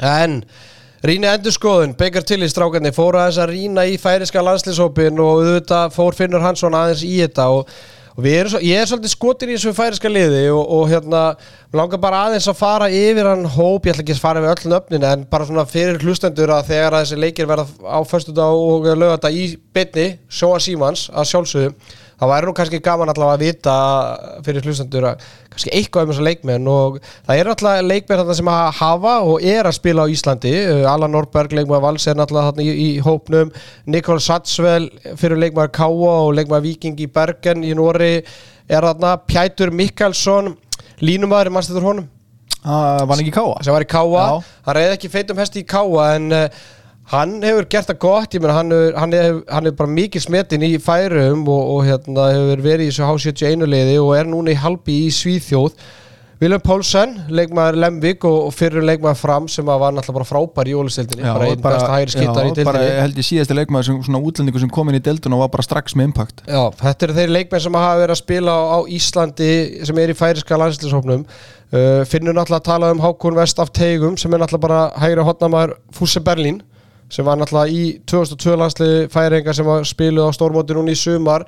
En 0.00 0.38
Ríni 1.04 1.28
Endurskoðun, 1.28 1.90
Beggar 2.00 2.24
til 2.24 2.38
í 2.40 2.46
strákarni 2.48 2.88
fór 2.96 3.18
aðeins 3.20 3.36
að 3.42 3.50
rína 3.50 3.82
í 3.84 3.98
færiska 4.00 4.40
landslýshópin 4.40 5.18
og 5.20 5.42
auðvitað 5.42 5.90
fór 5.92 6.16
Finnur 6.16 6.40
Hansson 6.40 6.76
aðeins 6.78 7.02
í 7.04 7.18
þetta 7.18 7.44
og 7.52 7.68
og 8.14 8.26
er 8.30 8.48
ég 8.62 8.78
er 8.78 8.86
svolítið 8.86 9.10
skotin 9.10 9.50
í 9.50 9.56
þessu 9.56 9.72
færiska 9.74 10.08
liði 10.08 10.44
og, 10.54 10.62
og 10.62 10.84
hérna 10.88 11.22
langar 11.74 12.00
bara 12.00 12.20
aðeins 12.28 12.46
að 12.48 12.56
fara 12.60 12.86
yfir 12.88 13.26
hann 13.26 13.42
hóp, 13.56 13.84
ég 13.84 13.92
ætla 13.92 14.04
ekki 14.04 14.14
að 14.14 14.22
fara 14.22 14.40
yfir 14.40 14.52
öll 14.54 14.72
nöfnin 14.72 15.06
en 15.10 15.26
bara 15.28 15.48
svona 15.48 15.66
fyrir 15.68 15.98
hlustendur 16.00 16.54
að 16.54 16.70
þegar 16.70 16.94
að 16.94 17.04
þessi 17.04 17.20
leikir 17.20 17.50
verða 17.50 17.66
á 17.84 18.00
förstu 18.06 18.32
dag 18.32 18.54
og 18.54 18.86
lögata 18.94 19.32
í 19.34 19.48
bytni, 19.74 20.06
sjóa 20.30 20.62
símans 20.62 21.08
að 21.10 21.28
sjálfsögum 21.32 21.76
það 22.24 22.30
væri 22.32 22.48
nú 22.48 22.54
kannski 22.56 22.80
gaman 22.84 23.12
allavega 23.12 23.36
að 23.36 23.42
vita 23.44 23.74
fyrir 24.46 24.64
hlustendur 24.64 25.06
að 25.10 25.26
kannski 25.52 25.72
eitthvað 25.76 26.06
um 26.06 26.12
þessa 26.12 26.26
leikmenn 26.26 26.70
og 26.70 26.96
það 27.26 27.40
er 27.40 27.50
alltaf 27.52 27.84
leikmenn 27.84 28.20
þarna 28.22 28.36
sem 28.38 28.50
að 28.54 28.64
hafa 28.80 29.14
og 29.28 29.46
er 29.54 29.68
að 29.68 29.76
spila 29.76 30.06
á 30.08 30.12
Íslandi. 30.14 30.54
Uh, 30.72 30.88
Allan 30.90 31.14
Norberg, 31.14 31.54
leikmenn 31.54 31.84
Vals 31.84 32.08
er 32.08 32.18
alltaf 32.18 32.50
þarna 32.50 32.64
í, 32.64 32.72
í 32.72 32.88
hópnum. 33.04 33.52
Nikol 33.90 34.20
Satsvel 34.24 34.88
fyrir 35.20 35.40
leikmenn 35.40 35.72
Káa 35.74 36.14
og 36.24 36.34
leikmenn 36.38 36.64
Viking 36.64 37.00
í 37.04 37.10
Bergen 37.12 37.66
í 37.66 37.74
Nóri 37.76 38.14
er 38.16 38.88
þarna. 38.88 39.16
Pjætur 39.28 39.74
Mikkalsson 39.74 40.54
línumæður, 41.04 41.52
mannstættur 41.54 41.84
honum? 41.86 42.08
Það 42.64 43.10
var 43.10 43.20
ekki 43.20 43.34
Káa 43.36 43.60
sem 43.60 43.76
var 43.76 43.84
í 43.84 43.90
Káa, 43.92 44.28
hann 44.64 44.78
reyði 44.78 44.96
ekki 44.96 45.12
feitum 45.12 45.40
hesti 45.42 45.60
í 45.60 45.68
Káa 45.68 46.14
en 46.16 46.30
uh, 46.32 46.64
hann 47.12 47.34
hefur 47.44 47.66
gert 47.68 47.90
það 47.90 47.98
gott, 48.04 48.36
ég 48.36 48.44
meina 48.44 48.54
hann 48.56 48.72
hann 48.96 49.18
hann 49.18 49.68
hefur 49.68 49.80
bara 49.82 49.96
mikið 49.98 50.24
smetin 50.24 50.64
í 50.64 50.76
færum 50.82 51.44
og, 51.44 51.74
og 51.74 51.84
hérna 51.88 52.30
hefur 52.32 52.64
verið 52.64 52.86
í 52.86 52.94
þessu 52.94 53.10
H71 53.10 53.68
leiði 53.68 53.98
og 54.00 54.14
er 54.16 54.30
núna 54.30 54.54
í 54.54 54.62
halbi 54.62 55.04
í 55.04 55.12
Svíþjóð 55.12 55.76
Vilhelm 56.42 56.60
Pálsson, 56.60 57.12
leikmaður 57.30 57.76
Lemvik 57.78 58.24
og, 58.26 58.48
og 58.48 58.54
fyrir 58.56 58.82
leikmaður 58.84 59.20
Fram 59.20 59.44
sem 59.48 59.64
var 59.64 59.94
náttúrulega 59.94 60.16
bara 60.16 60.26
frábær 60.26 60.68
í 60.68 60.74
ólistildinni, 60.76 61.24
bara 61.24 61.46
einn 61.46 61.62
besta 61.62 61.92
hægri 61.92 62.12
skittar 62.12 62.48
í 62.48 62.50
dildinni. 62.50 62.64
Já, 62.64 62.68
bara 62.68 63.04
held 63.04 63.20
ég 63.20 63.28
síðasti 63.28 63.56
leikmaður 63.56 63.86
sem 63.86 64.00
svona 64.08 64.20
útlendingu 64.28 64.60
sem 64.64 64.72
kom 64.74 64.90
inn 64.90 64.98
í 64.98 65.02
dildun 65.04 65.36
og 65.36 65.44
var 65.44 65.52
bara 65.54 65.64
strax 65.64 65.94
með 65.94 66.10
impact. 66.10 66.42
Já, 66.44 66.60
þetta 66.82 67.06
eru 67.06 67.16
þeir 67.20 67.32
leikmaður 67.36 67.64
sem 67.68 67.78
hafa 67.78 68.02
verið 68.02 68.16
að 68.16 68.20
spila 68.20 68.56
á, 68.58 68.62
á 68.66 68.78
Íslandi 68.98 69.50
sem 69.86 70.02
er 70.02 70.12
í 70.12 70.18
færiska 70.18 70.60
landslýshófnum 70.64 71.24
uh, 71.24 72.02
finnur 72.10 72.36
náttúrulega 72.36 72.60
að 72.60 72.68
tala 72.72 72.92
um 72.92 73.04
Hákon 73.06 73.38
Vest 73.38 73.62
af 73.62 73.72
Tegum 73.78 74.18
sem 74.20 74.34
er 74.34 74.42
náttúrulega 74.42 74.66
bara 74.66 74.84
hægri 75.06 75.28
hotnamaður 75.30 75.78
Fússe 75.94 76.24
Berlín 76.24 76.60
sem 77.12 77.26
var 77.26 77.38
náttúrulega 77.38 77.72
í 77.72 77.86
2002 78.10 78.58
landsliði 78.60 79.08
færingar 79.12 79.56
sem 79.56 79.66
var 79.68 79.88
spiluð 79.88 80.28
á 80.28 80.36
stórmóti 80.36 80.76
núni 80.76 80.94
í 80.96 81.00
sumar 81.00 81.46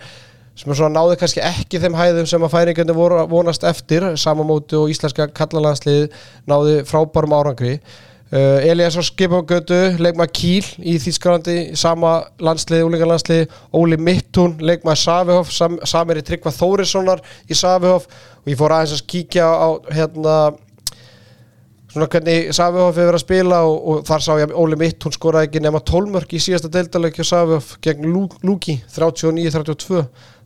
sem 0.56 0.72
svona 0.72 0.94
náði 0.96 1.18
kannski 1.20 1.44
ekki 1.44 1.80
þeim 1.82 1.96
hæðum 1.96 2.28
sem 2.28 2.44
að 2.44 2.54
færingarnir 2.54 2.96
voru 2.96 3.22
vonast 3.28 3.64
eftir 3.68 4.08
samanmóti 4.20 4.78
og 4.78 4.92
íslenska 4.92 5.28
kallalandslið 5.36 6.12
náði 6.48 6.82
frábærum 6.88 7.34
árangri. 7.36 7.76
Uh, 8.26 8.58
Eliasson 8.66 9.04
Skipagötu 9.06 9.76
leikmað 10.02 10.32
Kíl 10.34 10.64
í 10.82 10.96
Þýskalandi 10.98 11.76
sama 11.78 12.24
landslið, 12.42 12.82
úlingarlandslið 12.88 13.52
Óli 13.78 14.00
Mittún, 14.02 14.56
leikmað 14.58 14.98
Savihoff 15.04 15.52
sam, 15.54 15.76
samir 15.86 16.18
í 16.18 16.24
Tryggva 16.26 16.50
Þórissonar 16.56 17.22
í 17.46 17.54
Savihoff. 17.54 18.08
Og 18.42 18.50
ég 18.50 18.58
fór 18.58 18.74
aðeins 18.74 18.96
að 18.96 19.06
kíkja 19.12 19.46
á 19.46 19.68
hérna 19.94 20.34
svona 21.96 22.08
hvernig 22.12 22.52
Savihoff 22.52 22.92
hefur 22.92 23.08
verið 23.08 23.16
að 23.16 23.22
spila 23.22 23.58
og, 23.64 23.76
og 23.88 24.00
þar 24.04 24.24
sá 24.24 24.32
ég 24.36 24.50
að 24.50 24.56
Óli 24.60 24.76
Mitt, 24.80 25.04
hún 25.06 25.14
skoraði 25.14 25.48
ekki 25.48 25.62
nema 25.64 25.80
12 25.80 26.12
mörg 26.12 26.34
í 26.36 26.40
síðasta 26.42 26.68
deildaleg 26.74 27.16
hjá 27.16 27.24
Savihoff 27.24 27.76
gegn 27.84 28.10
Lúki 28.44 28.74
39-32 28.92 30.02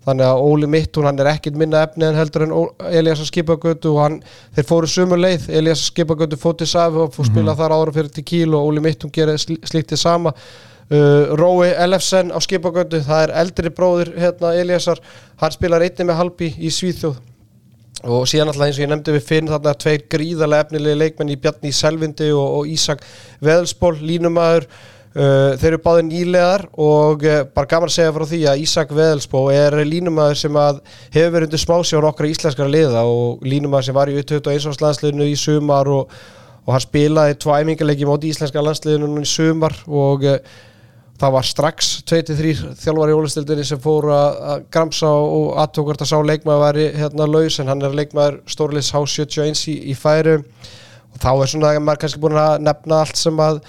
þannig 0.07 0.27
að 0.29 0.43
Óli 0.47 0.69
Mitt, 0.71 0.95
hún 0.95 1.09
hann 1.11 1.19
er 1.21 1.33
ekkit 1.33 1.59
minna 1.59 1.83
efni 1.89 2.07
en 2.07 2.17
heldur 2.17 2.47
en 2.47 2.55
Elias 2.89 3.25
Skipagötu 3.27 3.97
og 3.97 4.01
hann, 4.05 4.19
þeir 4.57 4.69
fóru 4.69 4.89
sumur 4.89 5.21
leið. 5.21 5.49
Elias 5.59 5.83
Skipagötu 5.91 6.39
fótið 6.41 6.71
Savihoff 6.71 7.19
og 7.19 7.27
spila 7.27 7.43
mm 7.43 7.49
-hmm. 7.51 7.59
þar 7.59 7.75
ára 7.77 7.97
fyrir 7.99 8.13
til 8.15 8.25
kíl 8.25 8.55
og 8.55 8.71
Óli 8.71 8.81
Mitt 8.81 9.05
hún 9.05 9.13
gerir 9.13 9.37
slíktið 9.37 9.97
sama. 9.99 10.33
Uh, 10.91 11.35
Rói 11.39 11.71
Ellefsen 11.71 12.33
á 12.35 12.39
skipagöndu 12.43 12.99
það 13.07 13.23
er 13.23 13.31
eldri 13.43 13.71
bróður 13.71 14.09
hérna 14.19 14.55
Eliasar 14.59 14.99
hann 15.37 15.53
spilar 15.53 15.83
einni 15.83 16.05
með 16.05 16.17
halbi 16.19 16.55
í 16.59 16.71
Svíþjóð 16.71 17.30
og 18.09 18.25
síðan 18.29 18.49
alltaf 18.51 18.67
eins 18.67 18.79
og 18.79 18.85
ég 18.85 18.91
nefndi 18.91 19.17
við 19.17 19.27
finn 19.29 19.51
þarna 19.51 19.75
tveir 19.77 20.07
gríðarlega 20.13 20.67
efnilegi 20.67 21.01
leikmenn 21.01 21.35
í 21.35 21.37
Bjarni 21.41 21.73
Selvindi 21.75 22.31
og, 22.33 22.57
og 22.61 22.71
Ísak 22.73 23.05
Veðelsból, 23.45 23.93
línumæður 24.01 24.67
uh, 24.69 25.59
þeir 25.61 25.69
eru 25.73 25.83
báði 25.85 26.07
nýlegar 26.09 26.65
og 26.81 27.27
uh, 27.29 27.43
bara 27.53 27.71
gaman 27.71 27.91
að 27.91 27.97
segja 27.99 28.15
frá 28.17 28.27
því 28.31 28.41
að 28.49 28.65
Ísak 28.65 28.95
Veðelsbó 28.97 29.45
er 29.53 29.77
línumæður 29.85 30.41
sem 30.45 30.61
að 30.63 30.81
hefur 31.11 31.35
verið 31.37 31.51
undir 31.51 31.65
smásjón 31.67 32.09
okkar 32.09 32.31
íslenskara 32.31 32.73
liða 32.73 33.05
og 33.05 33.45
línumæður 33.45 33.91
sem 33.91 34.01
var 34.01 34.13
í 34.13 34.17
21. 34.23 34.81
landsliðinu 34.87 35.29
í 35.29 35.37
sumar 35.41 35.93
og, 35.93 36.17
og 36.65 36.75
hann 36.77 36.87
spilaði 36.87 37.37
tvo 37.43 37.57
æmingarleiki 37.59 38.09
móti 38.09 38.33
íslenska 38.33 38.65
landsliðinu 38.65 39.21
í 39.21 39.29
sumar 39.29 39.77
og 39.87 40.25
uh, 40.25 40.41
það 41.21 41.35
var 41.37 41.49
strax 41.49 41.91
2-3 42.09 42.55
þjálfar 42.81 43.13
í 43.13 43.17
ólistildinni 43.19 43.67
sem 43.69 43.83
fór 43.83 44.09
að 44.15 44.65
gramsa 44.73 45.11
og 45.11 45.53
aðtókvart 45.61 46.05
að 46.05 46.13
sá 46.13 46.17
leikmaður 46.25 46.65
væri 46.65 46.87
hérna 46.97 47.29
laus 47.29 47.61
en 47.61 47.71
hann 47.71 47.85
er 47.85 47.97
leikmaður 47.99 48.41
stórleis 48.49 48.91
H71 48.95 49.67
í, 49.73 49.77
í 49.93 49.97
færu 49.99 50.41
og 50.41 51.21
þá 51.21 51.31
er 51.35 51.53
svona 51.53 51.75
að 51.75 51.85
maður 51.85 52.03
kannski 52.05 52.23
búin 52.23 52.41
að 52.41 52.65
nefna 52.65 53.05
allt 53.05 53.21
sem 53.21 53.45
að 53.45 53.63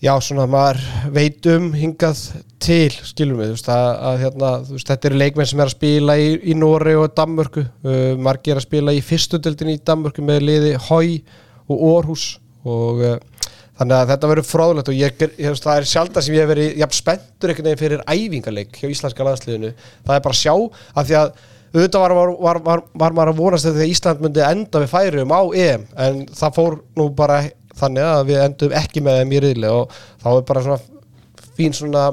já 0.00 0.14
svona 0.24 0.46
maður 0.48 0.80
veit 1.12 1.46
um 1.52 1.70
hingað 1.76 2.22
til 2.60 2.90
skilum 3.04 3.40
við 3.40 3.54
veist, 3.54 3.68
að, 3.72 3.88
að, 4.08 4.18
hérna, 4.24 4.52
veist, 4.68 4.88
þetta 4.88 5.10
eru 5.10 5.20
leikmenn 5.20 5.48
sem 5.50 5.60
er 5.60 5.68
að 5.68 5.76
spila 5.76 6.16
í, 6.20 6.30
í 6.40 6.56
Nóri 6.56 6.94
og 6.96 7.12
Danmörku. 7.16 7.66
Uh, 7.84 8.14
margir 8.20 8.56
að 8.56 8.66
spila 8.66 8.94
í 8.96 9.02
fyrstudildinni 9.04 9.76
í 9.78 9.82
Danmörku 9.84 10.24
með 10.24 10.46
liði 10.48 10.74
Hói 10.88 11.20
og 11.70 11.84
Orhus 11.90 12.26
og 12.64 13.04
uh, 13.04 13.18
þannig 13.80 13.96
að 13.96 14.10
þetta 14.12 14.30
verður 14.30 14.48
fráðulegt 14.50 14.90
og 14.92 14.98
ég, 14.98 15.22
ég, 15.40 15.54
það 15.64 15.78
er 15.78 15.88
sjálf 15.88 16.12
það 16.14 16.26
sem 16.26 16.36
ég 16.36 16.44
hef 16.44 16.50
verið 16.50 16.82
jafn 16.82 16.98
spenntur 16.98 17.52
einhvern 17.52 17.68
veginn 17.70 17.80
fyrir 17.80 18.02
æfingarleik 18.04 18.76
hjá 18.76 18.90
íslenska 18.90 19.26
landsliðinu. 19.26 19.70
Það 20.04 20.18
er 20.18 20.26
bara 20.26 20.36
að 20.36 20.42
sjá 20.42 20.52
að 20.52 21.08
því 21.08 21.18
að 21.20 21.32
auðvitað 21.70 22.04
var, 22.04 22.32
var, 22.42 22.60
var, 22.66 22.82
var 22.98 23.16
maður 23.16 23.32
að 23.32 23.40
vonast 23.40 23.68
þegar 23.68 23.92
Ísland 23.92 24.24
myndi 24.24 24.42
enda 24.42 24.82
við 24.82 24.90
færium 24.90 25.34
á 25.34 25.42
EM 25.64 25.84
en 26.06 26.24
það 26.34 26.56
fór 26.56 26.78
nú 26.98 27.06
bara 27.16 27.42
þannig 27.80 28.08
að 28.10 28.24
við 28.30 28.40
endum 28.44 28.74
ekki 28.80 29.04
með 29.06 29.20
þeim 29.20 29.34
í 29.36 29.42
riðli 29.44 29.70
og 29.70 29.94
þá 30.20 30.28
er 30.32 30.42
bara 30.50 30.64
svona 30.66 30.80
fín 31.56 31.76
svona 31.76 32.08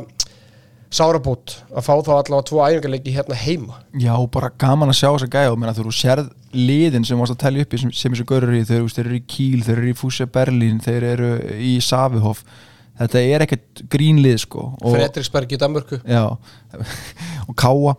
sárabút 0.93 1.57
að 1.73 1.83
fá 1.83 1.93
þá 2.05 2.11
allavega 2.15 2.45
tvo 2.47 2.61
æfingarleiki 2.63 3.13
hérna 3.15 3.38
heima. 3.41 3.79
Já, 3.99 4.13
bara 4.31 4.51
gaman 4.59 4.93
að 4.93 4.99
sjá 5.01 5.09
þess 5.09 5.27
að 5.27 5.33
gæja 5.35 5.53
og 5.53 5.81
þú 5.81 5.95
sérð 5.95 6.29
liðin 6.55 7.05
sem 7.07 7.19
varst 7.19 7.35
að 7.35 7.41
tellja 7.43 7.65
upp 7.65 7.75
sem, 7.81 7.91
sem 7.91 8.15
þessu 8.15 8.27
görur 8.29 8.55
í, 8.55 8.63
þeir, 8.67 8.88
þeir 8.95 9.03
eru 9.05 9.19
í 9.19 9.25
Kíl 9.27 9.65
þeir 9.65 9.75
eru 9.75 9.91
í 9.91 9.97
Fúse 9.97 10.27
Berlín, 10.31 10.79
þeir 10.83 11.09
eru 11.11 11.31
í 11.59 11.75
Savihof. 11.83 12.43
Þetta 12.97 13.21
er 13.21 13.45
ekkert 13.45 13.83
grínlið 13.93 14.39
sko. 14.47 14.71
Fredriksberg 14.81 15.51
í 15.53 15.59
Danmörku. 15.61 15.99
Já, 16.07 16.23
og 17.49 17.59
Káa. 17.59 17.97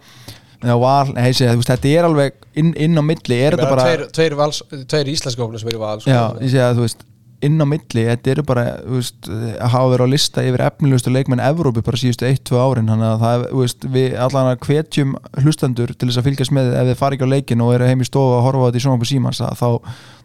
Val, 0.58 1.12
veist, 1.14 1.44
þetta 1.68 1.90
er 1.92 2.06
alveg 2.08 2.40
inn, 2.58 2.72
inn 2.74 2.98
á 2.98 3.02
milli. 3.06 3.36
Er 3.36 3.54
þetta 3.54 3.68
bara 3.70 3.84
tveir, 3.86 4.08
tveir, 4.16 4.86
tveir 4.90 5.10
íslenska 5.12 5.44
hófnir 5.44 5.62
sem 5.62 5.70
eru 5.70 5.84
val 5.84 6.00
sko. 6.02 6.10
Já, 6.10 6.24
ég 6.42 6.50
sé 6.50 6.64
að 6.64 6.80
þú 6.80 6.86
veist 6.88 7.04
inn 7.46 7.62
á 7.62 7.66
milli, 7.70 8.04
þetta 8.08 8.30
eru 8.32 8.44
bara 8.46 8.64
veist, 8.82 9.28
að 9.30 9.72
hafa 9.74 9.90
verið 9.92 10.10
á 10.10 10.14
lista 10.14 10.42
yfir 10.42 10.64
efnilegustu 10.66 11.12
leikmenn 11.14 11.42
Evrópi 11.44 11.84
bara 11.86 12.00
síðustu 12.00 12.26
1-2 12.26 12.58
árin 12.58 12.90
þannig 12.90 13.08
að 13.12 13.24
það, 13.24 13.44
veist, 13.60 13.88
við 13.94 14.16
allan 14.26 14.50
að 14.50 14.62
hvetjum 14.66 15.16
hlustandur 15.44 15.92
til 15.94 16.08
þess 16.08 16.20
að 16.20 16.28
fylgjast 16.28 16.54
með 16.56 16.70
ef 16.74 16.88
þið 16.90 17.00
fari 17.02 17.18
ekki 17.18 17.28
á 17.30 17.34
leikin 17.34 17.62
og 17.62 17.74
eru 17.76 17.90
heim 17.90 18.02
í 18.02 18.08
stofu 18.08 18.38
að 18.38 18.46
horfa 18.48 18.62
á 18.62 18.66
þetta 18.68 18.80
í 18.80 18.84
svona 18.86 19.02
på 19.02 19.10
símans 19.12 19.42
þá, 19.42 19.68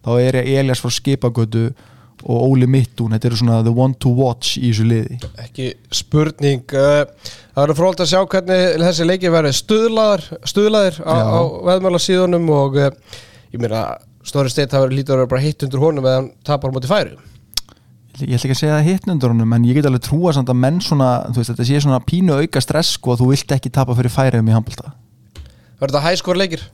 þá 0.08 0.12
er 0.24 0.40
Elias 0.42 0.82
frá 0.82 0.94
Skipagötu 0.94 1.66
og 2.24 2.46
Óli 2.48 2.70
Mittún, 2.70 3.14
þetta 3.14 3.30
eru 3.30 3.38
svona 3.42 3.60
the 3.66 3.74
one 3.76 3.98
to 4.00 4.10
watch 4.16 4.56
í 4.58 4.70
þessu 4.70 4.86
liði. 4.88 5.18
Ekki 5.44 5.74
spurning 5.94 6.64
uh, 6.78 7.04
það 7.52 7.60
verður 7.60 7.80
fróld 7.82 8.04
að 8.04 8.10
sjá 8.14 8.22
hvernig 8.32 8.64
þessi 8.86 9.08
leiki 9.10 9.34
verður 9.34 9.58
stuðlaðir, 9.60 11.00
á, 11.04 11.14
á 11.20 11.42
veðmjöla 11.68 12.02
síðunum 12.02 12.50
og 12.56 12.80
uh, 12.80 12.90
ég 13.52 13.62
meina 13.62 13.84
Stóri 13.84 14.13
Steit 14.24 14.72
það 14.72 14.86
verður 14.86 14.98
lítið 14.98 15.14
að 15.14 15.22
vera 15.22 15.32
bara 15.34 15.44
hitt 15.44 15.66
undir 15.66 15.84
honum 15.84 16.08
eða 16.08 16.20
hann 16.22 16.30
tapar 16.48 16.74
móti 16.76 16.92
færi 16.92 17.16
Ég 18.22 18.38
ætla 18.38 18.46
ekki 18.46 18.54
að 18.54 18.60
segja 18.60 18.76
það 18.78 18.88
hitt 18.92 19.08
undir 19.10 19.34
honum 19.34 19.56
en 19.58 19.66
ég 19.66 19.80
get 19.80 19.88
alveg 19.90 20.04
trúa 20.06 20.34
samt 20.36 20.52
að 20.54 20.60
menn 20.62 20.80
svona 20.86 21.10
veist, 21.34 21.50
þetta 21.50 21.66
sé 21.66 21.82
svona 21.82 22.00
pínu 22.06 22.36
auka 22.38 22.62
stress 22.62 22.94
sko 23.00 23.16
að 23.16 23.24
þú 23.24 23.30
vilt 23.32 23.56
ekki 23.56 23.72
tapa 23.74 23.96
fyrir 23.98 24.14
færiðum 24.14 24.52
í 24.52 24.56
handbalta 24.56 24.94
Verður 25.82 25.96
þetta 25.96 26.04
hæskor 26.06 26.40
leikir? 26.40 26.68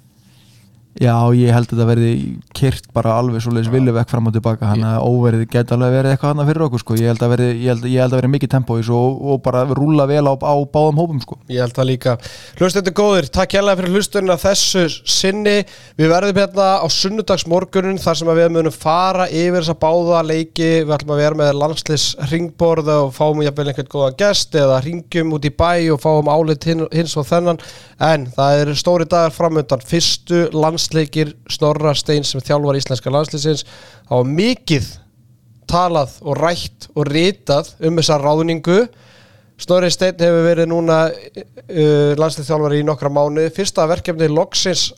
Já, 1.00 1.14
ég 1.32 1.54
held 1.56 1.70
að 1.70 1.78
þetta 1.78 1.86
verði 1.88 2.10
kyrt 2.52 2.88
bara 2.92 3.14
alveg 3.22 3.40
svo 3.40 3.54
leiðis 3.56 3.70
vilju 3.72 3.94
vekk 3.96 4.10
fram 4.12 4.26
og 4.28 4.34
tilbaka 4.36 4.68
hann 4.68 4.82
að 4.84 5.06
óverið 5.08 5.46
geta 5.54 5.78
alveg 5.78 5.94
verið 5.96 6.12
eitthvað 6.12 6.34
annað 6.34 6.50
fyrir 6.50 6.64
okkur 6.66 6.82
sko. 6.82 6.98
ég 7.00 7.08
held 7.14 7.22
að 7.24 7.32
verði, 7.32 7.46
ég 7.54 7.70
held, 7.72 7.86
ég 7.88 8.04
held 8.04 8.12
að 8.12 8.20
verði 8.20 8.32
mikið 8.34 8.52
tempó 8.52 8.76
og, 8.76 9.22
og 9.32 9.40
bara 9.46 9.62
rúla 9.64 10.08
vel 10.10 10.26
á, 10.28 10.36
á 10.36 10.56
báðum 10.68 11.00
hópum 11.00 11.22
sko. 11.24 11.38
Ég 11.48 11.64
held 11.64 11.78
það 11.78 11.88
líka. 11.88 12.16
Hlustundur 12.60 12.96
góðir, 13.00 13.30
takk 13.32 13.56
hjálpa 13.56 13.78
fyrir 13.80 13.96
hlustunina 13.96 14.36
þessu 14.42 14.84
sinni, 15.08 15.54
við 15.96 16.12
verðum 16.12 16.42
hérna 16.42 16.68
á 16.84 16.88
sunnudagsmorgunin 16.92 18.02
þar 18.04 18.20
sem 18.20 18.34
við 18.42 18.52
munum 18.58 18.76
fara 18.76 19.30
yfir 19.32 19.62
þessa 19.62 19.78
báða 19.80 20.26
leiki. 20.28 20.70
Við 20.84 20.94
ætlum 20.98 21.16
að 21.16 21.24
vera 21.24 21.40
með 21.40 21.54
landslis 21.62 22.10
ringborð 22.34 22.92
og 22.98 23.16
fáum 23.16 23.40
jáfnvel 23.46 23.70
einhvern 23.72 23.94
góða 23.96 24.12
gest 24.20 24.60
eða 24.60 24.84
ringjum 24.84 25.32
út 25.40 25.48
í 25.48 25.56
bæ 25.56 25.72
og 25.96 26.04
fáum 26.04 26.28
álit 26.28 26.68
hins 26.68 27.16
og 27.16 27.32
þennan. 27.32 27.64
En 28.04 28.28
það 28.36 28.66
er 28.66 28.76
stóri 28.80 29.08
dagar 29.08 29.32
framöndan 29.36 29.88
fyrstu 29.88 30.50
landsleikir 30.90 31.36
Snorra 31.50 31.94
Stein 31.94 32.24
sem 32.24 32.42
þjálfar 32.42 32.78
íslenska 32.80 33.12
landsleisins 33.14 33.66
á 34.10 34.18
mikið 34.26 34.88
talað 35.70 36.16
og 36.26 36.38
rætt 36.40 36.90
og 36.96 37.06
ritað 37.06 37.76
um 37.86 38.00
þessa 38.00 38.18
ráðningu. 38.18 38.88
Snorri 39.60 39.92
Stein 39.92 40.18
hefur 40.18 40.48
verið 40.48 40.72
núna 40.72 41.10
uh, 41.12 42.16
landsleikþjálfar 42.18 42.80
í 42.80 42.84
nokkra 42.88 43.12
mánu 43.14 43.50
fyrsta 43.54 43.86
verkefni 43.90 44.30
loksins 44.32 44.90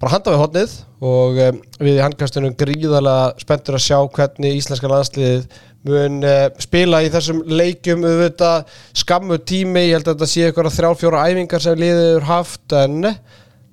bara 0.00 0.16
handa 0.16 0.32
við 0.32 0.40
hodnið 0.42 0.72
og 1.04 1.38
um, 1.44 1.60
við 1.80 1.98
í 1.98 2.02
handkastunum 2.02 2.56
gríðarlega 2.56 3.44
spenntur 3.44 3.76
að 3.76 3.84
sjá 3.84 3.98
hvernig 4.16 4.58
íslenska 4.58 4.90
landsliðið 4.90 5.46
mun 5.84 6.20
uh, 6.24 6.48
spila 6.62 7.04
í 7.04 7.12
þessum 7.12 7.44
leikjum 7.52 8.04
auðvitað. 8.08 8.72
Skammu 8.96 9.42
tími, 9.44 9.90
ég 9.90 9.98
held 9.98 10.08
að 10.08 10.14
þetta 10.14 10.32
sé 10.32 10.48
eitthvað 10.48 10.76
þrjálfjóra 10.78 11.24
æfingar 11.28 11.64
sem 11.64 11.80
liðið 11.84 12.22
haft 12.30 12.78
en 12.80 13.10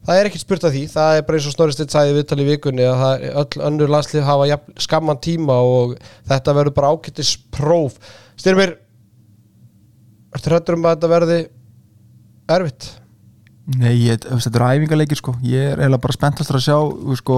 það 0.07 0.19
er 0.19 0.29
ekkert 0.29 0.45
spurt 0.45 0.67
af 0.67 0.75
því. 0.75 0.83
Það 0.91 1.17
er 1.17 1.25
bara 1.27 1.39
eins 1.39 1.49
og 1.49 1.55
Snorristitt 1.55 1.93
sæði 1.93 2.15
viðtal 2.17 2.39
í 2.41 2.47
vikunni 2.47 2.85
að 2.87 3.01
það, 3.01 3.25
öll 3.41 3.65
önnur 3.69 3.93
landslið 3.95 4.27
hafa 4.27 4.47
ja, 4.49 4.61
skamman 4.81 5.21
tíma 5.23 5.59
og 5.65 5.97
þetta 6.29 6.57
verður 6.57 6.77
bara 6.79 6.93
ákettis 6.95 7.35
próf 7.53 7.99
Styrmir 8.39 8.77
Ertu 10.31 10.47
hrættur 10.47 10.77
um 10.77 10.87
að 10.87 10.95
þetta 10.95 11.11
verði 11.11 11.37
erfitt? 12.55 12.87
Nei, 13.77 13.93
ég, 14.07 14.23
þetta 14.23 14.57
eru 14.57 14.69
æfingarleikir 14.71 15.19
sko. 15.19 15.35
Ég 15.45 15.73
er 15.73 15.81
eiginlega 15.81 16.03
bara 16.05 16.15
spenntastur 16.15 16.57
að 16.57 16.63
sjá 16.65 16.77
sko, 17.19 17.37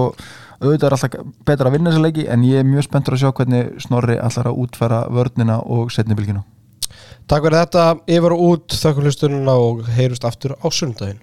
auðvitað 0.60 0.86
er 0.88 0.96
alltaf 0.96 1.34
betra 1.46 1.70
að 1.70 1.76
vinna 1.76 1.92
þessa 1.92 2.04
leiki 2.06 2.26
en 2.30 2.46
ég 2.46 2.62
er 2.62 2.68
mjög 2.68 2.86
spenntur 2.86 3.16
að 3.16 3.24
sjá 3.24 3.32
hvernig 3.36 3.84
Snorri 3.84 4.16
allar 4.16 4.50
að 4.50 4.62
útfæra 4.64 5.02
vörnina 5.12 5.60
og 5.60 5.92
setnibilginu 5.94 6.44
Takk 7.28 7.46
fyrir 7.46 7.58
þetta, 7.62 7.84
yfir 8.16 8.34
og 8.36 8.42
út 8.46 8.78
þakku 8.78 9.04
hlustununa 9.04 9.54
og 9.60 9.86
heyrust 9.96 10.26
aftur 10.28 10.56
á 10.60 10.66
sundaginn 10.72 11.20